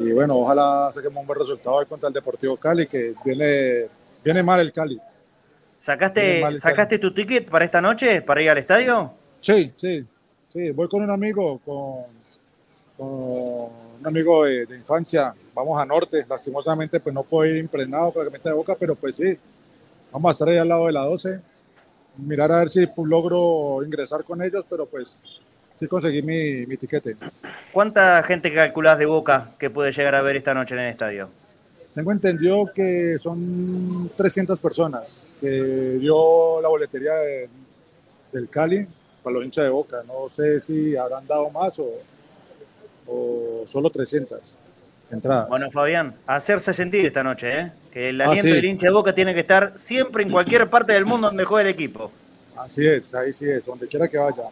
Y 0.00 0.10
bueno, 0.10 0.36
ojalá 0.36 0.90
saquemos 0.92 1.20
un 1.20 1.28
buen 1.28 1.38
resultado 1.38 1.76
hoy 1.76 1.86
contra 1.86 2.08
el 2.08 2.12
Deportivo 2.12 2.56
Cali, 2.56 2.88
que 2.88 3.14
viene, 3.24 3.86
viene 4.24 4.42
mal 4.42 4.58
el 4.58 4.72
Cali. 4.72 4.98
¿Sacaste, 5.78 6.58
¿sacaste 6.58 6.98
tu 6.98 7.14
ticket 7.14 7.48
para 7.48 7.64
esta 7.64 7.80
noche, 7.80 8.20
para 8.22 8.42
ir 8.42 8.50
al 8.50 8.58
estadio? 8.58 9.12
Sí, 9.40 9.72
sí, 9.76 10.04
Sí, 10.48 10.70
voy 10.70 10.88
con 10.88 11.02
un 11.02 11.10
amigo, 11.10 11.60
con, 11.64 12.04
un 13.06 14.06
amigo 14.06 14.44
de, 14.44 14.76
infancia. 14.76 15.34
Vamos 15.54 15.80
a 15.80 15.84
norte. 15.84 16.24
Lastimosamente, 16.28 17.00
pues 17.00 17.14
no 17.14 17.22
puedo 17.22 17.50
ir 17.50 17.58
impregnado 17.58 18.10
para 18.12 18.26
que 18.26 18.32
meta 18.32 18.48
de 18.48 18.54
boca, 18.54 18.74
pero 18.78 18.94
pues 18.94 19.16
sí, 19.16 19.36
vamos 20.10 20.30
a 20.30 20.32
estar 20.32 20.48
ahí 20.48 20.56
al 20.56 20.68
lado 20.68 20.86
de 20.86 20.92
la 20.92 21.02
12. 21.02 21.40
Mirar 22.16 22.50
a 22.50 22.58
ver 22.60 22.68
si 22.70 22.88
logro 23.04 23.84
ingresar 23.84 24.24
con 24.24 24.42
ellos, 24.42 24.64
pero 24.68 24.86
pues 24.86 25.22
sí 25.74 25.86
conseguí 25.86 26.22
mi, 26.22 26.66
mi 26.66 26.76
tiquete. 26.76 27.16
¿Cuánta 27.72 28.22
gente 28.22 28.52
calculás 28.52 28.98
de 28.98 29.06
boca 29.06 29.50
que 29.58 29.68
puede 29.68 29.92
llegar 29.92 30.14
a 30.14 30.22
ver 30.22 30.36
esta 30.36 30.54
noche 30.54 30.74
en 30.74 30.80
el 30.80 30.88
estadio? 30.88 31.28
Tengo 31.94 32.10
entendido 32.10 32.72
que 32.74 33.18
son 33.18 34.10
300 34.16 34.58
personas 34.58 35.26
que 35.40 35.98
dio 36.00 36.60
la 36.60 36.68
boletería 36.68 37.14
del 38.32 38.48
Cali 38.48 38.86
para 39.28 39.34
los 39.34 39.44
hinchas 39.44 39.64
de 39.64 39.70
Boca. 39.70 40.02
No 40.06 40.30
sé 40.30 40.58
si 40.60 40.96
habrán 40.96 41.26
dado 41.26 41.50
más 41.50 41.78
o, 41.78 41.86
o 43.06 43.62
solo 43.66 43.90
300 43.90 44.58
entradas. 45.10 45.48
Bueno, 45.48 45.70
Fabián, 45.70 46.14
hacerse 46.26 46.72
sentir 46.72 47.04
esta 47.04 47.22
noche, 47.22 47.60
¿eh? 47.60 47.72
que 47.92 48.08
el 48.08 48.20
ah, 48.22 48.30
aliento 48.30 48.54
del 48.54 48.64
hincha 48.64 48.86
de 48.86 48.92
Boca 48.92 49.14
tiene 49.14 49.34
que 49.34 49.40
estar 49.40 49.76
siempre 49.76 50.22
en 50.22 50.30
cualquier 50.30 50.68
parte 50.70 50.94
del 50.94 51.04
mundo 51.04 51.26
donde 51.28 51.44
juegue 51.44 51.68
el 51.68 51.74
equipo. 51.74 52.10
Así 52.56 52.86
es, 52.86 53.14
ahí 53.14 53.32
sí 53.32 53.48
es, 53.48 53.66
donde 53.66 53.86
quiera 53.86 54.08
que 54.08 54.16
vaya. 54.16 54.44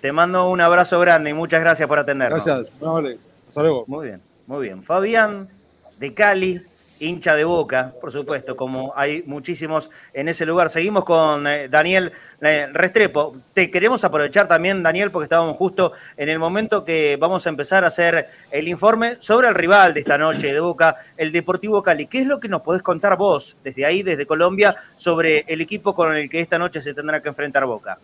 Te 0.00 0.12
mando 0.12 0.48
un 0.48 0.60
abrazo 0.60 0.98
grande 1.00 1.30
y 1.30 1.34
muchas 1.34 1.60
gracias 1.60 1.88
por 1.88 1.98
atendernos. 1.98 2.44
Gracias, 2.44 2.72
muy 2.80 2.88
amable. 2.88 3.18
Hasta 3.48 3.62
luego. 3.62 3.84
Muy 3.88 4.06
bien, 4.06 4.22
muy 4.46 4.62
bien. 4.62 4.82
Fabián 4.82 5.48
de 5.98 6.14
Cali, 6.14 6.60
hincha 7.00 7.34
de 7.34 7.44
Boca, 7.44 7.92
por 8.00 8.12
supuesto, 8.12 8.56
como 8.56 8.92
hay 8.94 9.22
muchísimos 9.26 9.90
en 10.12 10.28
ese 10.28 10.46
lugar. 10.46 10.70
Seguimos 10.70 11.04
con 11.04 11.46
eh, 11.46 11.68
Daniel 11.68 12.12
eh, 12.40 12.68
Restrepo. 12.72 13.36
Te 13.52 13.70
queremos 13.70 14.04
aprovechar 14.04 14.46
también, 14.46 14.82
Daniel, 14.82 15.10
porque 15.10 15.24
estábamos 15.24 15.56
justo 15.56 15.92
en 16.16 16.28
el 16.28 16.38
momento 16.38 16.84
que 16.84 17.16
vamos 17.20 17.46
a 17.46 17.50
empezar 17.50 17.84
a 17.84 17.88
hacer 17.88 18.28
el 18.50 18.68
informe 18.68 19.16
sobre 19.18 19.48
el 19.48 19.54
rival 19.54 19.94
de 19.94 20.00
esta 20.00 20.18
noche 20.18 20.52
de 20.52 20.60
Boca, 20.60 20.96
el 21.16 21.32
Deportivo 21.32 21.82
Cali. 21.82 22.06
¿Qué 22.06 22.20
es 22.20 22.26
lo 22.26 22.38
que 22.38 22.48
nos 22.48 22.62
podés 22.62 22.82
contar 22.82 23.16
vos 23.16 23.56
desde 23.64 23.84
ahí, 23.84 24.02
desde 24.02 24.26
Colombia, 24.26 24.76
sobre 24.96 25.44
el 25.48 25.60
equipo 25.60 25.94
con 25.94 26.14
el 26.14 26.28
que 26.30 26.40
esta 26.40 26.58
noche 26.58 26.80
se 26.80 26.94
tendrá 26.94 27.20
que 27.20 27.28
enfrentar 27.28 27.64
Boca? 27.66 27.98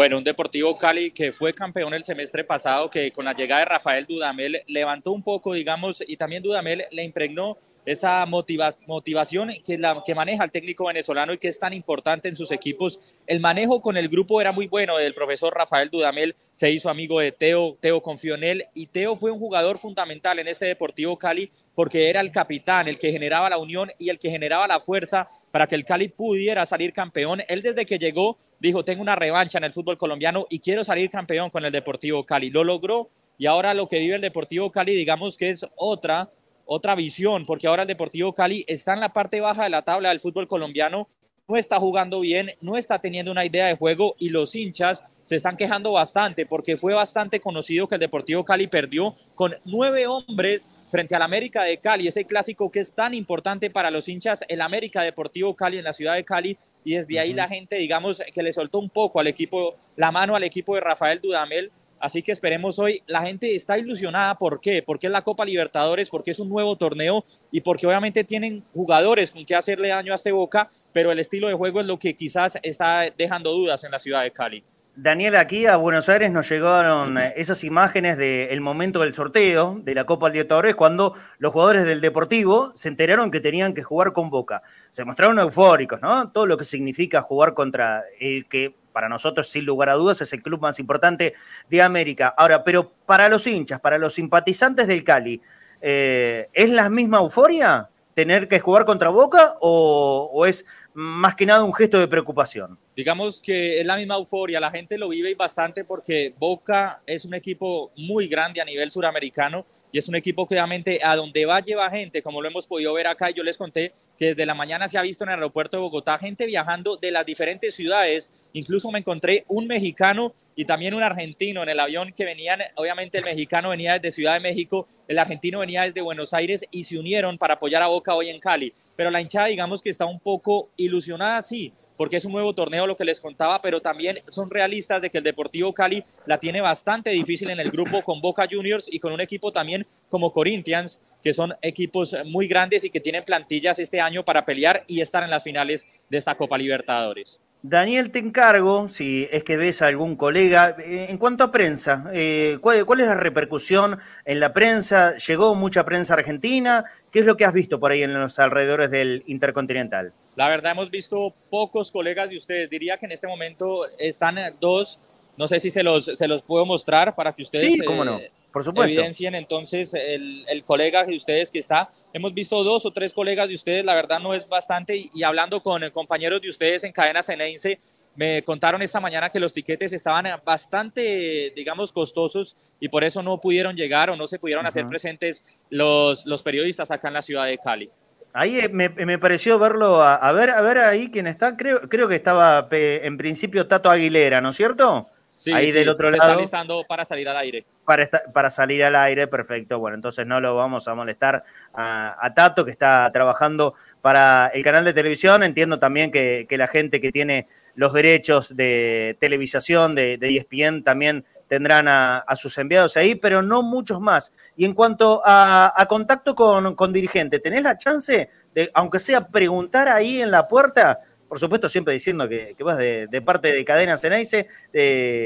Bueno, 0.00 0.16
un 0.16 0.24
Deportivo 0.24 0.78
Cali 0.78 1.10
que 1.10 1.30
fue 1.30 1.52
campeón 1.52 1.92
el 1.92 2.04
semestre 2.04 2.42
pasado, 2.42 2.88
que 2.88 3.12
con 3.12 3.26
la 3.26 3.34
llegada 3.34 3.60
de 3.60 3.66
Rafael 3.66 4.06
Dudamel 4.06 4.62
levantó 4.66 5.12
un 5.12 5.22
poco, 5.22 5.52
digamos, 5.52 6.02
y 6.06 6.16
también 6.16 6.42
Dudamel 6.42 6.86
le 6.90 7.04
impregnó 7.04 7.58
esa 7.84 8.24
motivación 8.24 9.50
que, 9.62 9.76
la, 9.76 10.02
que 10.02 10.14
maneja 10.14 10.44
el 10.44 10.50
técnico 10.50 10.86
venezolano 10.86 11.34
y 11.34 11.38
que 11.38 11.48
es 11.48 11.58
tan 11.58 11.74
importante 11.74 12.30
en 12.30 12.36
sus 12.36 12.50
equipos. 12.50 13.14
El 13.26 13.40
manejo 13.40 13.82
con 13.82 13.98
el 13.98 14.08
grupo 14.08 14.40
era 14.40 14.52
muy 14.52 14.68
bueno. 14.68 14.98
El 14.98 15.12
profesor 15.12 15.54
Rafael 15.54 15.90
Dudamel 15.90 16.34
se 16.54 16.70
hizo 16.70 16.88
amigo 16.88 17.20
de 17.20 17.32
Teo, 17.32 17.76
Teo 17.78 18.00
confió 18.00 18.36
en 18.36 18.44
él 18.44 18.64
y 18.72 18.86
Teo 18.86 19.16
fue 19.16 19.30
un 19.30 19.38
jugador 19.38 19.76
fundamental 19.76 20.38
en 20.38 20.48
este 20.48 20.64
Deportivo 20.64 21.18
Cali 21.18 21.50
porque 21.74 22.08
era 22.08 22.22
el 22.22 22.32
capitán, 22.32 22.88
el 22.88 22.98
que 22.98 23.12
generaba 23.12 23.50
la 23.50 23.58
unión 23.58 23.90
y 23.98 24.08
el 24.08 24.18
que 24.18 24.30
generaba 24.30 24.66
la 24.66 24.80
fuerza 24.80 25.28
para 25.50 25.66
que 25.66 25.74
el 25.74 25.84
Cali 25.84 26.08
pudiera 26.08 26.64
salir 26.64 26.94
campeón. 26.94 27.40
Él 27.48 27.60
desde 27.60 27.84
que 27.84 27.98
llegó 27.98 28.38
dijo, 28.60 28.84
tengo 28.84 29.02
una 29.02 29.16
revancha 29.16 29.58
en 29.58 29.64
el 29.64 29.72
fútbol 29.72 29.98
colombiano 29.98 30.46
y 30.50 30.60
quiero 30.60 30.84
salir 30.84 31.10
campeón 31.10 31.50
con 31.50 31.64
el 31.64 31.72
Deportivo 31.72 32.24
Cali. 32.24 32.50
Lo 32.50 32.62
logró 32.62 33.08
y 33.38 33.46
ahora 33.46 33.74
lo 33.74 33.88
que 33.88 33.98
vive 33.98 34.14
el 34.14 34.20
Deportivo 34.20 34.70
Cali, 34.70 34.94
digamos 34.94 35.36
que 35.36 35.48
es 35.48 35.66
otra, 35.76 36.30
otra 36.66 36.94
visión, 36.94 37.46
porque 37.46 37.66
ahora 37.66 37.82
el 37.82 37.88
Deportivo 37.88 38.34
Cali 38.34 38.64
está 38.68 38.92
en 38.92 39.00
la 39.00 39.12
parte 39.12 39.40
baja 39.40 39.64
de 39.64 39.70
la 39.70 39.82
tabla 39.82 40.10
del 40.10 40.20
fútbol 40.20 40.46
colombiano, 40.46 41.08
no 41.48 41.56
está 41.56 41.80
jugando 41.80 42.20
bien, 42.20 42.50
no 42.60 42.76
está 42.76 43.00
teniendo 43.00 43.32
una 43.32 43.44
idea 43.44 43.66
de 43.66 43.76
juego 43.76 44.14
y 44.18 44.28
los 44.28 44.54
hinchas 44.54 45.02
se 45.24 45.36
están 45.36 45.56
quejando 45.56 45.92
bastante 45.92 46.44
porque 46.44 46.76
fue 46.76 46.92
bastante 46.92 47.40
conocido 47.40 47.88
que 47.88 47.94
el 47.94 48.00
Deportivo 48.00 48.44
Cali 48.44 48.66
perdió 48.66 49.16
con 49.34 49.54
nueve 49.64 50.06
hombres 50.06 50.66
frente 50.90 51.14
al 51.14 51.22
América 51.22 51.62
de 51.62 51.78
Cali, 51.78 52.08
ese 52.08 52.24
clásico 52.24 52.70
que 52.70 52.80
es 52.80 52.92
tan 52.92 53.14
importante 53.14 53.70
para 53.70 53.90
los 53.90 54.08
hinchas, 54.08 54.44
el 54.48 54.60
América 54.60 55.02
Deportivo 55.02 55.54
Cali 55.54 55.78
en 55.78 55.84
la 55.84 55.92
ciudad 55.92 56.14
de 56.14 56.24
Cali, 56.24 56.58
y 56.84 56.94
desde 56.94 57.18
ahí 57.20 57.32
la 57.32 57.48
gente, 57.48 57.76
digamos, 57.76 58.22
que 58.32 58.42
le 58.42 58.52
soltó 58.52 58.78
un 58.78 58.90
poco 58.90 59.20
al 59.20 59.26
equipo, 59.26 59.74
la 59.96 60.10
mano 60.10 60.36
al 60.36 60.44
equipo 60.44 60.74
de 60.74 60.80
Rafael 60.80 61.20
Dudamel. 61.20 61.70
Así 61.98 62.22
que 62.22 62.32
esperemos 62.32 62.78
hoy, 62.78 63.02
la 63.06 63.20
gente 63.22 63.54
está 63.54 63.76
ilusionada, 63.76 64.34
¿por 64.36 64.60
qué? 64.60 64.82
Porque 64.82 65.06
es 65.06 65.12
la 65.12 65.20
Copa 65.20 65.44
Libertadores, 65.44 66.08
porque 66.08 66.30
es 66.30 66.40
un 66.40 66.48
nuevo 66.48 66.74
torneo 66.76 67.26
y 67.52 67.60
porque 67.60 67.86
obviamente 67.86 68.24
tienen 68.24 68.64
jugadores 68.72 69.30
con 69.30 69.44
que 69.44 69.54
hacerle 69.54 69.88
daño 69.88 70.12
a 70.12 70.16
este 70.16 70.32
Boca, 70.32 70.70
pero 70.94 71.12
el 71.12 71.18
estilo 71.18 71.48
de 71.48 71.54
juego 71.54 71.80
es 71.80 71.86
lo 71.86 71.98
que 71.98 72.14
quizás 72.14 72.58
está 72.62 73.12
dejando 73.16 73.52
dudas 73.52 73.84
en 73.84 73.90
la 73.90 73.98
ciudad 73.98 74.22
de 74.22 74.30
Cali. 74.30 74.64
Daniel, 75.02 75.36
aquí 75.36 75.64
a 75.64 75.76
Buenos 75.76 76.10
Aires 76.10 76.30
nos 76.30 76.46
llegaron 76.50 77.16
eh, 77.16 77.32
esas 77.36 77.64
imágenes 77.64 78.18
del 78.18 78.60
momento 78.60 79.00
del 79.00 79.14
sorteo 79.14 79.80
de 79.82 79.94
la 79.94 80.04
Copa 80.04 80.28
Libertadores 80.28 80.74
cuando 80.74 81.14
los 81.38 81.54
jugadores 81.54 81.84
del 81.84 82.02
Deportivo 82.02 82.70
se 82.74 82.88
enteraron 82.88 83.30
que 83.30 83.40
tenían 83.40 83.72
que 83.72 83.82
jugar 83.82 84.12
con 84.12 84.28
Boca. 84.28 84.62
Se 84.90 85.06
mostraron 85.06 85.38
eufóricos, 85.38 86.02
¿no? 86.02 86.30
Todo 86.32 86.44
lo 86.44 86.58
que 86.58 86.66
significa 86.66 87.22
jugar 87.22 87.54
contra 87.54 88.04
el 88.20 88.44
que 88.46 88.74
para 88.92 89.08
nosotros, 89.08 89.48
sin 89.48 89.64
lugar 89.64 89.88
a 89.88 89.94
dudas, 89.94 90.20
es 90.20 90.34
el 90.34 90.42
club 90.42 90.60
más 90.60 90.78
importante 90.78 91.32
de 91.70 91.80
América. 91.80 92.34
Ahora, 92.36 92.62
pero 92.62 92.92
para 93.06 93.30
los 93.30 93.46
hinchas, 93.46 93.80
para 93.80 93.96
los 93.96 94.12
simpatizantes 94.12 94.86
del 94.86 95.02
Cali, 95.02 95.40
eh, 95.80 96.50
¿es 96.52 96.68
la 96.68 96.90
misma 96.90 97.20
euforia 97.20 97.88
tener 98.12 98.48
que 98.48 98.60
jugar 98.60 98.84
contra 98.84 99.08
Boca 99.08 99.54
o 99.62 100.44
es 100.46 100.66
más 100.92 101.36
que 101.36 101.46
nada 101.46 101.64
un 101.64 101.72
gesto 101.72 101.98
de 101.98 102.06
preocupación? 102.06 102.78
Digamos 103.00 103.40
que 103.40 103.80
es 103.80 103.86
la 103.86 103.96
misma 103.96 104.16
euforia, 104.16 104.60
la 104.60 104.70
gente 104.70 104.98
lo 104.98 105.08
vive 105.08 105.34
bastante 105.34 105.84
porque 105.84 106.34
Boca 106.38 107.00
es 107.06 107.24
un 107.24 107.32
equipo 107.32 107.90
muy 107.96 108.28
grande 108.28 108.60
a 108.60 108.64
nivel 108.66 108.92
suramericano 108.92 109.64
y 109.90 109.96
es 109.96 110.06
un 110.10 110.16
equipo 110.16 110.46
que 110.46 110.54
obviamente 110.56 111.00
a 111.02 111.16
donde 111.16 111.46
va 111.46 111.60
lleva 111.60 111.88
gente, 111.88 112.20
como 112.20 112.42
lo 112.42 112.48
hemos 112.50 112.66
podido 112.66 112.92
ver 112.92 113.06
acá, 113.06 113.30
yo 113.30 113.42
les 113.42 113.56
conté 113.56 113.94
que 114.18 114.26
desde 114.26 114.44
la 114.44 114.54
mañana 114.54 114.86
se 114.86 114.98
ha 114.98 115.02
visto 115.02 115.24
en 115.24 115.30
el 115.30 115.36
aeropuerto 115.36 115.78
de 115.78 115.80
Bogotá 115.80 116.18
gente 116.18 116.44
viajando 116.44 116.98
de 116.98 117.10
las 117.10 117.24
diferentes 117.24 117.74
ciudades, 117.74 118.30
incluso 118.52 118.90
me 118.90 118.98
encontré 118.98 119.46
un 119.48 119.66
mexicano 119.66 120.34
y 120.54 120.66
también 120.66 120.92
un 120.92 121.02
argentino 121.02 121.62
en 121.62 121.70
el 121.70 121.80
avión 121.80 122.12
que 122.12 122.26
venían, 122.26 122.60
obviamente 122.74 123.16
el 123.16 123.24
mexicano 123.24 123.70
venía 123.70 123.94
desde 123.94 124.12
Ciudad 124.12 124.34
de 124.34 124.40
México, 124.40 124.86
el 125.08 125.18
argentino 125.18 125.60
venía 125.60 125.84
desde 125.84 126.02
Buenos 126.02 126.34
Aires 126.34 126.66
y 126.70 126.84
se 126.84 126.98
unieron 126.98 127.38
para 127.38 127.54
apoyar 127.54 127.82
a 127.82 127.86
Boca 127.86 128.14
hoy 128.14 128.28
en 128.28 128.40
Cali. 128.40 128.74
Pero 128.94 129.10
la 129.10 129.22
hinchada 129.22 129.46
digamos 129.46 129.80
que 129.80 129.88
está 129.88 130.04
un 130.04 130.20
poco 130.20 130.68
ilusionada, 130.76 131.40
sí, 131.40 131.72
porque 132.00 132.16
es 132.16 132.24
un 132.24 132.32
nuevo 132.32 132.54
torneo 132.54 132.86
lo 132.86 132.96
que 132.96 133.04
les 133.04 133.20
contaba, 133.20 133.60
pero 133.60 133.82
también 133.82 134.20
son 134.28 134.48
realistas 134.48 135.02
de 135.02 135.10
que 135.10 135.18
el 135.18 135.24
Deportivo 135.24 135.74
Cali 135.74 136.02
la 136.24 136.40
tiene 136.40 136.62
bastante 136.62 137.10
difícil 137.10 137.50
en 137.50 137.60
el 137.60 137.70
grupo 137.70 138.02
con 138.02 138.22
Boca 138.22 138.48
Juniors 138.50 138.86
y 138.90 138.98
con 139.00 139.12
un 139.12 139.20
equipo 139.20 139.52
también 139.52 139.86
como 140.08 140.32
Corinthians, 140.32 140.98
que 141.22 141.34
son 141.34 141.52
equipos 141.60 142.16
muy 142.24 142.48
grandes 142.48 142.84
y 142.84 142.90
que 142.90 143.00
tienen 143.00 143.22
plantillas 143.22 143.78
este 143.78 144.00
año 144.00 144.24
para 144.24 144.46
pelear 144.46 144.82
y 144.86 145.02
estar 145.02 145.22
en 145.22 145.28
las 145.28 145.44
finales 145.44 145.86
de 146.08 146.16
esta 146.16 146.34
Copa 146.36 146.56
Libertadores. 146.56 147.38
Daniel, 147.62 148.10
te 148.10 148.18
encargo, 148.18 148.88
si 148.88 149.28
es 149.30 149.44
que 149.44 149.58
ves 149.58 149.82
a 149.82 149.88
algún 149.88 150.16
colega, 150.16 150.76
eh, 150.78 151.08
en 151.10 151.18
cuanto 151.18 151.44
a 151.44 151.50
prensa, 151.50 152.10
eh, 152.14 152.56
¿cuál, 152.60 152.78
es 152.78 153.06
la 153.06 153.14
repercusión 153.14 153.98
en 154.24 154.40
la 154.40 154.54
prensa? 154.54 155.16
¿Llegó 155.18 155.54
mucha 155.54 155.84
prensa 155.84 156.14
argentina? 156.14 156.86
¿Qué 157.10 157.18
es 157.18 157.26
lo 157.26 157.36
que 157.36 157.44
has 157.44 157.52
visto 157.52 157.78
por 157.78 157.92
ahí 157.92 158.02
en 158.02 158.14
los 158.18 158.38
alrededores 158.38 158.90
del 158.90 159.24
Intercontinental? 159.26 160.12
La 160.36 160.48
verdad 160.48 160.72
hemos 160.72 160.90
visto 160.90 161.34
pocos 161.50 161.92
colegas 161.92 162.30
de 162.30 162.38
ustedes. 162.38 162.70
Diría 162.70 162.96
que 162.96 163.04
en 163.04 163.12
este 163.12 163.26
momento 163.26 163.86
están 163.98 164.36
dos, 164.58 164.98
no 165.36 165.46
sé 165.46 165.60
si 165.60 165.70
se 165.70 165.82
los, 165.82 166.06
se 166.06 166.28
los 166.28 166.40
puedo 166.40 166.64
mostrar 166.64 167.14
para 167.14 167.34
que 167.34 167.42
ustedes... 167.42 167.74
Sí, 167.74 167.80
cómo 167.80 168.06
no. 168.06 168.20
Por 168.52 168.64
supuesto. 168.64 168.92
Evidencien 168.92 169.34
entonces 169.34 169.94
el, 169.94 170.44
el, 170.48 170.64
colega 170.64 171.04
de 171.04 171.16
ustedes 171.16 171.50
que 171.50 171.60
está. 171.60 171.90
Hemos 172.12 172.34
visto 172.34 172.62
dos 172.64 172.84
o 172.84 172.90
tres 172.90 173.14
colegas 173.14 173.48
de 173.48 173.54
ustedes, 173.54 173.84
la 173.84 173.94
verdad 173.94 174.18
no 174.18 174.34
es 174.34 174.48
bastante. 174.48 175.08
Y, 175.12 175.22
hablando 175.22 175.62
con 175.62 175.88
compañeros 175.90 176.42
de 176.42 176.48
ustedes 176.48 176.82
en 176.84 176.92
cadena 176.92 177.22
Ceneice, 177.22 177.78
me 178.16 178.42
contaron 178.42 178.82
esta 178.82 179.00
mañana 179.00 179.30
que 179.30 179.38
los 179.38 179.52
tiquetes 179.52 179.92
estaban 179.92 180.26
bastante, 180.44 181.52
digamos, 181.54 181.92
costosos 181.92 182.56
y 182.80 182.88
por 182.88 183.04
eso 183.04 183.22
no 183.22 183.40
pudieron 183.40 183.76
llegar 183.76 184.10
o 184.10 184.16
no 184.16 184.26
se 184.26 184.38
pudieron 184.38 184.66
hacer 184.66 184.86
presentes 184.86 185.60
los, 185.70 186.26
los 186.26 186.42
periodistas 186.42 186.90
acá 186.90 187.08
en 187.08 187.14
la 187.14 187.22
ciudad 187.22 187.46
de 187.46 187.58
Cali. 187.58 187.90
Ahí 188.32 188.60
eh, 188.60 188.68
me, 188.68 188.88
me 188.88 189.18
pareció 189.18 189.58
verlo, 189.58 190.02
a, 190.02 190.14
a, 190.14 190.32
ver, 190.32 190.50
a 190.50 190.60
ver 190.60 190.78
ahí 190.78 191.10
quién 191.10 191.26
está, 191.26 191.56
creo, 191.56 191.80
creo 191.88 192.08
que 192.08 192.16
estaba 192.16 192.68
en 192.70 193.16
principio 193.16 193.66
Tato 193.66 193.90
Aguilera, 193.90 194.40
¿no 194.40 194.50
es 194.50 194.56
cierto? 194.56 195.08
Ahí 195.52 195.70
del 195.72 195.88
otro 195.88 196.10
lado. 196.10 196.42
Para 196.88 197.04
salir 197.04 197.28
al 197.28 197.36
aire. 197.36 197.64
Para, 197.84 198.08
para 198.32 198.50
salir 198.50 198.84
al 198.84 198.96
aire, 198.96 199.26
perfecto. 199.26 199.78
Bueno, 199.78 199.94
entonces 199.94 200.26
no 200.26 200.40
lo 200.40 200.54
vamos 200.54 200.88
a 200.88 200.94
molestar 200.94 201.44
a, 201.74 202.32
Tato, 202.34 202.64
que 202.64 202.70
está 202.70 203.10
trabajando 203.12 203.74
para 204.00 204.48
el 204.48 204.62
canal 204.62 204.84
de 204.84 204.92
televisión. 204.92 205.42
Entiendo 205.42 205.78
también 205.78 206.10
que, 206.10 206.46
la 206.50 206.66
gente 206.66 207.00
que 207.00 207.12
tiene 207.12 207.46
los 207.74 207.92
derechos 207.92 208.54
de 208.56 209.16
televisación 209.20 209.94
de, 209.94 210.18
de 210.18 210.36
ESPN 210.36 210.82
también 210.82 211.24
tendrán 211.50 211.88
a, 211.88 212.24
sus 212.36 212.56
enviados 212.58 212.96
ahí, 212.96 213.16
pero 213.16 213.42
no 213.42 213.64
muchos 213.64 214.00
más. 214.00 214.32
Y 214.56 214.64
en 214.64 214.72
cuanto 214.72 215.20
a, 215.24 215.84
contacto 215.88 216.36
con, 216.36 216.76
con 216.76 216.92
dirigente, 216.92 217.40
¿tenés 217.40 217.64
la 217.64 217.76
chance 217.76 218.30
de, 218.54 218.70
aunque 218.72 219.00
sea 219.00 219.26
preguntar 219.26 219.88
ahí 219.88 220.22
en 220.22 220.30
la 220.30 220.46
puerta? 220.46 221.00
Por 221.30 221.38
supuesto 221.38 221.68
siempre 221.68 221.94
diciendo 221.94 222.28
que, 222.28 222.56
vas 222.58 222.76
de, 222.76 223.22
parte 223.24 223.52
de 223.52 223.64
Cadena 223.64 223.96
Ceneice, 223.96 224.48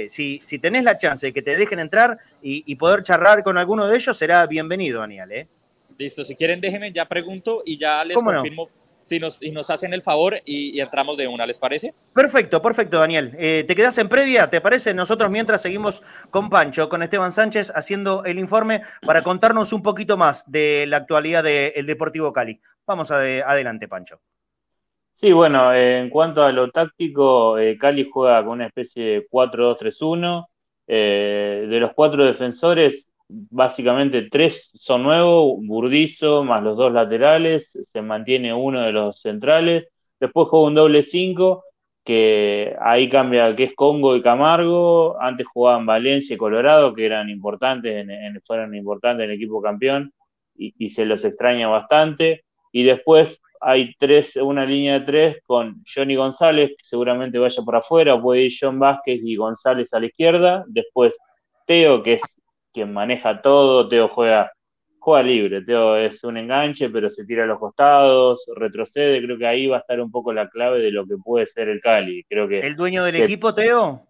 si, 0.06 0.38
si 0.42 0.58
tenés 0.58 0.84
la 0.84 0.98
chance 0.98 1.28
de 1.28 1.32
que 1.32 1.40
te 1.40 1.56
dejen 1.56 1.78
entrar 1.78 2.18
y, 2.42 2.76
poder 2.76 3.02
charlar 3.02 3.42
con 3.42 3.56
alguno 3.56 3.86
de 3.86 3.96
ellos, 3.96 4.14
será 4.14 4.46
bienvenido, 4.46 5.00
Daniel. 5.00 5.32
¿eh? 5.32 5.48
Listo, 5.96 6.22
si 6.22 6.36
quieren 6.36 6.60
déjenme, 6.60 6.92
ya 6.92 7.06
pregunto 7.06 7.62
y 7.64 7.78
ya 7.78 8.04
les 8.04 8.20
confirmo 8.20 8.68
si, 9.06 9.18
nos, 9.18 9.40
nos 9.42 9.70
hacen 9.70 9.94
el 9.94 10.02
favor 10.02 10.36
y, 10.44 10.78
entramos 10.78 11.16
de 11.16 11.26
una, 11.26 11.46
¿les 11.46 11.58
parece? 11.58 11.94
Perfecto, 12.12 12.60
perfecto, 12.60 12.98
Daniel. 12.98 13.34
Eh, 13.38 13.64
¿Te 13.66 13.74
quedas 13.74 13.96
en 13.96 14.10
previa? 14.10 14.50
¿Te 14.50 14.60
parece? 14.60 14.92
Nosotros 14.92 15.30
mientras 15.30 15.62
seguimos 15.62 16.02
con 16.28 16.50
Pancho, 16.50 16.90
con 16.90 17.02
Esteban 17.02 17.32
Sánchez, 17.32 17.72
haciendo 17.74 18.26
el 18.26 18.38
informe 18.38 18.82
para 19.06 19.22
contarnos 19.22 19.72
un 19.72 19.82
poquito 19.82 20.18
más 20.18 20.50
de 20.50 20.84
la 20.86 20.98
actualidad 20.98 21.42
del 21.42 21.86
Deportivo 21.86 22.30
Cali. 22.30 22.60
Vamos 22.86 23.10
adelante, 23.10 23.88
Pancho. 23.88 24.20
Sí, 25.16 25.32
bueno, 25.32 25.72
en 25.74 26.10
cuanto 26.10 26.42
a 26.42 26.52
lo 26.52 26.70
táctico, 26.70 27.56
eh, 27.58 27.78
Cali 27.78 28.08
juega 28.10 28.42
con 28.44 28.54
una 28.54 28.66
especie 28.66 29.04
de 29.04 29.26
4-2-3-1. 29.28 30.48
Eh, 30.86 31.66
de 31.68 31.80
los 31.80 31.92
cuatro 31.94 32.24
defensores, 32.24 33.08
básicamente 33.28 34.28
tres 34.30 34.70
son 34.74 35.02
nuevos, 35.04 35.56
Burdizo 35.66 36.44
más 36.44 36.62
los 36.62 36.76
dos 36.76 36.92
laterales, 36.92 37.70
se 37.90 38.02
mantiene 38.02 38.52
uno 38.52 38.82
de 38.82 38.92
los 38.92 39.20
centrales. 39.20 39.88
Después 40.20 40.48
juega 40.48 40.66
un 40.66 40.74
doble 40.74 41.02
5, 41.02 41.64
que 42.04 42.76
ahí 42.80 43.08
cambia, 43.08 43.54
que 43.56 43.64
es 43.64 43.74
Congo 43.74 44.16
y 44.16 44.22
Camargo. 44.22 45.16
Antes 45.20 45.46
jugaban 45.46 45.86
Valencia 45.86 46.34
y 46.34 46.36
Colorado, 46.38 46.94
que 46.94 47.06
eran 47.06 47.30
importantes, 47.30 48.06
en, 48.08 48.40
fueron 48.46 48.74
importantes 48.74 49.24
en 49.24 49.30
el 49.30 49.36
equipo 49.36 49.62
campeón, 49.62 50.12
y 50.56 50.90
se 50.90 51.04
los 51.06 51.24
extraña 51.24 51.68
bastante. 51.68 52.44
Y 52.72 52.82
después 52.84 53.40
hay 53.64 53.94
tres, 53.98 54.36
una 54.36 54.64
línea 54.66 55.00
de 55.00 55.06
tres 55.06 55.36
con 55.46 55.82
Johnny 55.92 56.16
González, 56.16 56.70
que 56.70 56.84
seguramente 56.84 57.38
vaya 57.38 57.62
por 57.62 57.76
afuera, 57.76 58.20
puede 58.20 58.42
ir 58.42 58.52
John 58.60 58.78
Vázquez 58.78 59.20
y 59.24 59.36
González 59.36 59.92
a 59.94 60.00
la 60.00 60.06
izquierda, 60.06 60.64
después 60.68 61.14
Teo, 61.66 62.02
que 62.02 62.14
es 62.14 62.22
quien 62.72 62.92
maneja 62.92 63.40
todo, 63.40 63.88
Teo 63.88 64.08
juega, 64.08 64.52
juega 64.98 65.22
libre, 65.22 65.62
Teo 65.62 65.96
es 65.96 66.22
un 66.24 66.36
enganche, 66.36 66.90
pero 66.90 67.08
se 67.08 67.24
tira 67.24 67.44
a 67.44 67.46
los 67.46 67.58
costados, 67.58 68.44
retrocede, 68.54 69.22
creo 69.22 69.38
que 69.38 69.46
ahí 69.46 69.66
va 69.66 69.78
a 69.78 69.80
estar 69.80 70.00
un 70.00 70.10
poco 70.10 70.32
la 70.32 70.48
clave 70.48 70.80
de 70.80 70.90
lo 70.90 71.06
que 71.06 71.16
puede 71.16 71.46
ser 71.46 71.68
el 71.68 71.80
Cali. 71.80 72.24
Creo 72.28 72.46
que, 72.46 72.60
¿El 72.60 72.76
dueño 72.76 73.04
del 73.04 73.16
equipo, 73.16 73.54
Teo? 73.54 74.06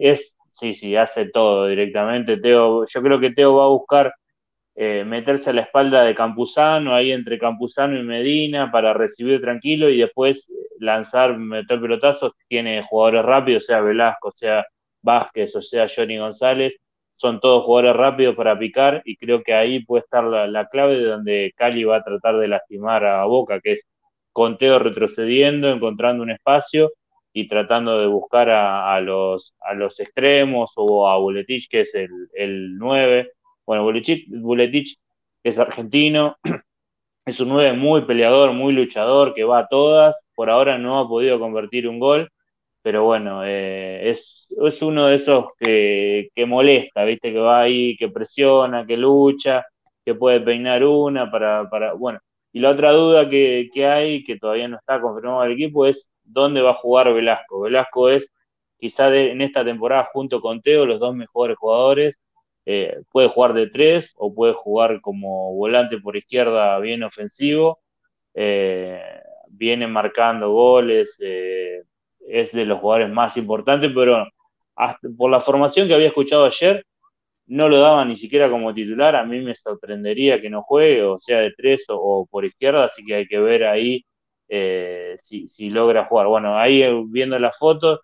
Es, 0.00 0.36
sí, 0.54 0.74
sí, 0.74 0.96
hace 0.96 1.26
todo 1.26 1.68
directamente. 1.68 2.36
Teo, 2.38 2.84
yo 2.84 3.02
creo 3.02 3.20
que 3.20 3.30
Teo 3.30 3.56
va 3.56 3.64
a 3.64 3.68
buscar 3.68 4.12
eh, 4.80 5.04
meterse 5.04 5.50
a 5.50 5.52
la 5.52 5.62
espalda 5.62 6.04
de 6.04 6.14
Campuzano, 6.14 6.94
ahí 6.94 7.10
entre 7.10 7.36
Campuzano 7.36 7.98
y 7.98 8.04
Medina, 8.04 8.70
para 8.70 8.92
recibir 8.94 9.40
tranquilo 9.40 9.90
y 9.90 9.98
después 9.98 10.48
lanzar, 10.78 11.36
meter 11.36 11.80
pelotazos. 11.80 12.34
Tiene 12.46 12.84
jugadores 12.88 13.24
rápidos, 13.24 13.66
sea 13.66 13.80
Velasco, 13.80 14.30
sea 14.36 14.64
Vázquez, 15.02 15.56
o 15.56 15.62
sea 15.62 15.88
Johnny 15.94 16.18
González. 16.18 16.74
Son 17.16 17.40
todos 17.40 17.64
jugadores 17.64 17.96
rápidos 17.96 18.36
para 18.36 18.56
picar 18.56 19.02
y 19.04 19.16
creo 19.16 19.42
que 19.42 19.52
ahí 19.52 19.84
puede 19.84 20.04
estar 20.04 20.22
la, 20.22 20.68
clave 20.68 20.98
de 20.98 21.06
donde 21.06 21.52
Cali 21.56 21.82
va 21.82 21.96
a 21.96 22.04
tratar 22.04 22.38
de 22.38 22.46
lastimar 22.46 23.04
a 23.04 23.24
Boca, 23.24 23.58
que 23.60 23.72
es 23.72 23.86
Conteo 24.32 24.78
retrocediendo, 24.78 25.70
encontrando 25.70 26.22
un 26.22 26.30
espacio 26.30 26.92
y 27.32 27.48
tratando 27.48 27.98
de 27.98 28.06
buscar 28.06 28.48
a, 28.48 29.00
los, 29.00 29.56
a 29.60 29.74
los 29.74 29.98
extremos 29.98 30.70
o 30.76 31.08
a 31.08 31.18
Buletich, 31.18 31.68
que 31.68 31.80
es 31.80 31.92
el, 31.96 32.10
el 32.34 32.76
9 32.78 33.32
Bueno, 33.68 33.84
Buletich 33.84 34.98
es 35.44 35.58
argentino, 35.58 36.38
es 37.26 37.38
un 37.38 37.50
9 37.50 37.74
muy 37.74 38.00
peleador, 38.06 38.52
muy 38.54 38.72
luchador, 38.72 39.34
que 39.34 39.44
va 39.44 39.58
a 39.58 39.68
todas. 39.68 40.16
Por 40.34 40.48
ahora 40.48 40.78
no 40.78 40.98
ha 40.98 41.06
podido 41.06 41.38
convertir 41.38 41.86
un 41.86 41.98
gol, 41.98 42.30
pero 42.82 43.04
bueno, 43.04 43.42
eh, 43.44 44.08
es, 44.10 44.48
uno 44.80 45.08
de 45.08 45.16
esos 45.16 45.46
que, 45.58 46.30
que, 46.34 46.46
molesta, 46.46 47.04
¿viste? 47.04 47.30
Que 47.30 47.38
va 47.40 47.60
ahí, 47.60 47.94
que 47.98 48.08
presiona, 48.08 48.86
que 48.86 48.96
lucha, 48.96 49.66
que 50.02 50.14
puede 50.14 50.40
peinar 50.40 50.82
una 50.84 51.30
para, 51.30 51.68
para 51.68 51.92
bueno. 51.92 52.20
Y 52.52 52.60
la 52.60 52.70
otra 52.70 52.92
duda 52.92 53.28
que, 53.28 53.68
que 53.74 53.86
hay, 53.86 54.24
que 54.24 54.38
todavía 54.38 54.68
no 54.68 54.78
está 54.78 54.98
confirmado 54.98 55.44
el 55.44 55.52
equipo, 55.52 55.84
es 55.86 56.10
dónde 56.24 56.62
va 56.62 56.70
a 56.70 56.74
jugar 56.74 57.12
Velasco. 57.12 57.60
Velasco 57.60 58.08
es 58.08 58.30
quizá 58.78 59.14
en 59.14 59.42
esta 59.42 59.62
temporada 59.62 60.08
junto 60.12 60.40
con 60.40 60.62
Teo 60.62 60.86
los 60.86 61.00
dos 61.00 61.14
mejores 61.14 61.58
jugadores. 61.58 62.14
Eh, 62.70 63.00
puede 63.10 63.28
jugar 63.28 63.54
de 63.54 63.68
tres 63.68 64.12
o 64.18 64.34
puede 64.34 64.52
jugar 64.52 65.00
como 65.00 65.54
volante 65.54 65.98
por 65.98 66.18
izquierda 66.18 66.78
bien 66.80 67.02
ofensivo. 67.02 67.80
Eh, 68.34 69.00
viene 69.48 69.86
marcando 69.86 70.52
goles, 70.52 71.16
eh, 71.18 71.84
es 72.20 72.52
de 72.52 72.66
los 72.66 72.78
jugadores 72.80 73.10
más 73.10 73.38
importantes, 73.38 73.90
pero 73.94 74.26
por 75.16 75.30
la 75.30 75.40
formación 75.40 75.88
que 75.88 75.94
había 75.94 76.08
escuchado 76.08 76.44
ayer, 76.44 76.84
no 77.46 77.68
lo 77.70 77.80
daba 77.80 78.04
ni 78.04 78.16
siquiera 78.18 78.50
como 78.50 78.74
titular. 78.74 79.16
A 79.16 79.24
mí 79.24 79.40
me 79.40 79.54
sorprendería 79.56 80.40
que 80.40 80.50
no 80.50 80.62
juegue, 80.62 81.02
o 81.04 81.18
sea, 81.20 81.40
de 81.40 81.52
tres 81.56 81.84
o, 81.88 82.26
por 82.30 82.44
izquierda, 82.44 82.84
así 82.84 83.02
que 83.06 83.14
hay 83.14 83.26
que 83.26 83.38
ver 83.40 83.64
ahí 83.64 84.04
si, 85.22 85.48
si, 85.48 85.70
logra 85.70 86.04
jugar. 86.06 86.26
Bueno, 86.28 86.58
ahí 86.58 86.84
viendo 87.08 87.38
las 87.38 87.56
fotos, 87.58 88.00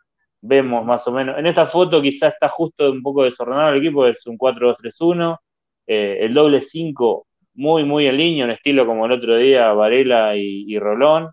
vemos 0.46 0.84
más 0.84 1.06
o 1.06 1.12
menos. 1.12 1.38
En 1.38 1.46
esta 1.46 1.66
foto 1.66 2.02
quizás 2.02 2.34
está 2.34 2.48
justo 2.48 2.90
un 2.90 3.02
poco 3.02 3.24
desordenado 3.24 3.70
el 3.70 3.78
equipo, 3.78 4.06
es 4.06 4.26
un 4.26 4.36
4-2-3-1. 4.36 5.38
Eh, 5.86 6.18
el 6.20 6.34
doble 6.34 6.60
5 6.60 7.26
muy, 7.54 7.84
muy 7.84 8.06
en 8.06 8.16
línea, 8.16 8.44
un 8.44 8.50
estilo 8.50 8.86
como 8.86 9.06
el 9.06 9.12
otro 9.12 9.36
día, 9.36 9.72
Varela 9.72 10.36
y, 10.36 10.78
Rolón. 10.78 11.30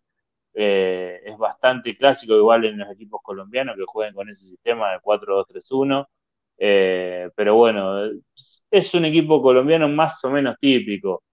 Eh, 0.53 1.20
es 1.26 1.38
bastante 1.38 1.95
clásico, 1.97 2.36
igual 2.36 2.66
en 2.66 2.78
los 2.80 2.91
equipos 2.91 3.22
colombianos 3.24 3.76
que 3.78 3.86
juegan 3.86 4.14
con 4.14 4.30
ese 4.30 4.45
sistema 4.45 4.93
de 4.93 4.99
4-2-3-1. 4.99 6.07
Eh, 6.57 7.30
pero 7.36 7.55
bueno, 7.55 8.05
es 8.72 8.93
un 8.93 9.05
equipo 9.05 9.41
colombiano 9.41 9.88
más 9.89 10.24
o 10.24 10.30
menos 10.32 10.55
típico. 10.59 11.24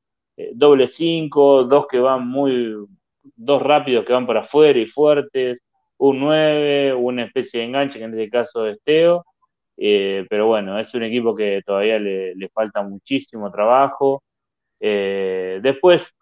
doble 0.55 0.89
5, 0.89 1.65
dos 1.65 1.87
que 1.89 2.01
van 2.01 2.27
muy, 2.29 2.75
dos 3.37 3.63
rápidos 3.63 4.05
que 4.05 4.13
van 4.13 4.27
para 4.27 4.41
afuera 4.41 4.79
y 4.79 4.87
fuertes 4.87 5.61
un 5.99 6.21
9, 6.21 6.95
una 6.95 7.25
especie 7.25 7.61
de 7.61 7.67
enganche, 7.67 7.99
que 7.99 8.05
en 8.05 8.19
este 8.19 8.31
caso 8.31 8.67
es 8.67 8.79
Teo. 8.85 9.25
Eh, 9.77 10.27
pero 10.29 10.47
bueno, 10.47 10.79
es 10.79 10.93
un 10.95 11.05
equipo 11.05 11.35
que 11.35 11.63
todavía 11.65 11.99
le, 11.99 12.49
falta 12.53 12.83
muchísimo 12.83 13.51
trabajo. 13.51 14.23
Eh, 14.81 15.61
después, 15.63 16.15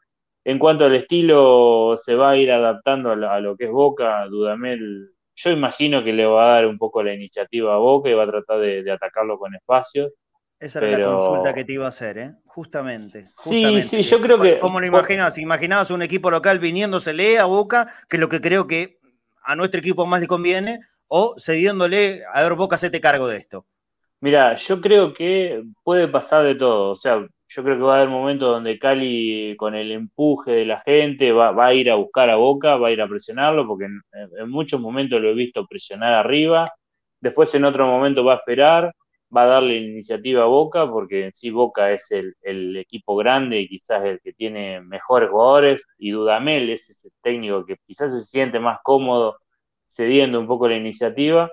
en 0.44 0.58
cuanto 0.58 0.84
al 0.84 0.94
estilo, 0.94 1.96
se 2.02 2.14
va 2.14 2.30
a 2.30 2.36
ir 2.36 2.52
adaptando 2.52 3.12
a 3.12 3.40
lo, 3.40 3.56
que 3.56 3.64
es 3.64 3.70
Boca. 3.70 4.26
Dudamel, 4.26 5.10
yo 5.34 5.50
imagino 5.50 6.04
que 6.04 6.12
le 6.12 6.26
va 6.26 6.44
a 6.44 6.54
dar 6.56 6.66
un 6.66 6.78
poco 6.78 7.02
la 7.02 7.14
iniciativa 7.14 7.74
a 7.74 7.78
Boca 7.78 8.10
y 8.10 8.14
va 8.14 8.24
a 8.24 8.30
tratar 8.30 8.60
de, 8.60 8.90
atacarlo 8.90 9.38
con 9.38 9.54
espacios. 9.54 10.12
Esa 10.58 10.78
era 10.78 10.98
la 10.98 11.16
consulta 11.16 11.52
que 11.52 11.64
te 11.64 11.74
iba 11.74 11.84
a 11.84 11.88
hacer, 11.88 12.16
¿eh? 12.16 12.32
Justamente, 12.46 13.26
Sí, 13.44 13.82
sí, 13.82 14.02
yo 14.02 14.22
creo 14.22 14.40
que. 14.40 14.58
¿Cómo 14.58 14.80
lo 14.80 14.86
imaginabas? 14.86 15.36
¿Imaginabas 15.36 15.90
un 15.90 16.00
equipo 16.00 16.30
local 16.30 16.58
viniéndosele 16.58 17.38
a 17.38 17.44
Boca? 17.44 17.92
Que 18.08 18.16
es 18.16 18.20
lo 18.20 18.30
que 18.30 18.40
creo 18.40 18.66
que 18.66 18.98
a 19.46 19.56
nuestro 19.56 19.80
equipo 19.80 20.04
más 20.06 20.20
le 20.20 20.26
conviene 20.26 20.80
o 21.08 21.34
cediéndole 21.38 22.22
a 22.32 22.42
ver 22.42 22.54
Boca 22.54 22.76
te 22.76 23.00
cargo 23.00 23.28
de 23.28 23.38
esto? 23.38 23.64
Mira, 24.20 24.56
yo 24.56 24.80
creo 24.80 25.14
que 25.14 25.62
puede 25.84 26.08
pasar 26.08 26.44
de 26.44 26.54
todo. 26.54 26.90
O 26.90 26.96
sea, 26.96 27.26
yo 27.48 27.62
creo 27.62 27.76
que 27.76 27.82
va 27.82 27.94
a 27.94 27.96
haber 27.98 28.08
momentos 28.08 28.48
donde 28.48 28.78
Cali, 28.78 29.54
con 29.56 29.74
el 29.74 29.92
empuje 29.92 30.50
de 30.50 30.66
la 30.66 30.80
gente, 30.80 31.32
va, 31.32 31.54
a 31.64 31.74
ir 31.74 31.90
a 31.90 31.94
buscar 31.94 32.28
a 32.30 32.36
Boca, 32.36 32.76
va 32.76 32.88
a 32.88 32.90
ir 32.90 33.00
a 33.00 33.08
presionarlo, 33.08 33.66
porque 33.66 33.84
en, 33.84 34.50
muchos 34.50 34.80
momentos 34.80 35.20
lo 35.20 35.30
he 35.30 35.34
visto 35.34 35.66
presionar 35.66 36.14
arriba. 36.14 36.72
Después, 37.20 37.54
en 37.54 37.64
otro 37.64 37.86
momento, 37.86 38.24
va 38.24 38.34
a 38.34 38.36
esperar, 38.36 38.92
va 39.34 39.44
a 39.44 39.46
darle 39.46 39.76
iniciativa 39.78 40.42
a 40.44 40.46
Boca, 40.46 40.90
porque 40.90 41.26
en 41.26 41.32
sí 41.32 41.50
Boca 41.50 41.92
es 41.92 42.10
el, 42.10 42.34
el 42.42 42.76
equipo 42.76 43.16
grande 43.16 43.60
y 43.60 43.68
quizás 43.68 44.04
el 44.04 44.20
que 44.20 44.32
tiene 44.32 44.80
mejores 44.80 45.30
jugadores. 45.30 45.84
Y 45.98 46.10
Dudamel 46.12 46.70
es 46.70 46.90
ese 46.90 47.10
técnico 47.22 47.64
que 47.64 47.76
quizás 47.86 48.12
se 48.12 48.24
siente 48.24 48.60
más 48.60 48.78
cómodo 48.82 49.36
cediendo 49.88 50.40
un 50.40 50.46
poco 50.46 50.68
la 50.68 50.76
iniciativa, 50.76 51.50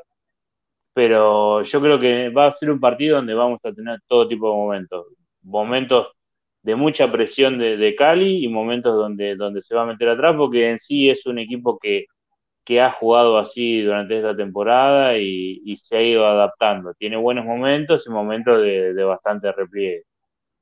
pero 0.94 1.64
yo 1.64 1.82
creo 1.82 2.00
que 2.00 2.30
va 2.30 2.48
a 2.48 2.54
ser 2.54 2.72
un 2.72 2.80
partido 2.80 3.18
donde 3.18 3.34
vamos 3.34 3.60
a 3.64 3.74
tener 3.74 4.00
todo 4.08 4.28
tipo 4.28 4.50
de 4.50 4.56
momentos, 4.56 5.08
momentos 5.42 6.08
de 6.64 6.76
mucha 6.76 7.12
presión 7.12 7.58
de, 7.60 7.96
Cali 7.98 8.44
y 8.44 8.48
momentos 8.48 8.96
donde, 8.96 9.36
donde 9.36 9.62
se 9.62 9.76
va 9.76 9.84
a 9.84 9.86
meter 9.86 10.10
atrás, 10.10 10.36
porque 10.38 10.70
en 10.72 10.80
sí 10.80 11.10
es 11.10 11.26
un 11.26 11.40
equipo 11.40 11.78
que, 11.80 12.06
que 12.66 12.82
ha 12.82 12.92
jugado 12.92 13.38
así 13.38 13.82
durante 13.82 14.18
esta 14.18 14.36
temporada 14.36 15.18
y, 15.18 15.76
se 15.78 15.98
ha 15.98 16.02
ido 16.02 16.26
adaptando. 16.26 16.94
Tiene 16.94 17.18
buenos 17.18 17.46
momentos 17.46 18.06
y 18.08 18.10
momentos 18.10 18.62
de, 18.62 18.94
de 18.94 19.04
bastante 19.04 19.52
repliegue 19.52 20.04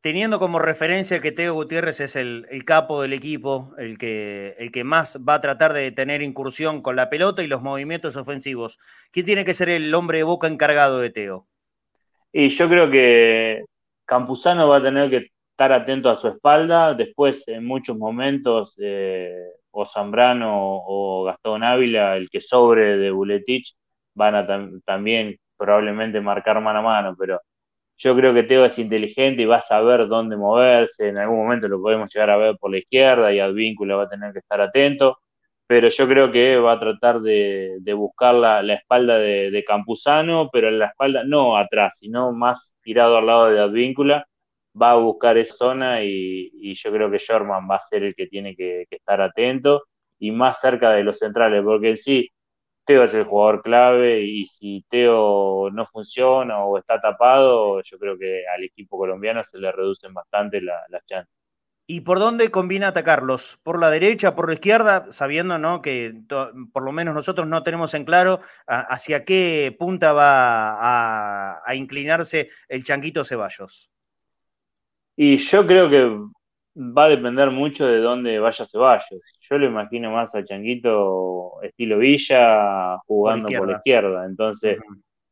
teniendo 0.01 0.39
como 0.39 0.59
referencia 0.59 1.21
que 1.21 1.31
Teo 1.31 1.53
Gutiérrez 1.53 1.99
es 1.99 2.15
el, 2.15 2.45
capo 2.65 3.01
del 3.01 3.13
equipo, 3.13 3.73
el 3.77 3.97
que, 3.97 4.55
el 4.57 4.71
que 4.71 4.83
más 4.83 5.19
va 5.27 5.35
a 5.35 5.41
tratar 5.41 5.73
de 5.73 5.91
tener 5.91 6.21
incursión 6.21 6.81
con 6.81 6.95
la 6.95 7.09
pelota 7.09 7.43
y 7.43 7.47
los 7.47 7.61
movimientos 7.61 8.15
ofensivos, 8.17 8.79
¿quién 9.11 9.25
tiene 9.25 9.45
que 9.45 9.53
ser 9.53 9.69
el 9.69 9.93
hombre 9.93 10.17
de 10.19 10.23
boca 10.23 10.47
encargado 10.47 10.99
de 10.99 11.11
Teo? 11.11 11.47
Y 12.33 12.49
yo 12.49 12.67
creo 12.67 12.89
que 12.89 13.63
Campuzano 14.05 14.67
va 14.67 14.77
a 14.77 14.83
tener 14.83 15.09
que 15.09 15.27
estar 15.51 15.71
atento 15.71 16.09
a 16.09 16.19
su 16.19 16.27
espalda, 16.27 16.93
después 16.95 17.47
en 17.47 17.65
muchos 17.65 17.95
momentos 17.95 18.75
eh, 18.81 19.51
o 19.71 19.85
Zambrano 19.85 20.51
o 20.53 21.23
Gastón 21.25 21.63
Ávila, 21.63 22.17
el 22.17 22.29
que 22.29 22.41
sobre 22.41 22.97
de 22.97 23.11
Buletich, 23.11 23.75
van 24.13 24.35
a 24.35 24.45
también 24.85 25.37
probablemente 25.57 26.21
marcar 26.21 26.61
mano 26.61 26.79
a 26.79 26.81
mano, 26.81 27.15
pero 27.17 27.39
yo 28.03 28.15
creo 28.15 28.33
que 28.33 28.43
Teo 28.43 28.65
es 28.65 28.79
inteligente 28.79 29.43
y 29.43 29.45
va 29.45 29.57
a 29.57 29.61
saber 29.61 30.07
dónde 30.07 30.35
moverse. 30.35 31.09
En 31.09 31.17
algún 31.19 31.37
momento 31.37 31.67
lo 31.67 31.81
podemos 31.81 32.11
llegar 32.11 32.31
a 32.31 32.37
ver 32.37 32.57
por 32.57 32.71
la 32.71 32.79
izquierda 32.79 33.31
y 33.31 33.39
Advíncula 33.39 33.95
va 33.95 34.03
a 34.03 34.09
tener 34.09 34.33
que 34.33 34.39
estar 34.39 34.59
atento. 34.59 35.19
Pero 35.67 35.89
yo 35.89 36.07
creo 36.07 36.31
que 36.31 36.57
va 36.57 36.73
a 36.73 36.79
tratar 36.79 37.21
de, 37.21 37.79
buscar 37.95 38.35
la, 38.35 38.73
espalda 38.73 39.17
de, 39.19 39.63
Campuzano, 39.67 40.49
pero 40.51 40.69
en 40.69 40.79
la 40.79 40.87
espalda 40.87 41.23
no 41.23 41.55
atrás, 41.57 41.97
sino 41.99 42.31
más 42.33 42.73
tirado 42.81 43.17
al 43.17 43.27
lado 43.27 43.51
de 43.51 43.59
Advíncula. 43.59 44.25
Va 44.79 44.91
a 44.91 44.95
buscar 44.95 45.37
esa 45.37 45.53
zona 45.53 46.03
y, 46.03 46.75
yo 46.75 46.91
creo 46.91 47.11
que 47.11 47.17
Sherman 47.17 47.67
va 47.69 47.75
a 47.75 47.87
ser 47.87 48.03
el 48.03 48.15
que 48.15 48.27
tiene 48.27 48.55
que, 48.55 48.87
estar 48.89 49.21
atento 49.21 49.83
y 50.19 50.31
más 50.31 50.59
cerca 50.61 50.91
de 50.91 51.03
los 51.03 51.19
centrales, 51.19 51.63
porque 51.63 51.91
en 51.91 51.97
sí 51.97 52.29
Teo 52.85 53.03
es 53.03 53.13
el 53.13 53.25
jugador 53.25 53.61
clave 53.61 54.21
y 54.21 54.45
si 54.47 54.85
Teo 54.89 55.69
no 55.71 55.85
funciona 55.87 56.63
o 56.63 56.77
está 56.77 56.99
tapado, 57.01 57.81
yo 57.83 57.99
creo 57.99 58.17
que 58.17 58.43
al 58.47 58.63
equipo 58.63 58.97
colombiano 58.97 59.43
se 59.43 59.57
le 59.59 59.71
reducen 59.71 60.13
bastante 60.13 60.61
las 60.61 61.05
chances. 61.05 61.41
¿Y 61.87 62.01
por 62.01 62.19
dónde 62.19 62.51
conviene 62.51 62.85
atacarlos? 62.85 63.59
¿Por 63.63 63.77
la 63.77 63.89
derecha, 63.89 64.33
por 64.33 64.47
la 64.47 64.53
izquierda? 64.53 65.11
Sabiendo 65.11 65.57
¿no? 65.57 65.81
que 65.81 66.13
por 66.71 66.83
lo 66.83 66.91
menos 66.93 67.13
nosotros 67.13 67.47
no 67.47 67.63
tenemos 67.63 67.93
en 67.93 68.05
claro 68.05 68.39
hacia 68.65 69.25
qué 69.25 69.75
punta 69.77 70.13
va 70.13 70.71
a, 70.71 71.61
a 71.65 71.75
inclinarse 71.75 72.49
el 72.69 72.83
Changuito 72.83 73.25
Ceballos. 73.25 73.91
Y 75.23 75.37
yo 75.37 75.67
creo 75.67 75.87
que 75.87 76.01
va 76.75 77.03
a 77.03 77.09
depender 77.09 77.51
mucho 77.51 77.85
de 77.85 77.99
dónde 77.99 78.39
vaya 78.39 78.65
Ceballos. 78.65 79.21
Yo 79.47 79.59
lo 79.59 79.67
imagino 79.67 80.09
más 80.09 80.33
a 80.33 80.43
Changuito 80.43 81.61
estilo 81.61 81.99
Villa 81.99 82.97
jugando 83.05 83.47
por, 83.55 83.69
la 83.69 83.77
izquierda. 83.77 84.25
Entonces, 84.25 84.79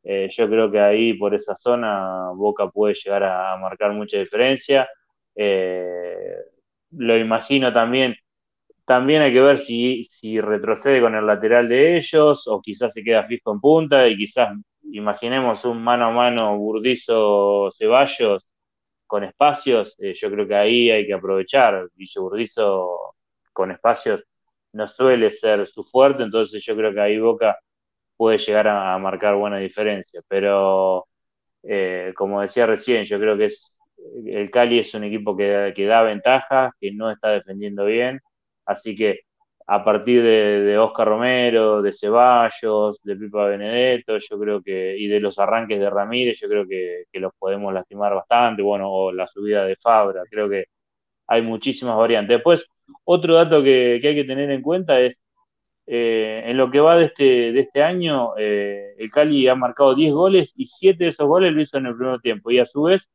eh, 0.04 0.30
yo 0.32 0.48
creo 0.48 0.70
que 0.70 0.80
ahí 0.80 1.16
por 1.16 1.34
esa 1.34 1.56
zona 1.56 2.30
Boca 2.36 2.70
puede 2.70 2.94
llegar 2.94 3.24
a, 3.24 3.58
marcar 3.58 3.92
mucha 3.94 4.20
diferencia. 4.20 4.88
Eh, 5.34 6.36
lo 6.92 7.18
imagino 7.18 7.74
también. 7.74 8.16
También 8.86 9.24
hay 9.24 9.34
que 9.34 9.42
ver 9.42 9.60
si, 9.60 10.06
si 10.12 10.40
retrocede 10.40 11.02
con 11.02 11.16
el 11.16 11.26
lateral 11.26 11.68
de 11.68 11.98
ellos 11.98 12.48
o 12.48 12.62
quizás 12.62 12.94
se 12.94 13.04
queda 13.04 13.24
fijo 13.24 13.52
en 13.52 13.60
punta 13.60 14.08
y 14.08 14.16
quizás 14.16 14.56
imaginemos 14.92 15.66
un 15.66 15.82
mano 15.82 16.06
a 16.06 16.12
mano 16.12 16.56
Burdizo 16.60 17.72
Ceballos 17.76 18.49
con 19.10 19.24
espacios, 19.26 19.96
eh, 20.00 20.14
yo 20.16 20.32
creo 20.32 20.48
que 20.48 20.56
ahí 20.56 20.92
hay 20.92 21.08
que 21.08 21.14
aprovechar. 21.16 21.90
Guille 21.96 22.20
Burdizo 22.22 23.16
con 23.54 23.72
espacios 23.72 24.24
no 24.74 24.88
suele 24.88 25.32
ser 25.32 25.68
su 25.68 25.84
fuerte, 25.84 26.24
entonces 26.24 26.64
yo 26.66 26.76
creo 26.76 26.94
que 26.94 27.02
ahí 27.02 27.20
Boca 27.20 27.58
puede 28.18 28.38
llegar 28.40 28.68
a, 28.68 28.98
marcar 29.00 29.36
buena 29.36 29.58
diferencia. 29.58 30.22
Pero 30.28 31.08
eh, 31.64 32.14
como 32.18 32.42
decía 32.42 32.68
recién, 32.68 33.06
yo 33.06 33.20
creo 33.20 33.38
que 33.38 33.48
es 33.48 33.74
el 34.26 34.52
Cali 34.52 34.80
es 34.80 34.94
un 34.94 35.04
equipo 35.06 35.36
que, 35.38 35.74
que 35.76 35.86
da 35.86 36.04
ventaja, 36.04 36.72
que 36.80 36.92
no 36.94 37.12
está 37.12 37.30
defendiendo 37.32 37.86
bien, 37.86 38.22
así 38.66 38.96
que 38.96 39.22
a 39.72 39.84
partir 39.84 40.24
de, 40.24 40.78
Oscar 40.80 41.08
Romero, 41.08 41.84
de 41.84 41.94
Ceballos, 41.94 43.00
de 43.04 43.16
Pipa 43.16 43.46
Benedetto, 43.46 44.18
yo 44.18 44.40
creo 44.40 44.64
que, 44.64 44.98
y 44.98 45.08
de 45.08 45.20
los 45.20 45.38
arranques 45.38 45.80
de 45.80 45.90
Ramírez, 45.92 46.40
yo 46.42 46.48
creo 46.50 46.68
que, 46.68 47.06
los 47.14 47.32
podemos 47.38 47.72
lastimar 47.72 48.16
bastante, 48.16 48.64
bueno, 48.64 48.92
o 48.92 49.12
la 49.12 49.28
subida 49.28 49.66
de 49.66 49.76
Fabra, 49.76 50.24
creo 50.30 50.50
que 50.50 50.66
hay 51.28 51.44
muchísimas 51.44 51.98
variantes. 51.98 52.38
Después, 52.38 52.66
otro 53.06 53.36
dato 53.36 53.64
que, 53.64 54.02
hay 54.04 54.16
que 54.16 54.24
tener 54.26 54.50
en 54.52 54.64
cuenta 54.64 55.00
es, 55.02 55.20
eh, 55.88 56.44
en 56.46 56.58
lo 56.58 56.72
que 56.72 56.80
va 56.80 56.98
de 56.98 57.06
este, 57.06 57.24
de 57.54 57.60
este 57.62 57.84
año, 57.84 58.34
eh, 58.38 58.96
el 58.98 59.12
Cali 59.12 59.48
ha 59.48 59.56
marcado 59.56 59.96
10 59.96 60.14
goles 60.14 60.54
y 60.56 60.68
7 60.68 61.04
de 61.04 61.10
esos 61.12 61.28
goles 61.28 61.54
lo 61.54 61.62
hizo 61.62 61.78
en 61.78 61.88
el 61.88 61.96
primer 61.98 62.22
tiempo, 62.22 62.52
y 62.52 62.60
a 62.60 62.66
su 62.66 62.84
vez, 62.84 63.10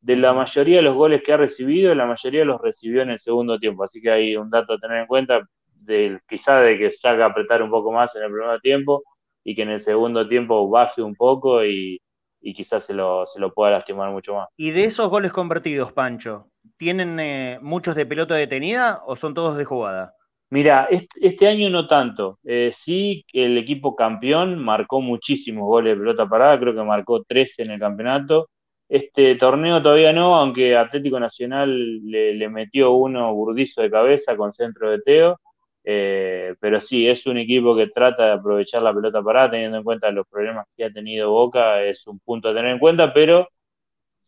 de 0.00 0.16
la 0.16 0.32
mayoría 0.34 0.76
de 0.78 0.82
los 0.82 0.96
goles 0.96 1.22
que 1.24 1.32
ha 1.32 1.36
recibido, 1.38 1.94
la 1.94 2.06
mayoría 2.06 2.44
los 2.44 2.60
recibió 2.60 3.02
en 3.02 3.10
el 3.10 3.18
segundo 3.20 3.58
tiempo, 3.58 3.84
así 3.84 4.00
que 4.00 4.10
hay 4.10 4.36
un 4.36 4.50
dato 4.50 4.74
a 4.74 4.78
tener 4.78 4.98
en 4.98 5.06
cuenta, 5.08 5.48
de, 5.86 6.20
quizá 6.28 6.60
de 6.60 6.78
que 6.78 6.92
salga 6.92 7.26
a 7.26 7.28
apretar 7.28 7.62
un 7.62 7.70
poco 7.70 7.92
más 7.92 8.14
en 8.16 8.24
el 8.24 8.32
primer 8.32 8.60
tiempo 8.60 9.02
y 9.44 9.54
que 9.54 9.62
en 9.62 9.70
el 9.70 9.80
segundo 9.80 10.28
tiempo 10.28 10.68
baje 10.68 11.02
un 11.02 11.14
poco 11.14 11.64
y, 11.64 12.00
quizás 12.40 12.84
se 12.84 12.94
lo, 12.94 13.26
se 13.26 13.40
lo, 13.40 13.52
pueda 13.52 13.72
lastimar 13.72 14.10
mucho 14.10 14.34
más. 14.34 14.48
¿Y 14.56 14.70
de 14.70 14.84
esos 14.84 15.08
goles 15.08 15.32
convertidos, 15.32 15.92
Pancho, 15.92 16.46
tienen 16.76 17.18
eh, 17.18 17.58
muchos 17.60 17.96
de 17.96 18.06
pelota 18.06 18.34
detenida 18.34 19.02
o 19.04 19.16
son 19.16 19.34
todos 19.34 19.56
de 19.56 19.64
jugada? 19.64 20.14
Mira, 20.50 20.88
este, 21.20 21.48
año 21.48 21.70
no 21.70 21.88
tanto. 21.88 22.38
Eh, 22.44 22.70
sí, 22.74 23.24
el 23.32 23.58
equipo 23.58 23.96
campeón 23.96 24.58
marcó 24.58 25.00
muchísimos 25.00 25.64
goles 25.66 25.94
de 25.94 25.98
pelota 25.98 26.28
parada, 26.28 26.58
creo 26.58 26.74
que 26.74 26.82
marcó 26.82 27.24
13 27.24 27.62
en 27.64 27.72
el 27.72 27.80
campeonato. 27.80 28.48
Este 28.88 29.34
torneo 29.34 29.82
todavía 29.82 30.12
no, 30.12 30.36
aunque 30.36 30.76
Atlético 30.76 31.18
Nacional 31.18 32.00
le, 32.08 32.34
le 32.34 32.48
metió 32.48 32.92
uno 32.92 33.34
burdizo 33.34 33.82
de 33.82 33.90
cabeza 33.90 34.36
con 34.36 34.52
centro 34.52 34.90
de 34.90 35.00
Teo. 35.00 35.40
Eh, 35.88 36.56
pero 36.58 36.80
sí, 36.80 37.08
es 37.08 37.26
un 37.26 37.38
equipo 37.38 37.76
que 37.76 37.86
trata 37.86 38.26
de 38.26 38.32
aprovechar 38.32 38.82
la 38.82 38.92
pelota 38.92 39.22
parada, 39.22 39.52
teniendo 39.52 39.78
en 39.78 39.84
cuenta 39.84 40.10
los 40.10 40.26
problemas 40.26 40.66
que 40.76 40.84
ha 40.84 40.90
tenido 40.90 41.30
Boca, 41.30 41.80
es 41.84 42.04
un 42.08 42.18
punto 42.18 42.48
a 42.48 42.54
tener 42.54 42.72
en 42.72 42.80
cuenta, 42.80 43.14
pero 43.14 43.48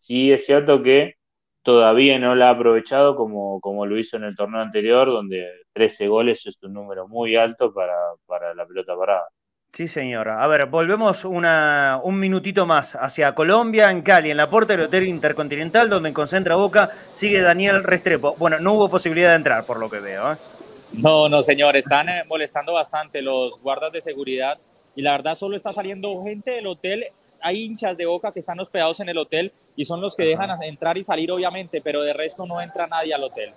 sí 0.02 0.30
es 0.30 0.46
cierto 0.46 0.84
que 0.84 1.14
todavía 1.64 2.16
no 2.20 2.36
la 2.36 2.48
ha 2.48 2.52
aprovechado 2.52 3.16
como, 3.16 3.60
como 3.60 3.86
lo 3.86 3.98
hizo 3.98 4.16
en 4.16 4.24
el 4.24 4.36
torneo 4.36 4.60
anterior, 4.60 5.08
donde 5.08 5.48
13 5.72 6.06
goles 6.06 6.46
es 6.46 6.56
un 6.62 6.74
número 6.74 7.08
muy 7.08 7.34
alto 7.34 7.74
para, 7.74 7.96
para 8.26 8.54
la 8.54 8.64
pelota 8.64 8.96
parada. 8.96 9.26
Sí, 9.72 9.88
señora. 9.88 10.42
A 10.42 10.46
ver, 10.46 10.66
volvemos 10.66 11.24
una, 11.24 12.00
un 12.04 12.20
minutito 12.20 12.66
más 12.66 12.94
hacia 12.94 13.34
Colombia, 13.34 13.90
en 13.90 14.02
Cali, 14.02 14.30
en 14.30 14.36
la 14.36 14.48
puerta 14.48 14.74
del 14.74 14.86
Hotel 14.86 15.08
Intercontinental, 15.08 15.90
donde 15.90 16.12
concentra 16.12 16.54
Boca, 16.54 16.90
sigue 17.10 17.40
Daniel 17.40 17.82
Restrepo. 17.82 18.36
Bueno, 18.38 18.60
no 18.60 18.74
hubo 18.74 18.88
posibilidad 18.88 19.30
de 19.30 19.36
entrar, 19.36 19.66
por 19.66 19.78
lo 19.78 19.90
que 19.90 19.98
veo. 19.98 20.32
¿eh? 20.32 20.36
No, 20.92 21.28
no, 21.28 21.42
señor, 21.42 21.76
están 21.76 22.08
eh, 22.08 22.24
molestando 22.26 22.72
bastante 22.72 23.22
los 23.22 23.60
guardas 23.60 23.92
de 23.92 24.00
seguridad 24.00 24.58
y 24.96 25.02
la 25.02 25.12
verdad 25.12 25.36
solo 25.36 25.56
está 25.56 25.72
saliendo 25.72 26.22
gente 26.24 26.52
del 26.52 26.66
hotel. 26.66 27.06
Hay 27.40 27.62
hinchas 27.62 27.96
de 27.96 28.06
boca 28.06 28.32
que 28.32 28.40
están 28.40 28.58
hospedados 28.58 28.98
en 29.00 29.08
el 29.08 29.18
hotel 29.18 29.52
y 29.76 29.84
son 29.84 30.00
los 30.00 30.16
que 30.16 30.24
dejan 30.24 30.62
entrar 30.62 30.98
y 30.98 31.04
salir, 31.04 31.30
obviamente, 31.30 31.80
pero 31.80 32.02
de 32.02 32.12
resto 32.12 32.46
no 32.46 32.60
entra 32.60 32.86
nadie 32.86 33.14
al 33.14 33.22
hotel. 33.22 33.52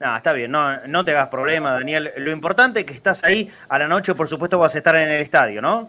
No, 0.00 0.16
está 0.16 0.32
bien, 0.32 0.50
no, 0.50 0.86
no 0.86 1.04
te 1.04 1.10
hagas 1.10 1.28
problema, 1.28 1.72
Daniel. 1.72 2.12
Lo 2.16 2.30
importante 2.30 2.80
es 2.80 2.86
que 2.86 2.92
estás 2.92 3.24
ahí 3.24 3.50
a 3.68 3.78
la 3.78 3.88
noche, 3.88 4.14
por 4.14 4.28
supuesto 4.28 4.58
vas 4.58 4.74
a 4.74 4.78
estar 4.78 4.94
en 4.96 5.08
el 5.08 5.20
estadio, 5.20 5.60
¿no? 5.60 5.88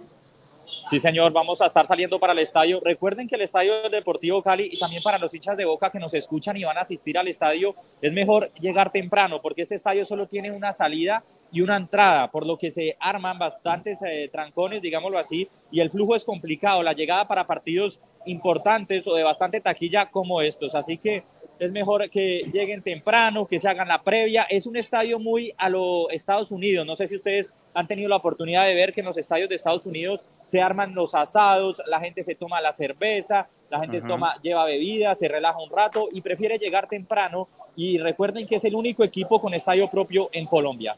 Sí, 0.89 1.01
señor, 1.01 1.33
vamos 1.33 1.61
a 1.61 1.65
estar 1.65 1.85
saliendo 1.85 2.17
para 2.17 2.31
el 2.31 2.39
estadio. 2.39 2.79
Recuerden 2.79 3.27
que 3.27 3.35
el 3.35 3.41
estadio 3.41 3.89
Deportivo 3.89 4.41
Cali 4.41 4.69
y 4.71 4.79
también 4.79 5.03
para 5.03 5.17
los 5.17 5.33
hinchas 5.33 5.57
de 5.57 5.65
Boca 5.65 5.89
que 5.89 5.99
nos 5.99 6.13
escuchan 6.13 6.55
y 6.55 6.63
van 6.63 6.77
a 6.77 6.81
asistir 6.81 7.17
al 7.17 7.27
estadio, 7.27 7.75
es 8.01 8.13
mejor 8.13 8.53
llegar 8.53 8.89
temprano 8.89 9.41
porque 9.41 9.63
este 9.63 9.75
estadio 9.75 10.05
solo 10.05 10.27
tiene 10.27 10.49
una 10.49 10.73
salida 10.73 11.25
y 11.51 11.59
una 11.59 11.75
entrada, 11.75 12.31
por 12.31 12.45
lo 12.45 12.57
que 12.57 12.71
se 12.71 12.95
arman 13.01 13.37
bastantes 13.37 14.01
eh, 14.03 14.29
trancones, 14.31 14.81
digámoslo 14.81 15.19
así, 15.19 15.49
y 15.71 15.81
el 15.81 15.91
flujo 15.91 16.15
es 16.15 16.23
complicado, 16.23 16.81
la 16.83 16.93
llegada 16.93 17.27
para 17.27 17.45
partidos 17.45 17.99
importantes 18.25 19.05
o 19.07 19.13
de 19.13 19.23
bastante 19.23 19.59
taquilla 19.59 20.09
como 20.09 20.41
estos. 20.41 20.73
Así 20.73 20.97
que 20.97 21.23
es 21.59 21.71
mejor 21.71 22.09
que 22.09 22.49
lleguen 22.53 22.81
temprano, 22.81 23.45
que 23.45 23.59
se 23.59 23.67
hagan 23.67 23.87
la 23.87 24.03
previa. 24.03 24.43
Es 24.49 24.67
un 24.67 24.77
estadio 24.77 25.19
muy 25.19 25.53
a 25.57 25.69
los 25.69 26.07
Estados 26.11 26.51
Unidos. 26.51 26.85
No 26.85 26.95
sé 26.95 27.07
si 27.07 27.15
ustedes 27.15 27.51
han 27.73 27.87
tenido 27.87 28.09
la 28.09 28.17
oportunidad 28.17 28.65
de 28.65 28.73
ver 28.73 28.93
que 28.93 29.01
en 29.01 29.07
los 29.07 29.17
estadios 29.17 29.49
de 29.49 29.55
Estados 29.55 29.85
Unidos 29.85 30.23
se 30.47 30.61
arman 30.61 30.95
los 30.95 31.13
asados, 31.13 31.81
la 31.85 31.99
gente 31.99 32.23
se 32.23 32.35
toma 32.35 32.61
la 32.61 32.73
cerveza, 32.73 33.47
la 33.69 33.79
gente 33.79 34.01
toma, 34.01 34.35
lleva 34.41 34.65
bebida, 34.65 35.13
se 35.13 35.27
relaja 35.27 35.59
un 35.59 35.69
rato 35.69 36.07
y 36.11 36.21
prefiere 36.21 36.57
llegar 36.57 36.87
temprano. 36.87 37.47
Y 37.75 37.99
recuerden 37.99 38.47
que 38.47 38.55
es 38.55 38.63
el 38.63 38.73
único 38.73 39.03
equipo 39.03 39.39
con 39.39 39.53
estadio 39.53 39.87
propio 39.87 40.29
en 40.31 40.47
Colombia. 40.47 40.95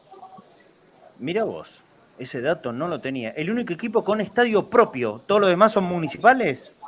Mira 1.18 1.44
vos, 1.44 1.82
ese 2.18 2.40
dato 2.40 2.72
no 2.72 2.88
lo 2.88 3.00
tenía. 3.00 3.30
El 3.30 3.50
único 3.50 3.72
equipo 3.72 4.02
con 4.02 4.20
estadio 4.20 4.70
propio, 4.70 5.20
¿todos 5.26 5.40
los 5.42 5.50
demás 5.50 5.72
son 5.72 5.84
municipales? 5.84 6.78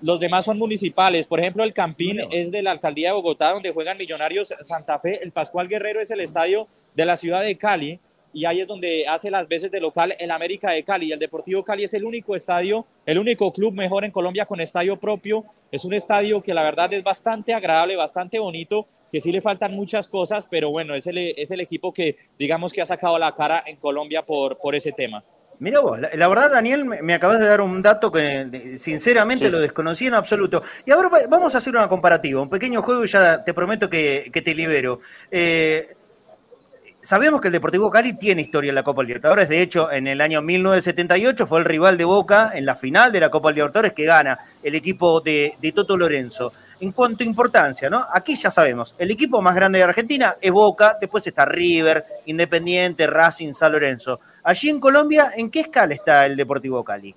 Los 0.00 0.20
demás 0.20 0.44
son 0.44 0.58
municipales. 0.58 1.26
Por 1.26 1.40
ejemplo, 1.40 1.64
el 1.64 1.72
Campín 1.72 2.20
es 2.30 2.50
de 2.50 2.62
la 2.62 2.72
alcaldía 2.72 3.08
de 3.08 3.14
Bogotá, 3.14 3.52
donde 3.52 3.72
juegan 3.72 3.96
Millonarios 3.96 4.52
Santa 4.62 4.98
Fe. 4.98 5.22
El 5.22 5.30
Pascual 5.30 5.68
Guerrero 5.68 6.00
es 6.00 6.10
el 6.10 6.20
estadio 6.20 6.66
de 6.94 7.06
la 7.06 7.16
ciudad 7.16 7.42
de 7.42 7.56
Cali. 7.56 8.00
Y 8.32 8.44
ahí 8.46 8.60
es 8.60 8.68
donde 8.68 9.06
hace 9.06 9.30
las 9.30 9.46
veces 9.46 9.70
de 9.70 9.80
local 9.80 10.14
el 10.18 10.30
América 10.30 10.70
de 10.70 10.82
Cali. 10.82 11.06
Y 11.06 11.12
el 11.12 11.18
Deportivo 11.18 11.62
Cali 11.62 11.84
es 11.84 11.94
el 11.94 12.04
único 12.04 12.34
estadio, 12.34 12.86
el 13.04 13.18
único 13.18 13.52
club 13.52 13.74
mejor 13.74 14.04
en 14.04 14.10
Colombia 14.10 14.46
con 14.46 14.60
estadio 14.60 14.98
propio. 14.98 15.44
Es 15.70 15.84
un 15.84 15.94
estadio 15.94 16.42
que 16.42 16.54
la 16.54 16.62
verdad 16.62 16.92
es 16.92 17.02
bastante 17.02 17.54
agradable, 17.54 17.96
bastante 17.96 18.38
bonito, 18.38 18.86
que 19.10 19.20
sí 19.20 19.30
le 19.30 19.40
faltan 19.40 19.74
muchas 19.74 20.08
cosas, 20.08 20.46
pero 20.50 20.70
bueno, 20.70 20.94
es 20.94 21.06
el, 21.06 21.18
es 21.18 21.50
el 21.50 21.60
equipo 21.60 21.92
que 21.92 22.16
digamos 22.38 22.72
que 22.72 22.80
ha 22.80 22.86
sacado 22.86 23.18
la 23.18 23.34
cara 23.34 23.62
en 23.66 23.76
Colombia 23.76 24.22
por, 24.22 24.58
por 24.58 24.74
ese 24.74 24.92
tema. 24.92 25.22
Mira 25.62 25.78
vos, 25.78 25.96
la, 26.00 26.28
verdad, 26.28 26.50
Daniel, 26.50 26.84
me, 26.84 27.14
acabas 27.14 27.38
de 27.38 27.46
dar 27.46 27.60
un 27.60 27.82
dato 27.82 28.10
que 28.10 28.76
sinceramente 28.78 29.48
lo 29.48 29.60
desconocí 29.60 30.06
en 30.08 30.14
absoluto. 30.14 30.60
Y 30.84 30.90
ahora 30.90 31.08
vamos 31.28 31.54
a 31.54 31.58
hacer 31.58 31.76
una 31.76 31.88
comparativa, 31.88 32.42
un 32.42 32.50
pequeño 32.50 32.82
juego 32.82 33.04
y 33.04 33.06
ya 33.06 33.44
te 33.44 33.54
prometo 33.54 33.88
que, 33.88 34.28
te 34.32 34.54
libero. 34.56 34.98
Eh, 35.30 35.94
sabemos 37.02 37.40
que 37.40 37.48
el 37.48 37.52
Deportivo 37.52 37.90
Cali 37.90 38.14
tiene 38.14 38.42
historia 38.42 38.70
en 38.70 38.76
la 38.76 38.84
Copa 38.84 39.02
Libertadores. 39.02 39.48
De 39.48 39.60
hecho, 39.60 39.90
en 39.90 40.06
el 40.06 40.20
año 40.20 40.40
1978 40.40 41.46
fue 41.46 41.58
el 41.58 41.64
rival 41.64 41.98
de 41.98 42.04
Boca 42.04 42.52
en 42.54 42.64
la 42.64 42.76
final 42.76 43.12
de 43.12 43.20
la 43.20 43.30
Copa 43.30 43.50
Libertadores 43.50 43.92
que 43.92 44.04
gana 44.04 44.38
el 44.62 44.74
equipo 44.74 45.20
de, 45.20 45.56
Toto 45.74 45.96
Lorenzo 45.96 46.52
en 46.80 46.92
cuanto 46.92 47.22
a 47.22 47.26
importancia, 47.26 47.88
¿no? 47.88 48.04
Aquí 48.12 48.34
ya 48.34 48.50
sabemos, 48.50 48.94
el 48.98 49.10
equipo 49.10 49.40
más 49.40 49.54
grande 49.54 49.78
de 49.78 49.84
Argentina 49.84 50.36
es 50.40 50.50
Boca, 50.50 50.96
después 51.00 51.24
está 51.26 51.44
River, 51.44 52.04
Independiente, 52.26 53.06
Racing, 53.06 53.52
San 53.52 53.70
Lorenzo. 53.70 54.18
Allí 54.42 54.68
en 54.68 54.80
Colombia, 54.80 55.30
¿en 55.36 55.48
qué 55.48 55.60
escala 55.60 55.94
está 55.94 56.26
el 56.26 56.34
Deportivo 56.34 56.82
Cali? 56.82 57.14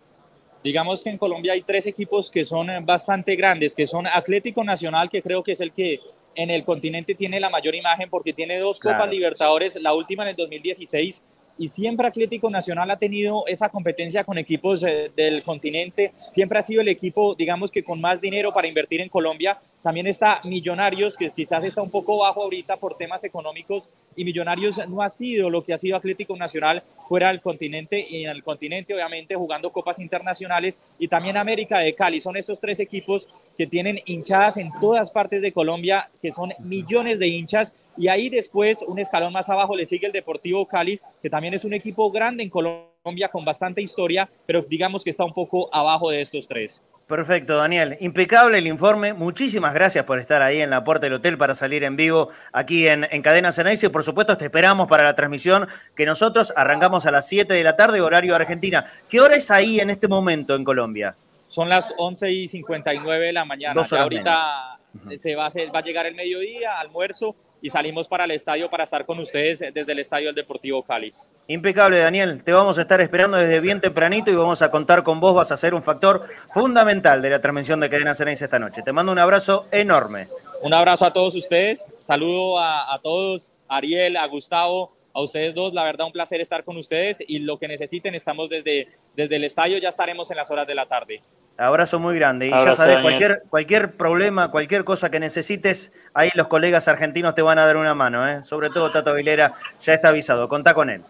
Digamos 0.64 1.02
que 1.02 1.10
en 1.10 1.18
Colombia 1.18 1.54
hay 1.54 1.64
tres 1.64 1.88
equipos 1.88 2.30
que 2.30 2.46
son 2.46 2.68
bastante 2.86 3.36
grandes, 3.36 3.74
que 3.74 3.88
son 3.88 4.06
Atlético 4.06 4.64
Nacional, 4.64 5.10
que 5.10 5.22
creo 5.22 5.44
que 5.44 5.54
es 5.54 5.62
el 5.62 5.72
que 5.72 6.00
en 6.36 6.50
el 6.50 6.64
continente 6.64 7.16
tiene 7.16 7.40
la 7.40 7.50
mayor 7.50 7.76
imagen 7.76 8.10
porque 8.10 8.34
tiene 8.34 8.60
dos 8.60 8.80
Copas 8.80 9.10
Libertadores, 9.10 9.76
la 9.82 9.94
última 9.94 10.24
en 10.24 10.30
el 10.30 10.36
2016 10.36 11.24
y 11.58 11.68
siempre 11.68 12.08
Atlético 12.08 12.50
Nacional 12.50 12.92
ha 12.92 12.98
tenido 12.98 13.46
esa 13.48 13.70
competencia 13.70 14.24
con 14.24 14.38
equipos 14.38 14.84
eh, 14.84 15.12
del 15.16 15.44
continente, 15.44 16.12
siempre 16.32 16.60
ha 16.60 16.62
sido 16.62 16.82
el 16.82 16.90
equipo, 16.90 17.36
digamos 17.36 17.72
que 17.72 17.84
con 17.84 18.02
más 18.02 18.20
dinero 18.20 18.52
para 18.54 18.68
invertir 18.68 19.02
en 19.02 19.10
Colombia. 19.10 19.58
También 19.86 20.08
está 20.08 20.42
Millonarios, 20.46 21.16
que 21.16 21.30
quizás 21.30 21.64
está 21.64 21.80
un 21.80 21.92
poco 21.92 22.18
bajo 22.18 22.42
ahorita 22.42 22.78
por 22.78 22.98
temas 22.98 23.24
económicos, 23.24 23.92
y 24.16 24.26
Millonarios 24.26 24.82
no 24.88 25.04
ha 25.04 25.12
sido 25.12 25.48
lo 25.52 25.62
que 25.62 25.76
ha 25.76 25.78
sido 25.78 25.96
Atlético 25.96 26.36
Nacional 26.36 26.82
fuera 27.08 27.28
del 27.28 27.40
continente 27.40 28.04
y 28.10 28.24
en 28.24 28.32
el 28.32 28.44
continente, 28.44 28.96
obviamente, 28.96 29.36
jugando 29.36 29.72
copas 29.72 30.00
internacionales, 30.00 30.82
y 30.98 31.08
también 31.08 31.38
América 31.38 31.78
de 31.78 31.94
Cali. 31.94 32.20
Son 32.20 32.36
estos 32.36 32.60
tres 32.60 32.80
equipos 32.80 33.30
que 33.56 33.68
tienen 33.68 34.00
hinchadas 34.08 34.58
en 34.58 34.72
todas 34.82 35.12
partes 35.12 35.44
de 35.44 35.52
Colombia, 35.52 36.10
que 36.20 36.34
son 36.34 36.52
millones 36.58 37.20
de 37.20 37.28
hinchas 37.28 37.76
y 37.96 38.08
ahí 38.08 38.30
después, 38.30 38.82
un 38.82 38.98
escalón 38.98 39.34
más 39.34 39.50
abajo, 39.50 39.76
le 39.76 39.86
sigue 39.86 40.08
el 40.08 40.14
Deportivo 40.14 40.66
Cali, 40.66 41.00
que 41.22 41.30
también 41.30 41.54
es 41.54 41.64
un 41.64 41.76
equipo 41.76 42.10
grande 42.10 42.44
en 42.44 42.50
Colombia 42.50 42.95
con 43.32 43.45
bastante 43.45 43.84
historia, 43.84 44.28
pero 44.47 44.64
digamos 44.68 45.03
que 45.03 45.12
está 45.12 45.24
un 45.24 45.34
poco 45.34 45.70
abajo 45.72 46.10
de 46.10 46.22
estos 46.22 46.47
tres. 46.47 46.82
Perfecto, 47.06 47.56
Daniel. 47.56 47.97
Impecable 47.99 48.58
el 48.58 48.66
informe. 48.66 49.14
Muchísimas 49.14 49.76
gracias 49.76 50.06
por 50.06 50.18
estar 50.18 50.41
ahí 50.41 50.60
en 50.62 50.72
la 50.72 50.84
puerta 50.84 51.06
del 51.06 51.14
hotel 51.14 51.38
para 51.38 51.53
salir 51.53 51.84
en 51.84 51.95
vivo 51.95 52.30
aquí 52.51 52.88
en, 52.88 53.06
en 53.12 53.22
Cadena 53.22 53.51
Ceneice. 53.51 53.91
Por 53.91 54.03
supuesto, 54.03 54.36
te 54.38 54.45
esperamos 54.45 54.88
para 54.88 55.03
la 55.03 55.16
transmisión 55.16 55.68
que 55.95 56.03
nosotros 56.08 56.51
arrancamos 56.58 57.06
a 57.06 57.12
las 57.12 57.28
7 57.28 57.53
de 57.53 57.64
la 57.64 57.76
tarde, 57.76 58.01
horario 58.01 58.36
Argentina. 58.36 58.88
¿Qué 59.08 59.22
hora 59.22 59.36
es 59.36 59.51
ahí 59.51 59.80
en 59.80 59.91
este 59.91 60.08
momento 60.08 60.56
en 60.56 60.64
Colombia? 60.64 61.16
Son 61.47 61.70
las 61.70 61.93
11 61.99 62.32
y 62.32 62.47
59 62.47 63.28
de 63.28 63.34
la 63.34 63.45
mañana. 63.45 63.80
ahorita 63.80 64.80
se 65.18 65.36
va, 65.36 65.49
va 65.49 65.80
a 65.80 65.84
llegar 65.84 66.08
el 66.08 66.16
mediodía, 66.16 66.80
almuerzo 66.80 67.36
y 67.66 67.72
salimos 67.72 68.07
para 68.07 68.26
el 68.26 68.32
estadio 68.32 68.70
para 68.70 68.84
estar 68.84 69.07
con 69.07 69.18
ustedes 69.18 69.59
desde 69.74 69.91
el 69.91 69.97
estadio 69.97 70.28
del 70.28 70.36
Deportivo 70.36 70.84
Cali. 70.84 71.11
Impecable, 71.47 71.97
Daniel. 71.97 72.43
Te 72.43 72.53
vamos 72.53 72.78
a 72.78 72.82
estar 72.82 73.01
esperando 73.01 73.38
desde 73.38 73.59
bien 73.59 73.82
tempranito 73.82 74.30
y 74.30 74.36
vamos 74.36 74.61
a 74.61 74.70
contar 74.70 75.01
con 75.01 75.20
vos. 75.20 75.34
Vas 75.34 75.51
a 75.51 75.57
ser 75.57 75.74
un 75.74 75.82
factor 75.82 76.28
fundamental 76.53 77.24
de 77.24 77.32
la 77.32 77.41
transmisión 77.41 77.80
de 77.80 77.89
Cadena 77.89 78.13
Ceneice 78.13 78.45
esta 78.45 78.59
noche. 78.59 78.84
Te 78.84 78.91
mando 78.91 79.11
un 79.11 79.18
abrazo 79.18 79.66
enorme. 79.72 80.28
Un 80.61 80.76
abrazo 80.76 81.07
a 81.07 81.13
todos 81.13 81.34
ustedes. 81.34 81.88
Saludo 82.01 82.59
a, 82.59 82.99
todos, 83.01 83.51
a 83.68 83.78
Ariel, 83.78 84.16
a 84.18 84.28
Gustavo, 84.28 84.88
a 85.16 85.22
ustedes 85.22 85.55
dos, 85.55 85.74
la 85.74 85.84
verdad, 85.86 86.05
un 86.07 86.11
placer 86.11 86.41
estar 86.41 86.66
con 86.66 86.76
ustedes 86.76 87.24
y 87.26 87.39
lo 87.39 87.57
que 87.57 87.70
necesiten, 87.70 88.13
estamos 88.16 88.49
desde, 88.49 88.89
desde 89.16 89.38
el 89.38 89.45
estadio, 89.45 89.78
ya 89.78 89.88
estaremos 89.88 90.30
en 90.30 90.36
las 90.36 90.51
horas 90.51 90.68
de 90.68 90.76
la 90.76 90.86
tarde. 90.88 91.22
Abrazo 91.57 92.01
muy 92.01 92.16
grande. 92.16 92.47
Y 92.47 92.49
ya 92.49 92.74
sabes, 92.74 92.99
cualquier, 92.99 93.43
cualquier 93.49 93.93
problema, 93.93 94.51
cualquier 94.51 94.84
cosa 94.84 95.09
que 95.09 95.22
necesites, 95.22 95.93
ahí 96.13 96.30
los 96.36 96.47
colegas 96.47 96.89
argentinos 96.89 97.34
te 97.34 97.41
van 97.41 97.57
a 97.59 97.66
dar 97.66 97.78
una 97.78 97.95
mano. 97.95 98.28
¿eh? 98.28 98.43
Sobre 98.43 98.70
todo 98.70 98.91
Tato 98.91 99.11
Aguilera, 99.11 99.53
ya 99.82 99.93
está 99.93 100.09
avisado. 100.09 100.49
Contá 100.49 100.74
con 100.74 100.89
él. 100.89 101.01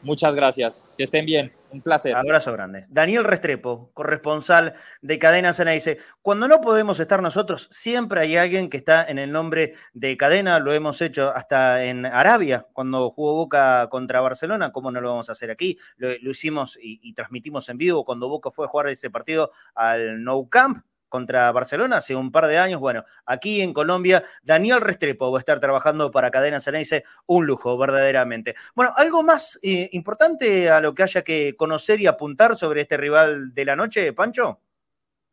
Muchas 0.00 0.34
gracias. 0.34 0.82
Que 0.96 1.04
estén 1.04 1.26
bien. 1.26 1.52
Un 1.74 1.82
placer. 1.82 2.14
Abrazo 2.14 2.52
grande. 2.52 2.86
Daniel 2.88 3.24
Restrepo, 3.24 3.90
corresponsal 3.94 4.74
de 5.02 5.18
Cadena 5.18 5.52
Sena, 5.52 5.72
dice, 5.72 5.98
cuando 6.22 6.46
no 6.46 6.60
podemos 6.60 7.00
estar 7.00 7.20
nosotros, 7.20 7.66
siempre 7.72 8.20
hay 8.20 8.36
alguien 8.36 8.70
que 8.70 8.76
está 8.76 9.04
en 9.04 9.18
el 9.18 9.32
nombre 9.32 9.74
de 9.92 10.16
Cadena, 10.16 10.60
lo 10.60 10.72
hemos 10.72 11.02
hecho 11.02 11.34
hasta 11.34 11.84
en 11.84 12.06
Arabia, 12.06 12.68
cuando 12.72 13.10
jugó 13.10 13.34
Boca 13.34 13.88
contra 13.90 14.20
Barcelona, 14.20 14.70
¿cómo 14.70 14.92
no 14.92 15.00
lo 15.00 15.08
vamos 15.08 15.28
a 15.30 15.32
hacer 15.32 15.50
aquí? 15.50 15.76
Lo, 15.96 16.12
hicimos 16.30 16.78
y, 16.80 17.00
y, 17.02 17.12
transmitimos 17.12 17.68
en 17.68 17.76
vivo 17.76 18.04
cuando 18.04 18.28
Boca 18.28 18.52
fue 18.52 18.66
a 18.66 18.68
jugar 18.68 18.86
ese 18.86 19.10
partido 19.10 19.50
al 19.74 20.22
Nou 20.22 20.48
Camp, 20.48 20.78
contra 21.14 21.52
Barcelona 21.52 21.98
hace 21.98 22.16
un 22.16 22.32
par 22.32 22.48
de 22.48 22.58
años. 22.58 22.80
Bueno, 22.80 23.04
aquí 23.24 23.60
en 23.60 23.72
Colombia, 23.72 24.24
Daniel 24.42 24.80
Restrepo 24.80 25.30
va 25.30 25.38
a 25.38 25.44
estar 25.44 25.60
trabajando 25.60 26.10
para 26.10 26.28
Cadena 26.32 26.58
Ceneice, 26.58 27.04
un 27.26 27.46
lujo, 27.46 27.78
verdaderamente. 27.78 28.56
Bueno, 28.74 28.90
algo 28.96 29.22
más 29.22 29.60
eh, 29.62 29.88
importante 29.92 30.68
a 30.68 30.80
lo 30.80 30.92
que 30.92 31.04
haya 31.04 31.22
que 31.22 31.54
conocer 31.56 32.00
y 32.00 32.08
apuntar 32.08 32.56
sobre 32.56 32.80
este 32.80 32.96
rival 32.96 33.54
de 33.54 33.64
la 33.64 33.76
noche, 33.76 34.12
Pancho. 34.12 34.58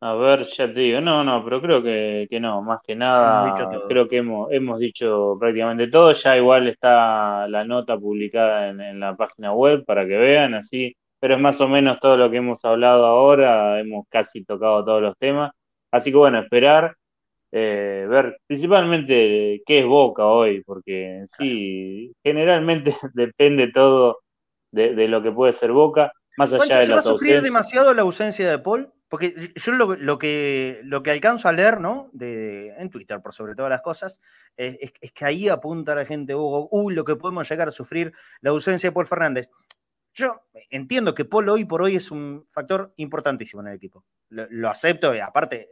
A 0.00 0.14
ver, 0.14 0.46
ya 0.56 0.72
te 0.72 0.78
digo, 0.78 1.00
no, 1.00 1.24
no, 1.24 1.42
pero 1.42 1.60
creo 1.60 1.82
que, 1.82 2.28
no, 2.40 2.62
más 2.62 2.78
que 2.86 2.94
nada, 2.94 3.52
creo 3.88 4.08
que 4.08 4.18
hemos, 4.18 4.52
hemos 4.52 4.78
dicho 4.78 5.36
prácticamente 5.40 5.88
todo, 5.88 6.12
ya 6.12 6.36
igual 6.36 6.68
está 6.68 7.48
la 7.48 7.64
nota 7.64 7.98
publicada 7.98 8.68
en, 8.68 8.80
en 8.80 9.00
la 9.00 9.16
página 9.16 9.52
web 9.52 9.84
para 9.84 10.06
que 10.06 10.16
vean, 10.16 10.54
así, 10.54 10.96
pero 11.18 11.34
es 11.34 11.40
más 11.40 11.60
o 11.60 11.68
menos 11.68 12.00
todo 12.00 12.16
lo 12.16 12.30
que 12.30 12.38
hemos 12.38 12.64
hablado 12.64 13.06
ahora, 13.06 13.78
hemos 13.80 14.06
casi 14.08 14.44
tocado 14.44 14.84
todos 14.84 15.02
los 15.02 15.16
temas, 15.18 15.52
Así 15.92 16.10
que 16.10 16.16
bueno, 16.16 16.40
esperar, 16.40 16.96
eh, 17.52 18.06
ver 18.08 18.38
principalmente 18.46 19.62
qué 19.66 19.80
es 19.80 19.86
Boca 19.86 20.24
hoy, 20.24 20.62
porque 20.64 21.26
sí, 21.36 22.10
generalmente 22.24 22.96
depende 23.14 23.70
todo 23.70 24.20
de, 24.72 25.06
lo 25.06 25.22
que 25.22 25.30
puede 25.30 25.52
ser 25.52 25.70
Boca, 25.70 26.12
más 26.38 26.50
allá 26.54 26.78
de 26.78 26.84
¿Se 26.84 26.92
va 26.94 27.00
a 27.00 27.02
sufrir 27.02 27.42
demasiado 27.42 27.92
la 27.92 28.02
ausencia 28.02 28.50
de 28.50 28.58
Paul? 28.58 28.90
Porque 29.06 29.34
yo 29.54 29.72
lo, 29.72 30.18
que, 30.18 30.80
lo 30.84 31.02
que 31.02 31.10
alcanzo 31.10 31.46
a 31.46 31.52
leer, 31.52 31.78
¿no? 31.78 32.08
De, 32.14 32.68
en 32.78 32.88
Twitter, 32.88 33.20
por 33.20 33.34
sobre 33.34 33.54
todas 33.54 33.68
las 33.68 33.82
cosas, 33.82 34.22
es, 34.56 34.90
que 35.14 35.24
ahí 35.26 35.50
apunta 35.50 35.94
la 35.94 36.06
gente, 36.06 36.34
Hugo, 36.34 36.70
uy, 36.70 36.94
lo 36.94 37.04
que 37.04 37.16
podemos 37.16 37.46
llegar 37.46 37.68
a 37.68 37.72
sufrir, 37.72 38.14
la 38.40 38.48
ausencia 38.48 38.88
de 38.88 38.94
Paul 38.94 39.06
Fernández. 39.06 39.50
Yo 40.14 40.40
entiendo 40.70 41.14
que 41.14 41.26
Paul 41.26 41.50
hoy 41.50 41.66
por 41.66 41.82
hoy 41.82 41.96
es 41.96 42.10
un 42.10 42.46
factor 42.50 42.94
importantísimo 42.96 43.60
en 43.60 43.68
el 43.68 43.74
equipo. 43.74 44.06
Lo, 44.30 44.46
lo 44.48 44.70
acepto, 44.70 45.14
y 45.14 45.18
aparte, 45.18 45.68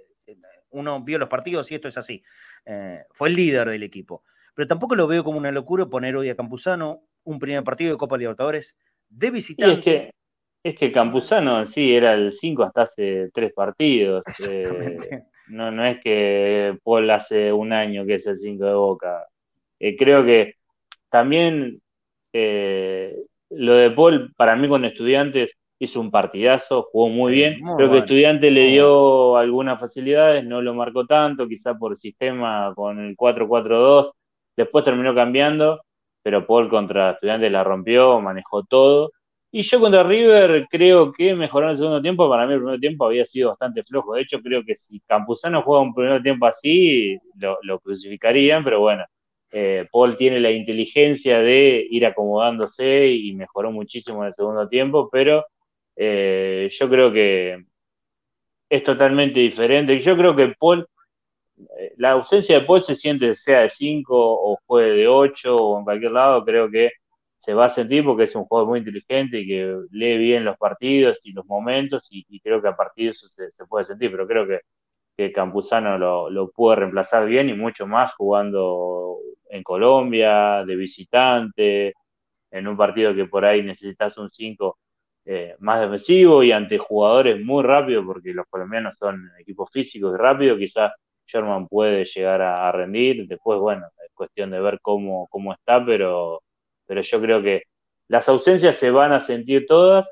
uno 0.70 1.02
vio 1.02 1.18
los 1.18 1.28
partidos 1.28 1.70
y 1.70 1.74
esto 1.74 1.88
es 1.88 1.98
así. 1.98 2.22
Eh, 2.64 3.02
fue 3.12 3.28
el 3.28 3.36
líder 3.36 3.68
del 3.68 3.82
equipo. 3.82 4.24
Pero 4.54 4.68
tampoco 4.68 4.94
lo 4.94 5.06
veo 5.06 5.24
como 5.24 5.38
una 5.38 5.52
locura 5.52 5.86
poner 5.86 6.16
hoy 6.16 6.28
a 6.28 6.36
Campuzano 6.36 7.02
un 7.24 7.38
primer 7.38 7.62
partido 7.64 7.92
de 7.92 7.98
Copa 7.98 8.18
Libertadores 8.18 8.76
de 9.08 9.30
visitante. 9.30 9.78
es 9.78 9.84
que, 9.84 10.14
es 10.62 10.78
que 10.78 10.92
Campuzano 10.92 11.66
sí 11.66 11.94
era 11.94 12.14
el 12.14 12.32
5 12.32 12.62
hasta 12.62 12.82
hace 12.82 13.30
tres 13.32 13.52
partidos. 13.52 14.24
Eh, 14.50 14.98
no, 15.48 15.70
no 15.70 15.84
es 15.84 16.00
que 16.02 16.78
Paul 16.82 17.10
hace 17.10 17.52
un 17.52 17.72
año 17.72 18.06
que 18.06 18.14
es 18.14 18.26
el 18.26 18.36
5 18.36 18.64
de 18.64 18.74
Boca. 18.74 19.26
Eh, 19.78 19.96
creo 19.96 20.24
que 20.24 20.54
también 21.08 21.80
lo 22.32 23.74
de 23.74 23.90
Paul, 23.90 24.32
para 24.36 24.54
mí 24.56 24.68
con 24.68 24.84
estudiantes, 24.84 25.50
hizo 25.80 25.98
un 25.98 26.10
partidazo, 26.10 26.88
jugó 26.92 27.08
muy 27.08 27.32
bien. 27.32 27.60
Creo 27.76 27.90
que 27.90 27.98
Estudiante 27.98 28.50
le 28.50 28.66
dio 28.66 29.36
algunas 29.38 29.80
facilidades, 29.80 30.44
no 30.44 30.60
lo 30.60 30.74
marcó 30.74 31.06
tanto, 31.06 31.48
quizá 31.48 31.74
por 31.74 31.96
sistema 31.96 32.72
con 32.76 33.00
el 33.00 33.16
4-4-2. 33.16 34.12
Después 34.56 34.84
terminó 34.84 35.14
cambiando, 35.14 35.80
pero 36.22 36.46
Paul 36.46 36.68
contra 36.68 37.12
Estudiantes 37.12 37.50
la 37.50 37.64
rompió, 37.64 38.20
manejó 38.20 38.62
todo. 38.64 39.10
Y 39.50 39.62
yo 39.62 39.80
contra 39.80 40.02
River 40.02 40.66
creo 40.70 41.12
que 41.12 41.34
mejoró 41.34 41.66
en 41.66 41.72
el 41.72 41.78
segundo 41.78 42.02
tiempo. 42.02 42.28
Para 42.28 42.46
mí 42.46 42.52
el 42.52 42.60
primer 42.60 42.78
tiempo 42.78 43.06
había 43.06 43.24
sido 43.24 43.48
bastante 43.48 43.82
flojo. 43.82 44.14
De 44.14 44.22
hecho, 44.22 44.38
creo 44.42 44.62
que 44.62 44.76
si 44.76 45.00
Campuzano 45.00 45.62
juega 45.62 45.82
un 45.82 45.94
primer 45.94 46.22
tiempo 46.22 46.44
así, 46.44 47.16
lo, 47.62 47.80
crucificarían, 47.80 48.62
pero 48.62 48.80
bueno. 48.80 49.04
Eh, 49.52 49.88
Paul 49.90 50.16
tiene 50.16 50.38
la 50.38 50.52
inteligencia 50.52 51.40
de 51.40 51.84
ir 51.90 52.06
acomodándose 52.06 53.08
y 53.08 53.32
mejoró 53.32 53.72
muchísimo 53.72 54.22
en 54.22 54.28
el 54.28 54.34
segundo 54.34 54.68
tiempo, 54.68 55.08
pero 55.10 55.44
eh, 56.02 56.70
yo 56.72 56.88
creo 56.88 57.12
que 57.12 57.66
es 58.70 58.84
totalmente 58.84 59.40
diferente. 59.40 60.00
Yo 60.02 60.16
creo 60.16 60.34
que 60.36 60.54
Paul, 60.58 60.88
eh, 61.78 61.94
la 61.98 62.12
ausencia 62.12 62.60
de 62.60 62.66
Paul 62.66 62.82
se 62.82 62.94
siente 62.94 63.36
sea 63.36 63.60
de 63.60 63.70
5 63.70 64.14
o 64.16 64.58
juegue 64.66 64.92
de 64.92 65.08
8 65.08 65.56
o 65.56 65.78
en 65.78 65.84
cualquier 65.84 66.12
lado, 66.12 66.44
creo 66.44 66.70
que 66.70 66.90
se 67.38 67.54
va 67.54 67.66
a 67.66 67.70
sentir 67.70 68.04
porque 68.04 68.24
es 68.24 68.34
un 68.36 68.44
jugador 68.44 68.68
muy 68.70 68.78
inteligente 68.80 69.40
y 69.40 69.46
que 69.48 69.76
lee 69.92 70.18
bien 70.18 70.44
los 70.44 70.56
partidos 70.58 71.18
y 71.22 71.32
los 71.32 71.46
momentos 71.46 72.06
y, 72.10 72.40
creo 72.40 72.62
que 72.62 72.68
a 72.68 72.76
partir 72.76 73.06
de 73.06 73.10
eso 73.12 73.28
se, 73.28 73.50
puede 73.66 73.86
sentir, 73.86 74.10
pero 74.10 74.26
creo 74.26 74.46
que, 74.46 74.60
que 75.16 75.32
Campuzano 75.32 75.98
lo, 75.98 76.30
lo 76.30 76.50
puede 76.50 76.76
reemplazar 76.80 77.26
bien 77.26 77.48
y 77.50 77.54
mucho 77.54 77.86
más 77.86 78.14
jugando 78.14 79.18
en 79.50 79.62
Colombia, 79.62 80.64
de 80.66 80.76
visitante, 80.76 81.94
en 82.50 82.68
un 82.68 82.76
partido 82.76 83.14
que 83.14 83.26
por 83.26 83.44
ahí 83.44 83.62
necesitas 83.62 84.16
un 84.18 84.30
5 84.30 84.78
eh, 85.32 85.54
más 85.60 85.80
defensivo 85.80 86.42
y 86.42 86.50
ante 86.50 86.76
jugadores 86.76 87.40
muy 87.40 87.62
rápidos, 87.62 88.04
porque 88.04 88.34
los 88.34 88.46
colombianos 88.50 88.98
son 88.98 89.30
equipos 89.38 89.70
físicos 89.70 90.12
y 90.12 90.16
rápidos, 90.16 90.58
quizás 90.58 90.92
Sherman 91.24 91.68
puede 91.68 92.04
llegar 92.04 92.42
a, 92.42 92.72
rendir. 92.72 93.28
Después, 93.28 93.60
bueno, 93.60 93.86
es 94.04 94.12
cuestión 94.12 94.50
de 94.50 94.60
ver 94.60 94.80
cómo, 94.82 95.28
cómo 95.30 95.52
está, 95.52 95.86
pero, 95.86 96.42
pero 96.84 97.02
yo 97.02 97.20
creo 97.20 97.40
que 97.42 97.62
las 98.08 98.28
ausencias 98.28 98.76
se 98.76 98.90
van 98.90 99.12
a 99.12 99.20
sentir 99.20 99.66
todas. 99.68 100.04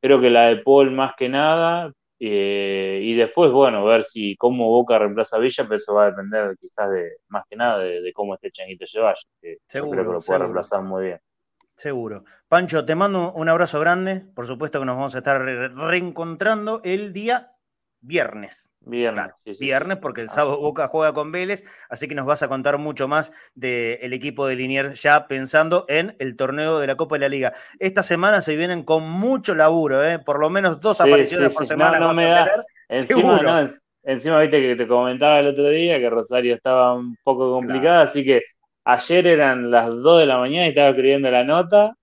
Creo 0.00 0.20
que 0.20 0.28
la 0.28 0.48
de 0.48 0.56
Paul 0.56 0.90
más 0.90 1.14
que 1.16 1.28
nada. 1.28 1.92
Eh, 2.18 2.98
y 3.00 3.14
después, 3.14 3.52
bueno, 3.52 3.84
ver 3.84 4.04
si 4.06 4.34
cómo 4.36 4.70
Boca 4.70 4.98
reemplaza 4.98 5.36
a 5.36 5.38
Villa, 5.38 5.62
pero 5.62 5.76
eso 5.76 5.94
va 5.94 6.06
a 6.06 6.10
depender 6.10 6.56
quizás 6.60 6.90
de 6.90 7.12
más 7.28 7.44
que 7.48 7.54
nada 7.54 7.78
de, 7.78 8.12
cómo 8.12 8.34
esté 8.34 8.50
Changuito 8.50 8.86
Ceballos, 8.90 9.24
que 9.40 9.58
creo 9.68 9.88
que 9.88 9.96
lo 9.98 10.20
puede 10.20 10.38
reemplazar 10.40 10.82
muy 10.82 11.04
bien. 11.04 11.20
Seguro. 11.76 12.24
Pancho, 12.48 12.84
te 12.84 12.94
mando 12.94 13.32
un 13.32 13.48
abrazo 13.48 13.80
grande. 13.80 14.24
Por 14.34 14.46
supuesto 14.46 14.78
que 14.78 14.86
nos 14.86 14.96
vamos 14.96 15.14
a 15.14 15.18
estar 15.18 15.40
reencontrando 15.42 16.80
el 16.84 17.12
día 17.12 17.54
viernes. 18.04 18.70
Viernes. 18.80 19.32
Viernes, 19.58 19.98
porque 19.98 20.20
el 20.20 20.26
ah. 20.28 20.30
sábado 20.30 20.60
Boca 20.60 20.88
juega 20.88 21.14
con 21.14 21.32
Vélez, 21.32 21.64
así 21.88 22.06
que 22.06 22.14
nos 22.14 22.26
vas 22.26 22.42
a 22.42 22.48
contar 22.48 22.76
mucho 22.78 23.08
más 23.08 23.32
del 23.54 24.12
equipo 24.12 24.46
de 24.46 24.56
Liniers 24.56 25.02
ya 25.02 25.26
pensando 25.26 25.86
en 25.88 26.14
el 26.18 26.36
torneo 26.36 26.78
de 26.78 26.86
la 26.86 26.96
Copa 26.96 27.16
de 27.16 27.20
la 27.20 27.28
Liga. 27.28 27.54
Esta 27.78 28.02
semana 28.02 28.42
se 28.42 28.56
vienen 28.56 28.82
con 28.82 29.08
mucho 29.08 29.54
laburo, 29.54 30.04
¿eh? 30.04 30.18
por 30.18 30.38
lo 30.38 30.50
menos 30.50 30.80
dos 30.80 31.00
apariciones 31.00 31.52
por 31.52 31.66
semana. 31.66 31.98
No, 31.98 32.12
me 32.12 32.26
da. 32.26 32.50
Encima, 32.88 33.72
encima, 34.02 34.40
viste 34.40 34.60
que 34.60 34.76
te 34.76 34.86
comentaba 34.86 35.40
el 35.40 35.48
otro 35.48 35.68
día 35.70 35.98
que 35.98 36.10
Rosario 36.10 36.54
estaba 36.54 36.92
un 36.94 37.16
poco 37.24 37.50
complicada, 37.50 38.02
así 38.02 38.22
que 38.22 38.42
Ayer 38.84 39.26
eran 39.26 39.70
las 39.70 39.88
2 39.88 40.20
de 40.20 40.26
la 40.26 40.38
mañana 40.38 40.66
y 40.66 40.70
estaba 40.70 40.90
escribiendo 40.90 41.30
la 41.30 41.44
nota. 41.44 41.96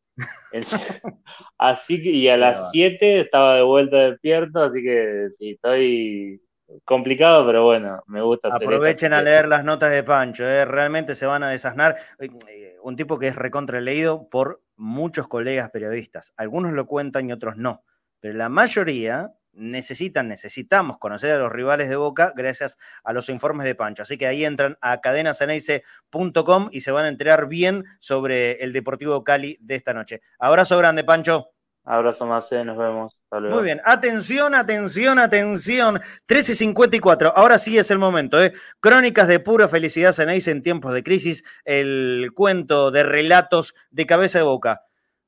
así 1.58 2.02
que, 2.02 2.10
y 2.10 2.28
a 2.28 2.38
las 2.38 2.72
7 2.72 3.22
estaba 3.22 3.56
de 3.56 3.62
vuelta 3.62 3.98
despierto, 3.98 4.64
así 4.64 4.82
que 4.82 5.30
sí, 5.38 5.52
estoy 5.52 6.42
complicado, 6.86 7.46
pero 7.46 7.66
bueno, 7.66 8.02
me 8.08 8.22
gusta. 8.22 8.50
Aprovechen 8.52 9.14
a 9.14 9.22
leer 9.22 9.48
las 9.48 9.64
notas 9.64 9.92
de 9.92 10.04
Pancho, 10.04 10.46
¿eh? 10.48 10.66
realmente 10.66 11.16
se 11.16 11.26
van 11.26 11.44
a 11.44 11.50
desasnar. 11.50 11.98
Eh, 12.20 12.76
un 12.82 12.96
tipo 12.96 13.20
que 13.20 13.28
es 13.28 13.36
recontraleído 13.36 14.28
por 14.30 14.62
muchos 14.76 15.28
colegas 15.28 15.70
periodistas. 15.70 16.34
Algunos 16.38 16.74
lo 16.74 16.88
cuentan 16.88 17.30
y 17.30 17.34
otros 17.34 17.58
no, 17.58 17.84
pero 18.20 18.34
la 18.36 18.50
mayoría 18.50 19.32
necesitan, 19.54 20.28
necesitamos 20.28 20.98
conocer 20.98 21.36
a 21.36 21.40
los 21.40 21.52
rivales 21.52 21.90
de 21.90 21.96
Boca 21.96 22.34
gracias 22.36 22.78
a 23.04 23.14
los 23.14 23.30
informes 23.30 23.66
de 23.66 23.76
Pancho. 23.76 24.04
Así 24.04 24.18
que 24.18 24.28
ahí 24.28 24.46
entran 24.46 24.78
a 24.82 25.02
cadenaceneice.com 25.02 26.70
y 26.72 26.82
se 26.82 26.92
van 26.92 27.06
a 27.06 27.10
enterar 27.10 27.48
bien 27.48 27.86
sobre 28.00 28.64
el 28.64 28.74
Deportivo 28.74 29.24
Cali 29.24 29.58
de 29.62 29.76
esta 29.76 29.94
noche. 29.94 30.22
Abrazo 30.40 30.78
grande, 30.78 31.04
Pancho. 31.04 31.50
Abrazo 31.84 32.28
más, 32.28 32.52
nos 32.52 32.78
vemos. 32.78 33.18
Muy 33.32 33.64
bien, 33.64 33.82
atención, 33.84 34.54
atención, 34.54 35.18
atención. 35.18 36.00
13.54, 36.28 37.34
ahora 37.36 37.58
sí 37.58 37.78
es 37.78 37.90
el 37.90 37.98
momento. 37.98 38.42
¿eh? 38.42 38.54
Crónicas 38.80 39.28
de 39.28 39.40
pura 39.40 39.68
felicidad 39.68 40.12
Ceneice 40.12 40.52
en 40.52 40.62
tiempos 40.62 40.94
de 40.94 41.02
crisis, 41.02 41.44
el 41.66 42.30
cuento 42.36 42.92
de 42.92 43.02
relatos 43.02 43.74
de 43.90 44.06
cabeza 44.06 44.38
de 44.38 44.44
boca. 44.44 44.84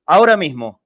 Ahora 0.06 0.38
mismo, 0.38 0.83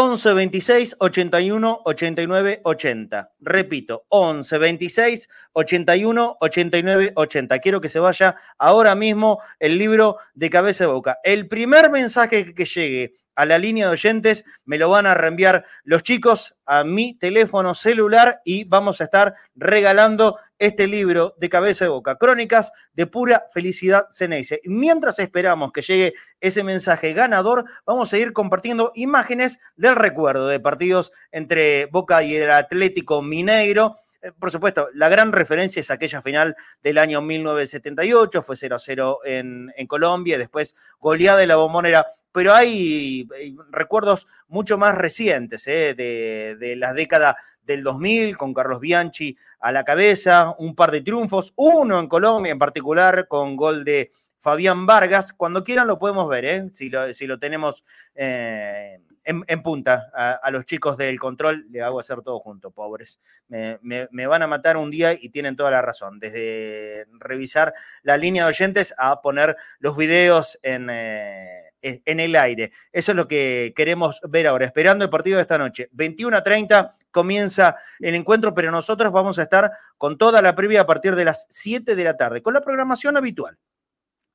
11 0.00 0.32
26 0.32 0.96
81 1.00 1.80
89 1.84 2.60
80. 2.62 3.32
Repito, 3.40 4.04
11 4.10 4.58
26 4.58 5.28
81 5.52 6.36
89 6.40 7.12
80. 7.16 7.58
Quiero 7.58 7.80
que 7.80 7.88
se 7.88 7.98
vaya 7.98 8.36
ahora 8.58 8.94
mismo 8.94 9.40
el 9.58 9.76
libro 9.76 10.18
de 10.34 10.50
cabeza 10.50 10.84
de 10.84 10.92
boca. 10.92 11.18
El 11.24 11.48
primer 11.48 11.90
mensaje 11.90 12.54
que 12.54 12.64
llegue 12.64 13.14
a 13.38 13.46
la 13.46 13.56
línea 13.56 13.86
de 13.86 13.92
oyentes, 13.92 14.44
me 14.64 14.78
lo 14.78 14.90
van 14.90 15.06
a 15.06 15.14
reenviar 15.14 15.64
los 15.84 16.02
chicos 16.02 16.56
a 16.66 16.82
mi 16.82 17.16
teléfono 17.16 17.72
celular 17.72 18.40
y 18.44 18.64
vamos 18.64 19.00
a 19.00 19.04
estar 19.04 19.36
regalando 19.54 20.40
este 20.58 20.88
libro 20.88 21.36
de 21.38 21.48
cabeza 21.48 21.84
de 21.84 21.90
boca, 21.90 22.16
Crónicas 22.16 22.72
de 22.94 23.06
pura 23.06 23.46
felicidad 23.54 24.06
Ceneice. 24.10 24.60
Mientras 24.64 25.20
esperamos 25.20 25.70
que 25.70 25.82
llegue 25.82 26.14
ese 26.40 26.64
mensaje 26.64 27.12
ganador, 27.12 27.64
vamos 27.86 28.12
a 28.12 28.18
ir 28.18 28.32
compartiendo 28.32 28.90
imágenes 28.96 29.60
del 29.76 29.94
recuerdo 29.94 30.48
de 30.48 30.58
partidos 30.58 31.12
entre 31.30 31.86
Boca 31.86 32.24
y 32.24 32.34
el 32.34 32.50
Atlético 32.50 33.22
Mineiro 33.22 33.94
por 34.38 34.50
supuesto, 34.50 34.88
la 34.94 35.08
gran 35.08 35.32
referencia 35.32 35.80
es 35.80 35.90
aquella 35.90 36.22
final 36.22 36.56
del 36.82 36.98
año 36.98 37.20
1978, 37.22 38.42
fue 38.42 38.56
0-0 38.56 39.18
en, 39.24 39.72
en, 39.76 39.86
Colombia, 39.86 40.38
después 40.38 40.74
goleada 40.98 41.38
de 41.38 41.46
la 41.46 41.56
bombonera, 41.56 42.06
pero 42.32 42.54
hay, 42.54 43.28
recuerdos 43.70 44.26
mucho 44.48 44.78
más 44.78 44.96
recientes 44.96 45.66
eh, 45.66 45.94
de, 45.96 46.56
de 46.58 46.76
la 46.76 46.92
década 46.92 47.36
del 47.62 47.84
2000, 47.84 48.36
con 48.36 48.54
Carlos 48.54 48.80
Bianchi 48.80 49.36
a 49.60 49.70
la 49.70 49.84
cabeza, 49.84 50.54
un 50.58 50.74
par 50.74 50.90
de 50.90 51.02
triunfos, 51.02 51.52
uno 51.56 52.00
en 52.00 52.08
Colombia 52.08 52.50
en 52.50 52.58
particular, 52.58 53.28
con 53.28 53.56
gol 53.56 53.84
de 53.84 54.10
Fabián 54.38 54.86
Vargas. 54.86 55.32
Cuando 55.32 55.62
quieran 55.62 55.86
lo 55.86 55.98
podemos 55.98 56.28
ver, 56.28 56.44
¿eh? 56.44 56.68
si, 56.72 56.88
lo, 56.88 57.38
tenemos 57.38 57.84
eh, 58.14 59.00
en, 59.28 59.62
punta 59.62 60.10
a, 60.14 60.50
los 60.50 60.64
chicos 60.64 60.96
del 60.96 61.18
control, 61.18 61.66
le 61.70 61.82
hago 61.82 62.00
hacer 62.00 62.22
todo 62.22 62.40
junto, 62.40 62.70
pobres. 62.70 63.20
Me, 63.48 64.26
van 64.26 64.42
a 64.42 64.46
matar 64.46 64.78
un 64.78 64.90
día 64.90 65.12
y 65.12 65.28
tienen 65.28 65.54
toda 65.54 65.70
la 65.70 65.82
razón, 65.82 66.18
desde 66.18 67.06
revisar 67.18 67.74
la 68.02 68.16
línea 68.16 68.44
de 68.44 68.48
oyentes 68.48 68.94
a 68.96 69.20
poner 69.20 69.56
los 69.80 69.96
videos 69.96 70.58
en, 70.62 70.88
eh, 70.90 71.72
el 71.82 72.36
aire. 72.36 72.72
Eso 72.90 73.12
es 73.12 73.16
lo 73.16 73.28
que 73.28 73.74
queremos 73.76 74.20
ver 74.28 74.46
ahora, 74.46 74.64
esperando 74.64 75.04
el 75.04 75.10
partido 75.10 75.36
de 75.36 75.42
esta 75.42 75.58
noche. 75.58 75.88
21 75.92 76.34
a 76.34 76.42
30 76.42 76.96
comienza 77.10 77.76
el 78.00 78.14
encuentro, 78.14 78.54
pero 78.54 78.70
nosotros 78.70 79.12
vamos 79.12 79.38
a 79.38 79.42
estar 79.42 79.72
con 79.98 80.16
toda 80.16 80.40
la 80.40 80.54
previa 80.54 80.82
a 80.82 80.86
partir 80.86 81.14
de 81.14 81.26
las 81.26 81.46
7 81.50 81.94
de 81.94 82.04
la 82.04 82.16
tarde, 82.16 82.42
con 82.42 82.54
la 82.54 82.62
programación 82.62 83.16
habitual. 83.18 83.58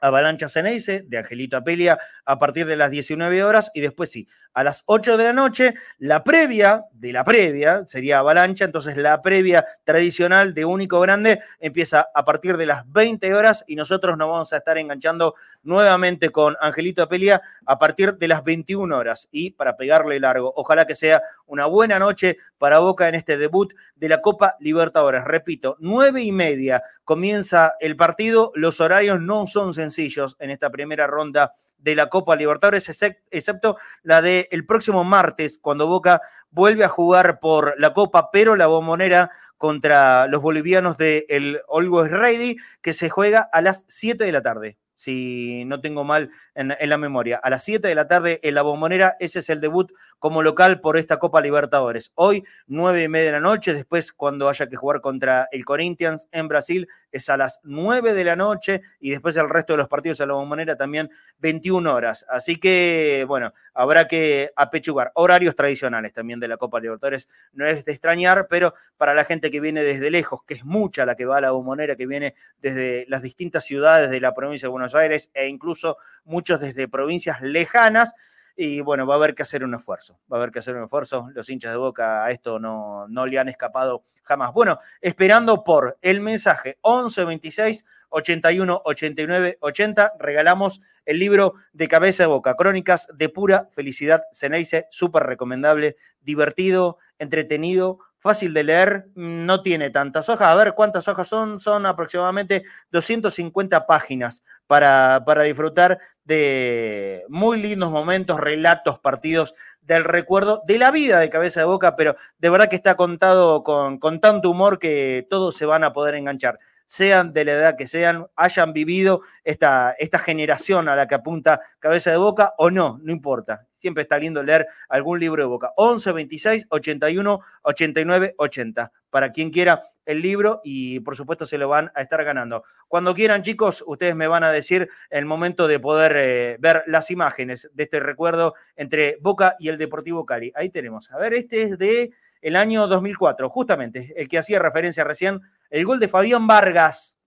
Avalancha 0.03 0.49
Ceneice 0.49 1.03
de 1.07 1.17
Angelito 1.17 1.55
Apelia 1.55 1.97
a 2.25 2.37
partir 2.37 2.65
de 2.65 2.75
las 2.75 2.91
19 2.91 3.43
horas 3.43 3.71
y 3.73 3.79
después 3.79 4.11
sí, 4.11 4.27
a 4.53 4.63
las 4.63 4.83
8 4.85 5.17
de 5.17 5.23
la 5.23 5.33
noche, 5.33 5.73
la 5.97 6.23
previa 6.23 6.85
de 6.93 7.11
la 7.11 7.23
previa 7.23 7.85
sería 7.85 8.19
Avalancha, 8.19 8.65
entonces 8.65 8.95
la 8.97 9.21
previa 9.21 9.65
tradicional 9.83 10.53
de 10.53 10.65
Único 10.65 10.99
Grande 10.99 11.41
empieza 11.59 12.07
a 12.13 12.23
partir 12.23 12.57
de 12.57 12.65
las 12.65 12.89
20 12.91 13.33
horas 13.33 13.63
y 13.67 13.75
nosotros 13.75 14.17
nos 14.17 14.27
vamos 14.27 14.53
a 14.53 14.57
estar 14.57 14.77
enganchando 14.77 15.35
nuevamente 15.63 16.29
con 16.29 16.55
Angelito 16.61 17.03
Apelia 17.03 17.41
a 17.65 17.77
partir 17.77 18.15
de 18.17 18.27
las 18.27 18.43
21 18.43 18.95
horas 18.95 19.27
y 19.31 19.51
para 19.51 19.75
pegarle 19.75 20.19
largo. 20.19 20.53
Ojalá 20.55 20.85
que 20.85 20.95
sea 20.95 21.21
una 21.45 21.65
buena 21.65 21.99
noche 21.99 22.37
para 22.57 22.79
Boca 22.79 23.07
en 23.07 23.15
este 23.15 23.37
debut 23.37 23.73
de 23.95 24.09
la 24.09 24.21
Copa 24.21 24.55
Libertadores. 24.59 25.23
Repito, 25.23 25.75
9 25.79 26.21
y 26.21 26.31
media 26.31 26.83
comienza 27.03 27.73
el 27.79 27.95
partido, 27.95 28.51
los 28.55 28.79
horarios 28.81 29.19
no 29.19 29.47
son 29.47 29.73
sencillos 29.73 30.35
en 30.39 30.51
esta 30.51 30.69
primera 30.69 31.07
ronda 31.07 31.53
de 31.83 31.95
la 31.95 32.09
Copa 32.09 32.35
Libertadores, 32.35 32.89
excepto 32.89 33.77
la 34.01 34.21
del 34.21 34.47
el 34.49 34.65
próximo 34.65 35.03
martes, 35.03 35.59
cuando 35.61 35.85
Boca 35.85 36.21
vuelve 36.49 36.83
a 36.83 36.89
jugar 36.89 37.39
por 37.39 37.79
la 37.79 37.93
Copa, 37.93 38.31
pero 38.31 38.55
la 38.55 38.67
bombonera 38.67 39.29
contra 39.57 40.27
los 40.27 40.41
bolivianos 40.41 40.97
del 40.97 41.25
de 41.27 41.61
Always 41.69 42.11
Ready, 42.11 42.57
que 42.81 42.93
se 42.93 43.09
juega 43.09 43.41
a 43.51 43.61
las 43.61 43.85
7 43.87 44.23
de 44.23 44.31
la 44.31 44.41
tarde 44.41 44.77
si 44.95 45.65
no 45.65 45.81
tengo 45.81 46.03
mal 46.03 46.29
en, 46.55 46.73
la 46.79 46.97
memoria. 46.97 47.37
A 47.43 47.49
las 47.49 47.63
7 47.65 47.85
de 47.87 47.95
la 47.95 48.07
tarde 48.07 48.39
en 48.41 48.55
la 48.55 48.61
Bombonera, 48.61 49.15
ese 49.19 49.39
es 49.39 49.49
el 49.49 49.59
debut 49.59 49.91
como 50.17 50.41
local 50.41 50.79
por 50.79 50.97
esta 50.97 51.17
Copa 51.17 51.41
Libertadores. 51.41 52.11
Hoy, 52.15 52.43
9 52.67 53.03
y 53.03 53.09
media 53.09 53.25
de 53.25 53.31
la 53.33 53.39
noche, 53.41 53.73
después 53.73 54.13
cuando 54.13 54.47
haya 54.47 54.67
que 54.67 54.77
jugar 54.77 55.01
contra 55.01 55.49
el 55.51 55.65
Corinthians 55.65 56.27
en 56.31 56.47
Brasil, 56.47 56.87
es 57.13 57.29
a 57.29 57.37
las 57.37 57.61
9 57.63 58.13
de 58.13 58.23
la 58.23 58.35
noche 58.35 58.81
y 58.99 59.11
después 59.11 59.37
el 59.37 59.49
resto 59.49 59.73
de 59.73 59.77
los 59.77 59.87
partidos 59.87 60.19
en 60.19 60.27
la 60.29 60.33
Bombonera 60.33 60.75
también 60.75 61.09
21 61.37 61.93
horas. 61.93 62.25
Así 62.27 62.57
que, 62.57 63.23
bueno, 63.27 63.53
habrá 63.73 64.07
que 64.07 64.51
apechugar. 64.55 65.11
Horarios 65.13 65.55
tradicionales 65.55 66.11
también 66.11 66.39
de 66.39 66.47
la 66.47 66.57
Copa 66.57 66.79
Libertadores. 66.79 67.29
No 67.53 67.67
es 67.67 67.85
de 67.85 67.91
extrañar, 67.91 68.47
pero 68.49 68.73
para 68.97 69.13
la 69.13 69.23
gente 69.23 69.51
que 69.51 69.61
viene 69.61 69.83
desde 69.83 70.09
lejos, 70.09 70.43
que 70.43 70.55
es 70.55 70.65
mucha 70.65 71.05
la 71.05 71.15
que 71.15 71.25
va 71.25 71.37
a 71.37 71.41
la 71.41 71.51
Bombonera, 71.51 71.95
que 71.95 72.07
viene 72.07 72.33
desde 72.59 73.05
las 73.07 73.21
distintas 73.21 73.63
ciudades 73.63 74.09
de 74.09 74.19
la 74.19 74.33
provincia 74.33 74.67
de 74.67 74.71
Buenos 74.71 74.95
Aires 74.95 75.29
e 75.33 75.47
incluso 75.47 75.97
muchos 76.25 76.59
desde 76.59 76.87
provincias 76.87 77.41
lejanas. 77.41 78.13
Y 78.55 78.81
bueno, 78.81 79.07
va 79.07 79.15
a 79.15 79.17
haber 79.17 79.33
que 79.33 79.41
hacer 79.41 79.63
un 79.63 79.73
esfuerzo, 79.73 80.19
va 80.31 80.37
a 80.37 80.39
haber 80.39 80.51
que 80.51 80.59
hacer 80.59 80.75
un 80.75 80.83
esfuerzo. 80.83 81.27
Los 81.33 81.49
hinchas 81.49 81.71
de 81.71 81.77
Boca 81.77 82.23
a 82.23 82.29
esto 82.29 82.59
no, 82.59 83.07
no 83.07 83.25
le 83.25 83.39
han 83.39 83.49
escapado 83.49 84.03
jamás. 84.21 84.53
Bueno, 84.53 84.79
esperando 85.01 85.63
por 85.63 85.97
el 86.01 86.21
mensaje 86.21 86.77
11 86.81 87.25
26 87.25 87.85
81 88.09 88.81
89 88.85 89.57
80, 89.59 90.13
regalamos 90.19 90.81
el 91.05 91.19
libro 91.19 91.55
de 91.73 91.87
cabeza 91.87 92.23
de 92.23 92.27
boca, 92.27 92.55
Crónicas 92.55 93.07
de 93.13 93.29
pura 93.29 93.67
felicidad 93.71 94.23
Ceneice, 94.31 94.87
súper 94.91 95.23
recomendable, 95.23 95.95
divertido, 96.21 96.97
entretenido, 97.17 97.99
fácil 98.23 98.53
de 98.53 98.63
leer, 98.63 99.07
no 99.15 99.61
tiene 99.61 99.89
tantas 99.89 100.29
hojas. 100.29 100.47
A 100.47 100.55
ver 100.55 100.73
cuántas 100.75 101.09
hojas 101.09 101.27
son, 101.27 101.59
son 101.59 101.85
aproximadamente 101.85 102.63
250 102.91 103.85
páginas 103.85 104.43
para, 104.65 105.21
para 105.25 105.43
disfrutar 105.43 105.99
de 106.23 107.25
muy 107.27 107.61
lindos 107.61 107.91
momentos, 107.91 108.39
relatos, 108.39 108.97
partidos 108.99 109.53
del 109.81 110.05
recuerdo 110.05 110.63
de 110.65 110.79
la 110.79 110.89
vida 110.89 111.19
de 111.19 111.29
cabeza 111.29 111.59
de 111.59 111.65
boca, 111.65 111.97
pero 111.97 112.15
de 112.37 112.49
verdad 112.49 112.69
que 112.69 112.77
está 112.77 112.95
contado 112.95 113.61
con, 113.61 113.99
con 113.99 114.21
tanto 114.21 114.49
humor 114.49 114.79
que 114.79 115.27
todos 115.29 115.57
se 115.57 115.65
van 115.65 115.83
a 115.83 115.91
poder 115.91 116.15
enganchar 116.15 116.59
sean 116.85 117.33
de 117.33 117.45
la 117.45 117.51
edad 117.53 117.75
que 117.77 117.87
sean, 117.87 118.27
hayan 118.35 118.73
vivido 118.73 119.21
esta, 119.43 119.95
esta 119.97 120.19
generación 120.19 120.87
a 120.89 120.95
la 120.95 121.07
que 121.07 121.15
apunta 121.15 121.61
Cabeza 121.79 122.11
de 122.11 122.17
Boca 122.17 122.53
o 122.57 122.69
no, 122.69 122.99
no 123.01 123.11
importa. 123.11 123.67
Siempre 123.71 124.03
está 124.03 124.17
lindo 124.17 124.43
leer 124.43 124.67
algún 124.89 125.19
libro 125.19 125.41
de 125.41 125.47
Boca. 125.47 125.71
11, 125.77 126.11
26, 126.11 126.67
81, 126.69 127.39
89, 127.63 128.35
80. 128.37 128.91
Para 129.09 129.31
quien 129.31 129.51
quiera 129.51 129.81
el 130.05 130.21
libro 130.21 130.61
y 130.63 130.99
por 131.01 131.15
supuesto 131.15 131.45
se 131.45 131.57
lo 131.57 131.69
van 131.69 131.91
a 131.95 132.01
estar 132.01 132.23
ganando. 132.23 132.63
Cuando 132.87 133.13
quieran, 133.13 133.43
chicos, 133.43 133.83
ustedes 133.85 134.15
me 134.15 134.27
van 134.27 134.43
a 134.43 134.51
decir 134.51 134.89
el 135.09 135.25
momento 135.25 135.67
de 135.67 135.79
poder 135.79 136.13
eh, 136.15 136.57
ver 136.59 136.83
las 136.87 137.11
imágenes 137.11 137.69
de 137.73 137.83
este 137.83 137.99
recuerdo 137.99 138.55
entre 138.75 139.17
Boca 139.21 139.55
y 139.59 139.69
el 139.69 139.77
Deportivo 139.77 140.25
Cali. 140.25 140.51
Ahí 140.55 140.69
tenemos. 140.69 141.11
A 141.11 141.17
ver, 141.17 141.33
este 141.33 141.63
es 141.63 141.77
de 141.77 142.11
el 142.43 142.57
año 142.57 142.87
2004, 142.87 143.49
justamente, 143.49 144.13
el 144.17 144.27
que 144.27 144.37
hacía 144.37 144.59
referencia 144.59 145.05
recién, 145.05 145.41
el 145.73 145.85
gol 145.85 145.99
de 145.99 146.07
Fabián 146.07 146.45
Vargas. 146.45 147.17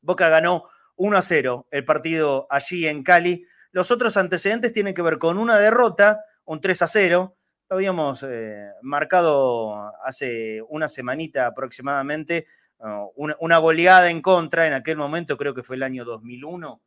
Boca 0.00 0.28
ganó 0.28 0.68
1 0.94 1.16
a 1.16 1.22
0 1.22 1.66
el 1.72 1.84
partido 1.84 2.46
allí 2.48 2.86
en 2.86 3.02
Cali. 3.02 3.44
Los 3.72 3.90
otros 3.90 4.16
antecedentes 4.16 4.72
tienen 4.72 4.94
que 4.94 5.02
ver 5.02 5.18
con 5.18 5.38
una 5.38 5.58
derrota, 5.58 6.24
un 6.44 6.60
3 6.60 6.82
a 6.82 6.86
0. 6.86 7.36
Lo 7.68 7.76
habíamos 7.76 8.24
eh, 8.28 8.68
marcado 8.82 9.92
hace 10.04 10.62
una 10.68 10.86
semanita 10.86 11.48
aproximadamente, 11.48 12.46
uh, 12.78 13.10
una, 13.16 13.58
goleada 13.58 14.08
en 14.08 14.22
contra, 14.22 14.68
en 14.68 14.74
aquel 14.74 14.96
momento 14.96 15.36
creo 15.36 15.52
que 15.52 15.64
fue 15.64 15.74
el 15.74 15.82
año 15.82 16.04
2001 16.04 16.80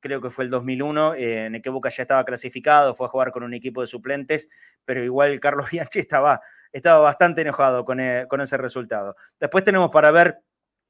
creo 0.00 0.20
que 0.20 0.30
fue 0.30 0.44
el 0.44 0.50
2001, 0.50 1.14
eh, 1.14 1.46
en 1.46 1.56
el 1.56 1.62
que 1.62 1.70
Boca 1.70 1.88
ya 1.88 2.02
estaba 2.02 2.24
clasificado, 2.24 2.94
fue 2.94 3.08
a 3.08 3.10
jugar 3.10 3.32
con 3.32 3.42
un 3.42 3.52
equipo 3.52 3.80
de 3.80 3.88
suplentes, 3.88 4.48
pero 4.84 5.02
igual 5.02 5.40
Carlos 5.40 5.66
Bianchi 5.72 5.98
estaba 5.98 6.40
estaba 6.72 6.98
bastante 7.00 7.42
enojado 7.42 7.84
con, 7.84 8.00
e, 8.00 8.26
con 8.28 8.40
ese 8.40 8.56
resultado. 8.56 9.16
Después 9.40 9.64
tenemos 9.64 9.90
para 9.90 10.10
ver 10.10 10.40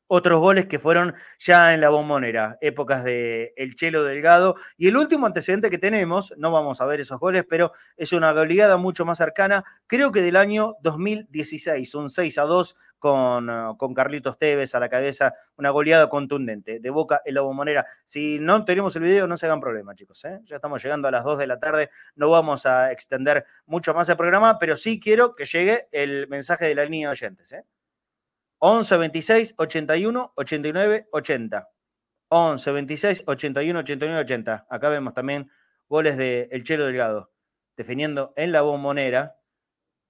otros 0.08 0.40
goles 0.40 0.66
que 0.66 0.78
fueron 0.78 1.14
ya 1.38 1.74
en 1.74 1.80
la 1.80 1.90
bombonera, 1.90 2.58
épocas 2.60 3.04
de 3.04 3.52
El 3.56 3.76
Chelo 3.76 4.02
Delgado. 4.02 4.56
Y 4.76 4.88
el 4.88 4.96
último 4.96 5.26
antecedente 5.26 5.70
que 5.70 5.78
tenemos, 5.78 6.34
no 6.36 6.50
vamos 6.50 6.80
a 6.80 6.86
ver 6.86 7.00
esos 7.00 7.20
goles, 7.20 7.44
pero 7.48 7.72
es 7.96 8.12
una 8.12 8.32
goleada 8.32 8.76
mucho 8.78 9.04
más 9.04 9.18
cercana, 9.18 9.64
creo 9.86 10.10
que 10.10 10.22
del 10.22 10.36
año 10.36 10.74
2016, 10.82 11.94
un 11.94 12.10
6 12.10 12.38
a 12.38 12.42
2 12.42 12.76
con, 12.98 13.76
con 13.76 13.94
Carlitos 13.94 14.38
Tevez 14.38 14.74
a 14.74 14.80
la 14.80 14.88
cabeza, 14.88 15.34
una 15.56 15.70
goleada 15.70 16.08
contundente 16.08 16.80
de 16.80 16.90
Boca 16.90 17.20
en 17.24 17.34
la 17.34 17.42
bombonera. 17.42 17.86
Si 18.04 18.38
no 18.40 18.64
tenemos 18.64 18.96
el 18.96 19.02
video, 19.02 19.26
no 19.26 19.36
se 19.36 19.46
hagan 19.46 19.60
problema, 19.60 19.94
chicos. 19.94 20.24
¿eh? 20.24 20.40
Ya 20.44 20.56
estamos 20.56 20.82
llegando 20.82 21.06
a 21.08 21.10
las 21.10 21.22
2 21.22 21.38
de 21.38 21.46
la 21.46 21.60
tarde, 21.60 21.90
no 22.16 22.30
vamos 22.30 22.66
a 22.66 22.90
extender 22.92 23.44
mucho 23.66 23.94
más 23.94 24.08
el 24.08 24.16
programa, 24.16 24.58
pero 24.58 24.74
sí 24.74 24.98
quiero 24.98 25.34
que 25.34 25.44
llegue 25.44 25.88
el 25.92 26.26
mensaje 26.28 26.64
de 26.66 26.74
la 26.74 26.84
línea 26.84 27.08
de 27.08 27.12
oyentes. 27.12 27.52
¿eh? 27.52 27.64
11 28.60 28.96
26 28.96 29.54
81 29.58 30.32
89 30.36 31.08
80. 31.12 31.68
11 32.30 32.72
26 32.72 33.24
81 33.26 33.78
89 33.80 34.20
80. 34.20 34.66
Acá 34.68 34.88
vemos 34.88 35.14
también 35.14 35.50
goles 35.88 36.16
de 36.16 36.48
El 36.50 36.64
Chelo 36.64 36.86
Delgado. 36.86 37.30
definiendo 37.76 38.32
en 38.36 38.50
la 38.52 38.62
bombonera 38.62 39.36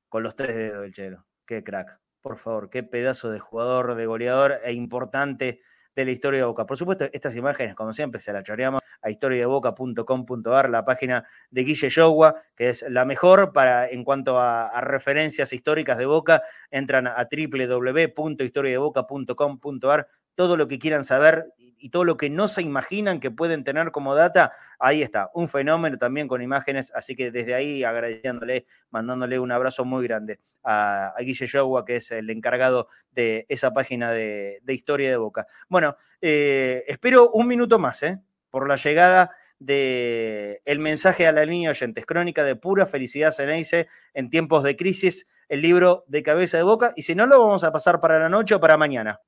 con 0.09 0.23
los 0.23 0.37
tres 0.37 0.57
dedos 0.57 0.81
del 0.83 0.93
chelo. 0.93 1.27
Qué 1.47 1.63
crack, 1.63 2.01
por 2.23 2.39
favor, 2.39 2.71
qué 2.71 2.83
pedazo 2.83 3.31
de 3.31 3.39
jugador, 3.41 3.95
de 3.95 4.07
goleador 4.07 4.61
e 4.65 4.73
importante 4.73 5.61
de 5.99 6.05
la 6.05 6.13
historia 6.13 6.41
de 6.41 6.47
Boca. 6.47 6.65
Por 6.65 6.79
supuesto, 6.79 7.07
estas 7.13 7.35
imágenes, 7.35 7.75
como 7.75 7.93
siempre, 7.93 8.21
se 8.21 8.33
las 8.33 8.45
choreamos 8.45 8.81
a 9.03 9.11
historiadeboca.com.ar, 9.11 10.71
la 10.71 10.85
página 10.85 11.27
de 11.51 11.65
Guille 11.65 11.89
Yogua, 11.89 12.37
que 12.55 12.69
es 12.69 12.85
la 12.89 13.05
mejor 13.05 13.53
para 13.53 13.89
en 13.89 14.05
cuanto 14.05 14.39
a, 14.39 14.81
referencias 14.81 15.53
históricas 15.53 15.99
de 15.99 16.07
Boca. 16.07 16.43
Entran 16.71 17.09
a 17.09 17.27
www.historiadeboca.com.ar 17.29 20.07
todo 20.39 20.57
lo 20.57 20.69
que 20.69 20.79
quieran 20.79 21.05
saber 21.05 21.53
y 21.57 21.91
todo 21.91 22.05
lo 22.05 22.17
que 22.17 22.31
no 22.31 22.47
se 22.47 22.63
imaginan 22.63 23.19
que 23.19 23.33
pueden 23.33 23.65
tener 23.65 23.91
como 23.91 24.15
data, 24.15 24.53
ahí 24.79 25.03
está, 25.03 25.33
un 25.35 25.49
fenómeno 25.49 25.99
también 25.99 26.29
con 26.29 26.41
imágenes, 26.41 26.93
así 26.95 27.17
que 27.17 27.33
desde 27.33 27.57
ahí 27.57 27.83
agradeciéndole, 27.83 28.65
mandándole 28.91 29.41
un 29.41 29.51
abrazo 29.51 29.85
muy 29.85 30.07
grande 30.07 30.39
a, 30.63 31.13
Guille 31.19 31.45
Yogua, 31.45 31.85
que 31.85 31.97
es 31.97 32.13
el 32.13 32.31
encargado 32.31 32.87
de 33.11 33.47
esa 33.49 33.73
página 33.73 34.13
de, 34.13 34.63
Historia 34.69 35.11
de 35.11 35.17
Boca. 35.17 35.49
Bueno, 35.69 35.97
eh, 36.21 36.85
espero 36.87 37.31
un 37.31 37.49
minuto 37.49 37.81
más, 37.81 38.05
¿eh? 38.05 38.21
por 38.49 38.69
la 38.69 38.77
llegada 38.77 39.33
de 39.59 40.63
el 40.67 40.79
mensaje 40.79 41.27
a 41.27 41.33
la 41.33 41.45
línea 41.45 41.71
oyentes, 41.71 42.07
crónica 42.07 42.45
de 42.45 42.55
pura 42.55 42.87
felicidad 42.87 43.33
Ceneice 43.33 43.89
en 44.15 44.31
tiempos 44.31 44.63
de 44.63 44.77
crisis, 44.77 45.27
el 45.49 45.63
libro 45.63 46.05
de 46.07 46.23
cabeza 46.23 46.59
de 46.59 46.63
boca, 46.63 46.93
y 46.95 47.03
si 47.03 47.17
no 47.17 47.27
lo 47.27 47.41
vamos 47.41 47.65
a 47.65 47.73
pasar 47.73 47.99
para 47.99 48.21
la 48.21 48.29
noche 48.29 48.55
o 48.55 48.61
para 48.61 48.77
mañana. 48.77 49.21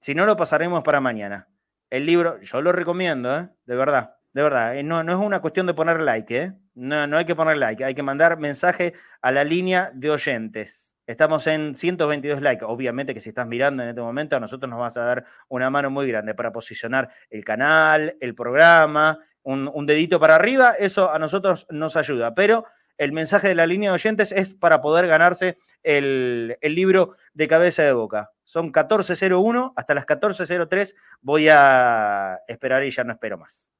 Si 0.00 0.14
no, 0.14 0.24
lo 0.24 0.36
pasaremos 0.36 0.82
para 0.82 1.00
mañana. 1.00 1.48
El 1.90 2.06
libro, 2.06 2.40
yo 2.40 2.62
lo 2.62 2.72
recomiendo, 2.72 3.36
¿eh? 3.36 3.48
de 3.66 3.76
verdad, 3.76 4.16
de 4.32 4.42
verdad. 4.42 4.76
¿eh? 4.76 4.82
No, 4.82 5.04
no, 5.04 5.12
es 5.12 5.26
una 5.26 5.40
cuestión 5.40 5.66
de 5.66 5.74
poner 5.74 6.00
like, 6.00 6.36
¿eh? 6.36 6.52
No, 6.74 7.06
no 7.06 7.18
hay 7.18 7.26
que 7.26 7.34
poner 7.34 7.58
like, 7.58 7.84
hay 7.84 7.94
que 7.94 8.02
mandar 8.02 8.38
mensaje 8.38 8.94
a 9.20 9.30
la 9.30 9.44
línea 9.44 9.90
de 9.92 10.10
oyentes. 10.10 10.96
Estamos 11.06 11.46
en 11.48 11.74
122 11.74 12.40
likes. 12.40 12.64
Obviamente 12.64 13.12
que 13.12 13.20
si 13.20 13.28
estás 13.28 13.46
mirando 13.46 13.82
en 13.82 13.90
este 13.90 14.00
momento, 14.00 14.36
a 14.36 14.40
nosotros 14.40 14.70
nos 14.70 14.78
vas 14.78 14.96
a 14.96 15.04
dar 15.04 15.24
una 15.48 15.68
mano 15.68 15.90
muy 15.90 16.08
grande 16.08 16.34
para 16.34 16.50
posicionar 16.50 17.10
el 17.28 17.44
canal, 17.44 18.16
el 18.20 18.34
programa, 18.34 19.18
un, 19.42 19.70
un 19.74 19.84
dedito 19.84 20.18
para 20.18 20.36
arriba. 20.36 20.74
Eso 20.78 21.12
a 21.12 21.18
nosotros 21.18 21.66
nos 21.68 21.96
ayuda. 21.96 22.34
Pero 22.34 22.64
el 23.00 23.12
mensaje 23.12 23.48
de 23.48 23.54
la 23.54 23.66
línea 23.66 23.88
de 23.88 23.94
oyentes 23.94 24.30
es 24.30 24.52
para 24.52 24.82
poder 24.82 25.06
ganarse 25.06 25.56
el, 25.82 26.58
libro 26.60 27.16
de 27.32 27.48
cabeza 27.48 27.82
de 27.82 27.94
boca. 27.94 28.30
Son 28.44 28.70
14.01, 28.70 29.72
hasta 29.74 29.94
las 29.94 30.04
14.03 30.04 30.94
voy 31.22 31.48
a 31.48 32.40
esperar 32.46 32.84
y 32.84 32.90
ya 32.90 33.02
no 33.02 33.14
espero 33.14 33.38
más. 33.38 33.72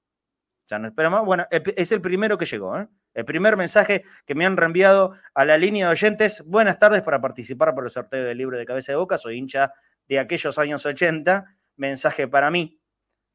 Ya 0.68 0.78
no 0.78 0.88
espero 0.88 1.10
más. 1.10 1.22
Bueno, 1.26 1.46
es 1.50 1.92
el 1.92 2.00
primero 2.00 2.38
que 2.38 2.46
llegó. 2.46 2.78
¿eh? 2.78 2.88
El 3.12 3.26
primer 3.26 3.58
mensaje 3.58 4.04
que 4.24 4.34
me 4.34 4.46
han 4.46 4.56
reenviado 4.56 5.12
a 5.34 5.44
la 5.44 5.58
línea 5.58 5.88
de 5.88 5.92
oyentes. 5.92 6.42
Buenas 6.46 6.78
tardes 6.78 7.02
para 7.02 7.20
participar 7.20 7.74
por 7.74 7.84
el 7.84 7.90
sorteo 7.90 8.24
del 8.24 8.38
libro 8.38 8.56
de 8.56 8.64
cabeza 8.64 8.92
de 8.92 8.96
boca. 8.96 9.18
Soy 9.18 9.36
hincha 9.36 9.74
de 10.08 10.18
aquellos 10.18 10.58
años 10.58 10.86
80. 10.86 11.44
Mensaje 11.76 12.26
para 12.26 12.50
mí. 12.50 12.80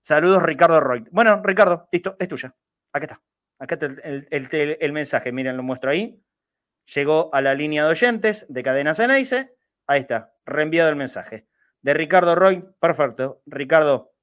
Saludos, 0.02 0.42
Ricardo 0.42 0.80
Roy. 0.80 1.06
Bueno, 1.12 1.44
Ricardo, 1.44 1.88
listo, 1.92 2.16
es 2.18 2.28
tuya. 2.28 2.56
Aquí 2.92 3.04
está. 3.04 3.22
Acá 3.60 3.76
está 3.76 3.88
el, 4.04 4.92
mensaje, 4.94 5.32
miren, 5.32 5.58
lo 5.58 5.64
muestro 5.64 5.92
ahí. 5.92 6.22
Llegó 6.94 7.30
a 7.34 7.42
la 7.42 7.54
línea 7.54 7.86
de 7.86 7.92
oyentes 7.92 8.46
de 8.50 8.64
Cadena 8.64 8.94
Ceneice. 8.94 9.56
Ahí 9.88 10.02
está, 10.02 10.34
reenviado 10.46 10.90
el 10.90 10.96
mensaje. 10.96 11.48
De 11.82 11.94
Ricardo 11.94 12.36
Roy, 12.36 12.66
perfecto. 12.80 13.42
Ricardo, 13.46 14.14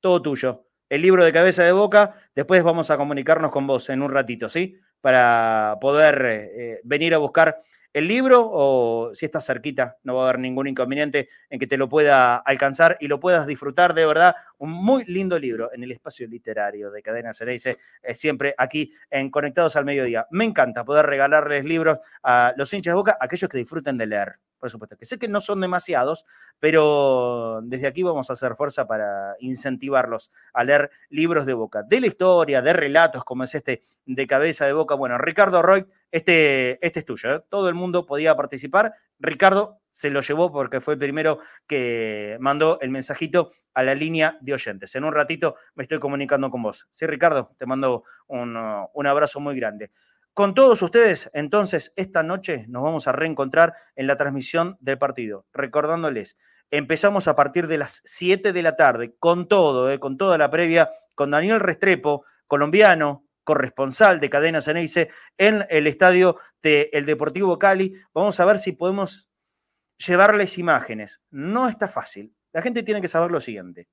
todo 0.00 0.22
tuyo. 0.22 0.68
El 0.88 1.02
libro 1.02 1.24
de 1.24 1.32
cabeza 1.32 1.62
de 1.62 1.72
boca, 1.72 2.14
después 2.34 2.62
vamos 2.62 2.90
a 2.90 2.96
comunicarnos 2.96 3.50
con 3.50 3.66
vos 3.66 3.90
en 3.90 4.02
un 4.02 4.12
ratito, 4.12 4.48
¿sí? 4.48 4.78
Para 5.00 5.78
poder 5.80 6.22
eh, 6.26 6.80
venir 6.84 7.14
a 7.14 7.18
buscar 7.18 7.62
el 7.92 8.08
libro 8.08 8.48
o 8.50 9.10
si 9.14 9.26
estás 9.26 9.46
cerquita, 9.46 9.96
no 10.04 10.14
va 10.14 10.22
a 10.22 10.28
haber 10.28 10.40
ningún 10.40 10.66
inconveniente 10.66 11.28
en 11.48 11.58
que 11.58 11.66
te 11.66 11.76
lo 11.76 11.88
pueda 11.88 12.36
alcanzar 12.36 12.96
y 13.00 13.08
lo 13.08 13.20
puedas 13.20 13.46
disfrutar 13.46 13.94
de 13.94 14.06
verdad. 14.06 14.34
Un 14.58 14.70
muy 14.70 15.04
lindo 15.04 15.38
libro 15.38 15.70
en 15.72 15.82
el 15.82 15.92
espacio 15.92 16.26
literario 16.28 16.90
de 16.90 17.02
Cadena 17.02 17.32
Cereice, 17.32 17.78
eh, 18.02 18.14
siempre 18.14 18.54
aquí 18.58 18.92
en 19.10 19.30
Conectados 19.30 19.76
al 19.76 19.84
Mediodía. 19.84 20.26
Me 20.30 20.44
encanta 20.44 20.84
poder 20.84 21.06
regalarles 21.06 21.64
libros 21.64 21.98
a 22.22 22.54
los 22.56 22.72
hinchas 22.72 22.92
de 22.92 22.96
boca, 22.96 23.16
aquellos 23.20 23.48
que 23.48 23.58
disfruten 23.58 23.98
de 23.98 24.06
leer 24.06 24.38
por 24.60 24.70
supuesto, 24.70 24.96
que 24.96 25.06
sé 25.06 25.18
que 25.18 25.26
no 25.26 25.40
son 25.40 25.60
demasiados, 25.60 26.26
pero 26.60 27.60
desde 27.64 27.86
aquí 27.86 28.02
vamos 28.02 28.30
a 28.30 28.34
hacer 28.34 28.54
fuerza 28.54 28.86
para 28.86 29.34
incentivarlos 29.40 30.30
a 30.52 30.62
leer 30.62 30.90
libros 31.08 31.46
de 31.46 31.54
boca, 31.54 31.82
de 31.82 32.00
la 32.00 32.06
historia, 32.06 32.62
de 32.62 32.72
relatos 32.72 33.24
como 33.24 33.44
es 33.44 33.54
este 33.54 33.82
de 34.04 34.26
cabeza 34.26 34.66
de 34.66 34.72
boca. 34.72 34.94
Bueno, 34.94 35.18
Ricardo 35.18 35.62
Roy, 35.62 35.86
este, 36.10 36.84
este 36.86 37.00
es 37.00 37.04
tuyo, 37.06 37.36
¿eh? 37.36 37.44
todo 37.48 37.68
el 37.68 37.74
mundo 37.74 38.06
podía 38.06 38.36
participar. 38.36 38.94
Ricardo 39.18 39.80
se 39.90 40.10
lo 40.10 40.20
llevó 40.20 40.52
porque 40.52 40.80
fue 40.80 40.94
el 40.94 41.00
primero 41.00 41.40
que 41.66 42.36
mandó 42.40 42.78
el 42.80 42.90
mensajito 42.90 43.50
a 43.74 43.82
la 43.82 43.94
línea 43.94 44.38
de 44.40 44.54
oyentes. 44.54 44.94
En 44.94 45.04
un 45.04 45.14
ratito 45.14 45.56
me 45.74 45.84
estoy 45.84 45.98
comunicando 45.98 46.50
con 46.50 46.62
vos. 46.62 46.86
Sí, 46.90 47.06
Ricardo, 47.06 47.54
te 47.58 47.66
mando 47.66 48.04
un, 48.26 48.56
un 48.92 49.06
abrazo 49.06 49.40
muy 49.40 49.56
grande. 49.56 49.90
Con 50.34 50.54
todos 50.54 50.80
ustedes, 50.80 51.30
entonces, 51.34 51.92
esta 51.96 52.22
noche 52.22 52.64
nos 52.68 52.82
vamos 52.82 53.08
a 53.08 53.12
reencontrar 53.12 53.74
en 53.96 54.06
la 54.06 54.16
transmisión 54.16 54.76
del 54.80 54.96
partido. 54.96 55.44
Recordándoles, 55.52 56.38
empezamos 56.70 57.26
a 57.26 57.34
partir 57.34 57.66
de 57.66 57.78
las 57.78 58.00
7 58.04 58.52
de 58.52 58.62
la 58.62 58.76
tarde, 58.76 59.16
con 59.18 59.48
todo, 59.48 59.90
eh, 59.90 59.98
con 59.98 60.16
toda 60.16 60.38
la 60.38 60.50
previa, 60.50 60.90
con 61.16 61.32
Daniel 61.32 61.60
Restrepo, 61.60 62.24
colombiano, 62.46 63.26
corresponsal 63.42 64.20
de 64.20 64.30
Cadena 64.30 64.62
Ceneice, 64.62 65.10
en 65.36 65.66
el 65.68 65.88
estadio 65.88 66.38
del 66.62 67.06
Deportivo 67.06 67.58
Cali. 67.58 67.94
Vamos 68.14 68.38
a 68.38 68.44
ver 68.44 68.60
si 68.60 68.72
podemos 68.72 69.28
llevarles 69.98 70.58
imágenes. 70.58 71.20
No 71.30 71.68
está 71.68 71.88
fácil. 71.88 72.34
La 72.52 72.62
gente 72.62 72.84
tiene 72.84 73.00
que 73.00 73.08
saber 73.08 73.32
lo 73.32 73.40
siguiente. 73.40 73.88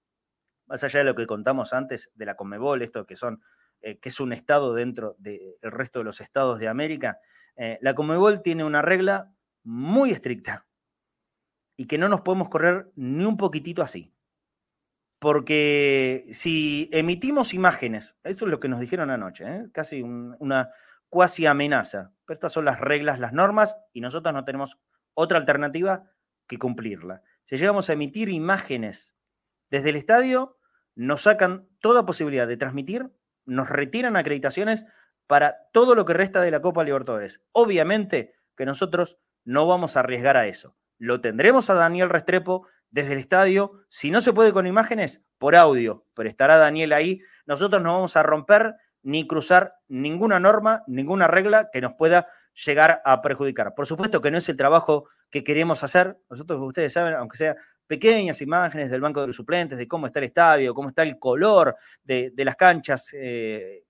Más 0.67 0.83
allá 0.83 0.99
de 0.99 1.05
lo 1.05 1.15
que 1.15 1.25
contamos 1.25 1.73
antes 1.73 2.11
de 2.13 2.25
la 2.25 2.35
Conmebol, 2.35 2.81
esto 2.81 3.05
que 3.05 3.15
son 3.15 3.41
eh, 3.81 3.99
que 3.99 4.09
es 4.09 4.19
un 4.19 4.33
estado 4.33 4.73
dentro 4.73 5.15
del 5.19 5.55
resto 5.61 5.99
de 5.99 6.05
los 6.05 6.21
estados 6.21 6.59
de 6.59 6.67
América, 6.67 7.19
eh, 7.55 7.77
la 7.81 7.95
Comebol 7.95 8.41
tiene 8.41 8.63
una 8.63 8.81
regla 8.81 9.33
muy 9.63 10.11
estricta 10.11 10.67
y 11.75 11.85
que 11.85 11.97
no 11.97 12.09
nos 12.09 12.21
podemos 12.21 12.49
correr 12.49 12.91
ni 12.95 13.25
un 13.25 13.37
poquitito 13.37 13.81
así. 13.81 14.13
Porque 15.19 16.27
si 16.31 16.89
emitimos 16.91 17.53
imágenes, 17.53 18.17
esto 18.23 18.45
es 18.45 18.51
lo 18.51 18.59
que 18.59 18.67
nos 18.67 18.79
dijeron 18.79 19.09
anoche, 19.09 19.45
¿eh? 19.45 19.67
casi 19.71 20.03
una 20.03 20.69
cuasi 21.09 21.45
amenaza, 21.45 22.11
pero 22.25 22.35
estas 22.35 22.53
son 22.53 22.65
las 22.65 22.79
reglas, 22.79 23.19
las 23.19 23.33
normas, 23.33 23.77
y 23.93 24.01
nosotros 24.01 24.33
no 24.33 24.43
tenemos 24.43 24.77
otra 25.13 25.39
alternativa 25.39 26.11
que 26.47 26.59
cumplirla. 26.59 27.23
Si 27.43 27.57
llegamos 27.57 27.89
a 27.89 27.93
emitir 27.93 28.29
imágenes 28.29 29.15
desde 29.69 29.89
el 29.89 29.95
estadio, 29.95 30.57
nos 30.95 31.21
sacan 31.21 31.67
toda 31.79 32.05
posibilidad 32.05 32.47
de 32.47 32.57
transmitir 32.57 33.09
nos 33.47 33.69
retiran 33.69 34.15
acreditaciones 34.15 34.85
para 35.25 35.57
todo 35.71 35.95
lo 35.95 36.05
que 36.05 36.13
resta 36.13 36.41
de 36.41 36.51
la 36.51 36.61
Copa 36.61 36.83
Libertadores. 36.83 37.41
Obviamente 37.51 38.35
que 38.55 38.65
nosotros 38.65 39.17
no 39.43 39.65
vamos 39.65 39.97
a 39.97 40.01
arriesgar 40.01 40.37
a 40.37 40.47
eso. 40.47 40.75
Lo 40.99 41.21
tendremos 41.21 41.69
a 41.69 41.73
Daniel 41.73 42.09
Restrepo 42.09 42.67
desde 42.89 43.13
el 43.13 43.19
estadio. 43.19 43.83
Si 43.89 44.11
no 44.11 44.21
se 44.21 44.33
puede 44.33 44.53
con 44.53 44.67
imágenes, 44.67 45.23
por 45.37 45.55
audio, 45.55 46.05
pero 46.13 46.29
estará 46.29 46.57
Daniel 46.57 46.93
ahí. 46.93 47.21
Nosotros 47.45 47.81
no 47.81 47.93
vamos 47.93 48.17
a 48.17 48.23
romper 48.23 48.75
ni 49.03 49.27
cruzar 49.27 49.75
ninguna 49.87 50.39
norma, 50.39 50.83
ninguna 50.87 51.27
regla 51.27 51.69
que 51.71 51.81
nos 51.81 51.93
pueda 51.93 52.27
llegar 52.65 53.01
a 53.05 53.21
perjudicar. 53.21 53.75
Por 53.75 53.85
supuesto 53.85 54.21
que 54.21 54.31
no 54.31 54.37
es 54.37 54.49
el 54.49 54.57
trabajo 54.57 55.07
que 55.29 55.43
queremos 55.43 55.83
hacer. 55.83 56.17
Nosotros, 56.29 56.59
ustedes 56.61 56.93
saben, 56.93 57.13
aunque 57.13 57.37
sea 57.37 57.55
pequeñas 57.87 58.41
imágenes 58.41 58.91
del 58.91 59.01
banco 59.01 59.21
de 59.21 59.27
los 59.27 59.35
suplentes, 59.35 59.77
de 59.77 59.87
cómo 59.87 60.07
está 60.07 60.19
el 60.19 60.25
estadio, 60.25 60.73
cómo 60.73 60.89
está 60.89 61.03
el 61.03 61.17
color 61.17 61.75
de, 62.03 62.31
las 62.37 62.55
canchas 62.55 63.13
eh, 63.13 63.83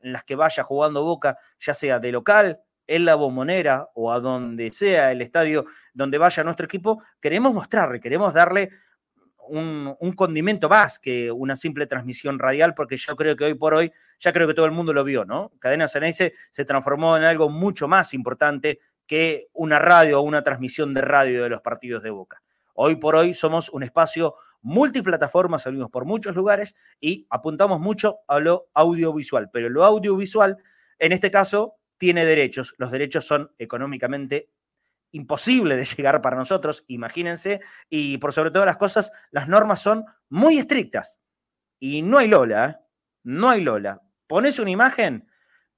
en 0.00 0.12
las 0.12 0.24
que 0.24 0.34
vaya 0.34 0.62
jugando 0.62 1.04
Boca, 1.04 1.38
ya 1.58 1.74
sea 1.74 1.98
de 1.98 2.12
local, 2.12 2.60
en 2.86 3.04
la 3.04 3.16
bombonera 3.16 3.88
o 3.94 4.12
a 4.12 4.20
donde 4.20 4.72
sea 4.72 5.10
el 5.10 5.20
estadio 5.20 5.66
donde 5.92 6.18
vaya 6.18 6.44
nuestro 6.44 6.66
equipo, 6.66 7.02
queremos 7.20 7.52
mostrarle, 7.52 8.00
queremos 8.00 8.32
darle 8.32 8.70
un, 9.48 9.96
condimento 10.16 10.68
más 10.68 10.98
que 10.98 11.30
una 11.30 11.56
simple 11.56 11.86
transmisión 11.86 12.38
radial, 12.38 12.74
porque 12.74 12.96
yo 12.96 13.16
creo 13.16 13.36
que 13.36 13.44
hoy 13.44 13.54
por 13.54 13.74
hoy, 13.74 13.92
ya 14.18 14.32
creo 14.32 14.46
que 14.48 14.54
todo 14.54 14.66
el 14.66 14.72
mundo 14.72 14.92
lo 14.92 15.04
vio, 15.04 15.24
¿no? 15.24 15.52
Cadena 15.58 15.88
Ceneice 15.88 16.34
se 16.50 16.64
transformó 16.64 17.16
en 17.16 17.24
algo 17.24 17.48
mucho 17.48 17.88
más 17.88 18.14
importante 18.14 18.80
que 19.06 19.48
una 19.52 19.78
radio 19.78 20.20
o 20.20 20.22
una 20.22 20.42
transmisión 20.42 20.94
de 20.94 21.00
radio 21.00 21.42
de 21.44 21.48
los 21.48 21.60
partidos 21.60 22.02
de 22.02 22.10
Boca. 22.10 22.42
Hoy 22.76 22.96
por 22.96 23.16
hoy 23.16 23.32
somos 23.32 23.70
un 23.70 23.82
espacio 23.82 24.36
multiplataforma, 24.60 25.58
salimos 25.58 25.90
por 25.90 26.04
muchos 26.04 26.34
lugares 26.36 26.76
y 27.00 27.26
apuntamos 27.30 27.80
mucho 27.80 28.18
a 28.28 28.38
lo 28.38 28.68
audiovisual, 28.74 29.48
pero 29.50 29.70
lo 29.70 29.84
audiovisual, 29.84 30.58
en 30.98 31.12
este 31.12 31.30
caso, 31.30 31.76
tiene 31.96 32.26
derechos. 32.26 32.74
Los 32.76 32.90
derechos 32.90 33.26
son 33.26 33.50
económicamente 33.58 34.50
imposibles 35.12 35.78
de 35.78 35.84
llegar 35.96 36.20
para 36.20 36.36
nosotros, 36.36 36.84
imagínense, 36.88 37.60
y 37.88 38.18
por 38.18 38.32
sobre 38.32 38.50
todas 38.50 38.66
las 38.66 38.76
cosas, 38.76 39.10
las 39.30 39.48
normas 39.48 39.80
son 39.80 40.04
muy 40.28 40.58
estrictas. 40.58 41.20
Y 41.78 42.02
no 42.02 42.18
hay 42.18 42.28
Lola, 42.28 42.66
¿eh? 42.66 42.76
no 43.22 43.48
hay 43.48 43.62
Lola. 43.62 44.02
Pones 44.26 44.58
una 44.58 44.70
imagen, 44.70 45.28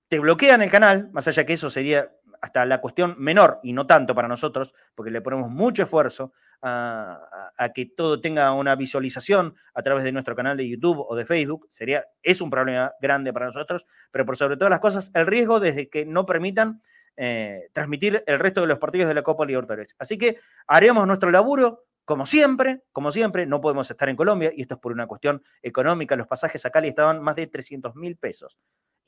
te 0.08 0.18
bloquean 0.18 0.62
el 0.62 0.70
canal, 0.70 1.10
más 1.12 1.28
allá 1.28 1.46
que 1.46 1.52
eso 1.52 1.70
sería 1.70 2.10
hasta 2.40 2.64
la 2.64 2.80
cuestión 2.80 3.16
menor 3.18 3.60
y 3.62 3.72
no 3.72 3.86
tanto 3.86 4.14
para 4.14 4.28
nosotros, 4.28 4.74
porque 4.94 5.10
le 5.10 5.20
ponemos 5.20 5.50
mucho 5.50 5.82
esfuerzo 5.82 6.32
a, 6.62 7.70
que 7.74 7.86
todo 7.86 8.20
tenga 8.20 8.52
una 8.52 8.74
visualización 8.76 9.54
a 9.74 9.82
través 9.82 10.04
de 10.04 10.12
nuestro 10.12 10.34
canal 10.34 10.56
de 10.56 10.68
YouTube 10.68 11.04
o 11.06 11.16
de 11.16 11.24
Facebook, 11.24 11.66
sería, 11.68 12.06
es 12.22 12.40
un 12.40 12.50
problema 12.50 12.92
grande 13.00 13.32
para 13.32 13.46
nosotros, 13.46 13.86
pero 14.10 14.24
por 14.26 14.36
sobre 14.36 14.56
todas 14.56 14.70
las 14.70 14.80
cosas, 14.80 15.10
el 15.14 15.26
riesgo 15.26 15.60
desde 15.60 15.88
que 15.88 16.04
no 16.04 16.26
permitan 16.26 16.82
eh, 17.16 17.68
transmitir 17.72 18.22
el 18.26 18.38
resto 18.38 18.60
de 18.60 18.68
los 18.68 18.78
partidos 18.78 19.08
de 19.08 19.14
la 19.14 19.22
Copa 19.22 19.44
Libertadores. 19.44 19.94
Así 19.98 20.18
que 20.18 20.38
haremos 20.66 21.06
nuestro 21.06 21.30
laburo, 21.30 21.84
como 22.04 22.24
siempre, 22.26 22.84
como 22.92 23.10
siempre, 23.10 23.46
no 23.46 23.60
podemos 23.60 23.90
estar 23.90 24.08
en 24.08 24.16
Colombia, 24.16 24.50
y 24.54 24.62
esto 24.62 24.74
es 24.74 24.80
por 24.80 24.92
una 24.92 25.06
cuestión 25.06 25.42
económica, 25.62 26.16
los 26.16 26.26
pasajes 26.26 26.64
a 26.64 26.70
Cali 26.70 26.88
estaban 26.88 27.22
más 27.22 27.36
de 27.36 27.46
300 27.46 27.94
mil 27.96 28.16
pesos 28.16 28.58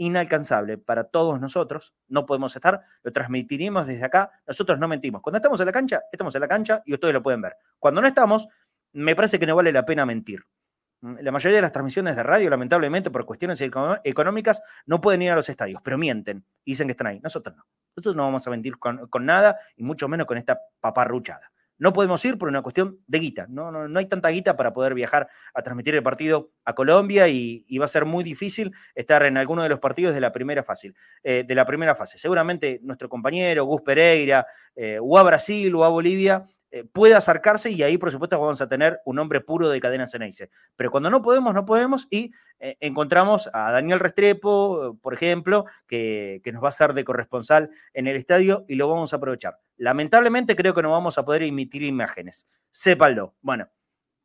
inalcanzable 0.01 0.79
para 0.79 1.05
todos 1.05 1.39
nosotros, 1.41 1.95
no 2.09 2.25
podemos 2.25 2.57
estar, 2.57 2.81
lo 3.03 3.13
transmitiremos 3.13 3.87
desde 3.87 4.05
acá, 4.05 4.31
nosotros 4.47 4.79
no 4.79 4.89
mentimos. 4.89 5.21
Cuando 5.21 5.37
estamos 5.37 5.61
en 5.61 5.67
la 5.67 5.73
cancha, 5.73 6.01
estamos 6.11 6.35
en 6.35 6.41
la 6.41 6.49
cancha 6.49 6.83
y 6.87 6.95
ustedes 6.95 7.13
lo 7.13 7.23
pueden 7.23 7.43
ver. 7.43 7.57
Cuando 7.79 8.01
no 8.01 8.09
estamos, 8.09 8.49
me 8.93 9.15
parece 9.15 9.39
que 9.39 9.47
no 9.47 9.55
vale 9.55 9.73
la 9.73 9.85
pena 9.85 10.07
mentir. 10.07 10.43
Mm, 11.03 11.17
la 11.21 11.31
mayoría 11.31 11.57
de 11.57 11.63
las 11.63 11.73
transmisiones 11.73 12.17
de 12.17 12.23
radio, 12.23 12.49
lamentablemente, 12.49 13.11
por 13.11 13.27
cuestiones 13.27 13.61
económicas, 13.61 14.63
no 14.87 15.03
pueden 15.03 15.21
ir 15.21 15.33
a 15.33 15.37
los 15.37 15.51
estadios, 15.51 15.83
pero 15.85 15.99
mienten 15.99 16.47
y 16.65 16.73
dicen 16.73 16.87
que 16.87 16.93
están 16.93 17.09
ahí. 17.09 17.21
Nosotros 17.21 17.55
no. 17.55 17.67
Nosotros 17.95 18.17
no 18.17 18.23
vamos 18.23 18.47
a 18.47 18.51
mentir 18.51 18.79
con, 18.79 19.07
con 19.09 19.27
nada 19.27 19.59
y 19.77 19.83
mucho 19.83 20.09
menos 20.09 20.27
con 20.27 20.39
esta 20.39 20.59
paparruchada. 20.81 21.53
No 21.81 21.95
podemos 21.95 22.23
ir 22.27 22.37
por 22.37 22.49
una 22.51 22.61
cuestión 22.61 22.99
de 23.07 23.19
guita. 23.19 23.47
No, 23.49 23.73
no, 23.73 23.99
hay 23.99 24.05
tanta 24.05 24.29
guita 24.29 24.55
para 24.55 24.73
poder 24.75 24.93
viajar 24.93 25.29
a 25.55 25.63
transmitir 25.63 25.95
el 25.95 26.03
partido 26.03 26.53
a 26.67 26.75
Colombia 26.75 27.27
y, 27.27 27.65
va 27.79 27.87
a 27.87 27.89
ser 27.89 28.05
muy 28.05 28.23
difícil 28.23 28.71
estar 28.95 29.25
en 29.25 29.39
alguno 29.39 29.63
de 29.63 29.71
los 29.71 29.79
partidos 29.79 30.15
de 30.15 30.21
la 30.21 30.31
primera 30.31 30.63
fase. 30.63 30.93
Eh, 31.25 31.43
de 31.49 31.55
la 31.55 31.65
primera 31.65 31.95
fase. 31.95 32.19
Seguramente 32.19 32.81
nuestro 32.83 33.09
compañero 33.09 33.65
Gus 33.65 33.81
Pereira, 33.81 34.47
eh, 34.77 34.99
o 35.01 35.19
a 35.19 35.23
Brasil 35.23 35.75
o 35.75 35.83
a 35.83 35.89
Bolivia, 35.89 36.47
eh, 36.71 36.85
puede 36.85 37.15
acercarse 37.15 37.71
y 37.71 37.83
ahí, 37.83 37.99
por 37.99 38.13
supuesto, 38.13 38.39
vamos 38.39 38.61
a 38.61 38.69
tener 38.69 39.01
un 39.05 39.19
hombre 39.19 39.41
puro 39.41 39.69
de 39.69 39.81
cadena 39.81 40.07
Ceneice. 40.07 40.51
Pero 40.77 40.91
cuando 40.91 41.11
no 41.11 41.23
podemos, 41.23 41.53
no 41.55 41.65
podemos 41.65 42.07
y 42.11 42.33
eh, 42.59 42.77
encontramos 42.81 43.51
a 43.53 43.73
Daniel 43.73 44.01
Restrepo, 44.01 44.99
por 45.03 45.15
ejemplo, 45.15 45.67
que, 45.87 46.41
que, 46.45 46.53
nos 46.53 46.63
va 46.63 46.69
a 46.69 46.73
ser 46.73 46.95
de 46.95 47.05
corresponsal 47.05 47.71
en 47.95 48.07
el 48.07 48.17
estadio 48.17 48.65
y 48.69 48.77
lo 48.77 48.89
vamos 48.89 49.13
a 49.13 49.17
aprovechar. 49.17 49.59
Lamentablemente 49.77 50.55
creo 50.55 50.75
que 50.75 50.83
no 50.83 50.91
vamos 50.91 51.19
a 51.19 51.25
poder 51.25 51.43
emitir 51.43 51.83
imágenes. 51.83 52.47
Sépanlo. 52.71 53.35
Bueno, 53.41 53.69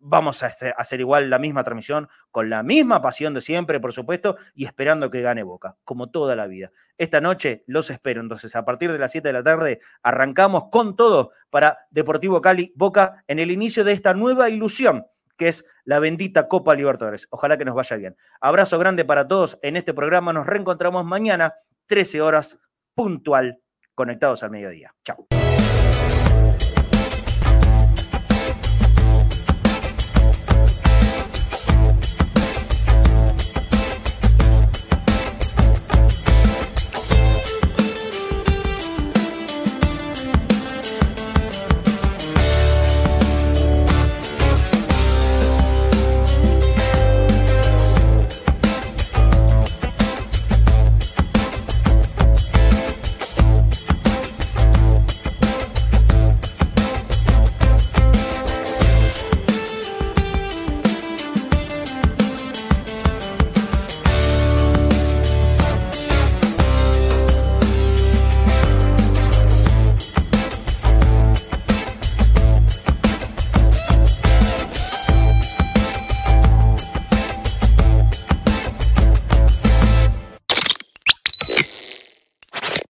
vamos 0.08 0.43
a 0.43 0.51
hacer 0.78 0.99
igual 0.99 1.30
la 1.30 1.39
misma 1.39 1.64
transmisión, 1.64 2.08
con 2.32 2.49
la 2.49 2.62
misma 2.62 3.01
pasión 3.01 3.34
de 3.34 3.41
siempre, 3.41 3.80
por 3.80 3.91
supuesto, 3.91 4.38
y 4.53 4.66
esperando 4.66 5.10
que 5.10 5.22
gane 5.22 5.43
Boca, 5.43 5.78
como 5.84 6.12
toda 6.12 6.36
la 6.36 6.45
vida. 6.45 6.72
Esta 6.97 7.22
noche 7.22 7.64
los 7.66 7.89
espero, 7.89 8.22
entonces 8.22 8.56
a 8.56 8.64
partir 8.64 8.91
de 8.91 8.99
las 8.99 9.12
7 9.12 9.28
de 9.28 9.34
la 9.34 9.43
tarde 9.43 9.80
arrancamos 10.03 10.66
con 10.72 10.95
todo 10.95 11.32
para 11.49 11.80
Deportivo 11.89 12.41
Cali 12.41 12.72
Boca 12.76 13.24
en 13.28 13.39
el 13.39 13.49
inicio 13.49 13.84
de 13.84 13.93
esta 13.93 14.14
nueva 14.14 14.49
ilusión 14.49 15.06
que 15.38 15.49
es 15.49 15.66
la 15.84 15.99
bendita 15.99 16.47
Copa 16.47 16.76
Libertadores. 16.76 17.28
Ojalá 17.30 17.58
que 17.58 17.66
nos 17.66 17.76
vaya 17.76 17.97
bien. 17.97 18.16
Abrazo 18.39 18.80
grande 18.80 19.03
para 19.03 19.28
todos 19.28 19.60
en 19.64 19.76
este 19.76 19.93
programa. 19.93 20.32
Nos 20.32 20.47
reencontramos 20.47 21.03
mañana, 21.03 21.56
13 21.88 22.22
horas, 22.22 22.58
puntual, 22.93 23.60
conectados 23.93 24.43
al 24.43 24.51
mediodía. 24.51 24.95
Chao. 25.03 25.28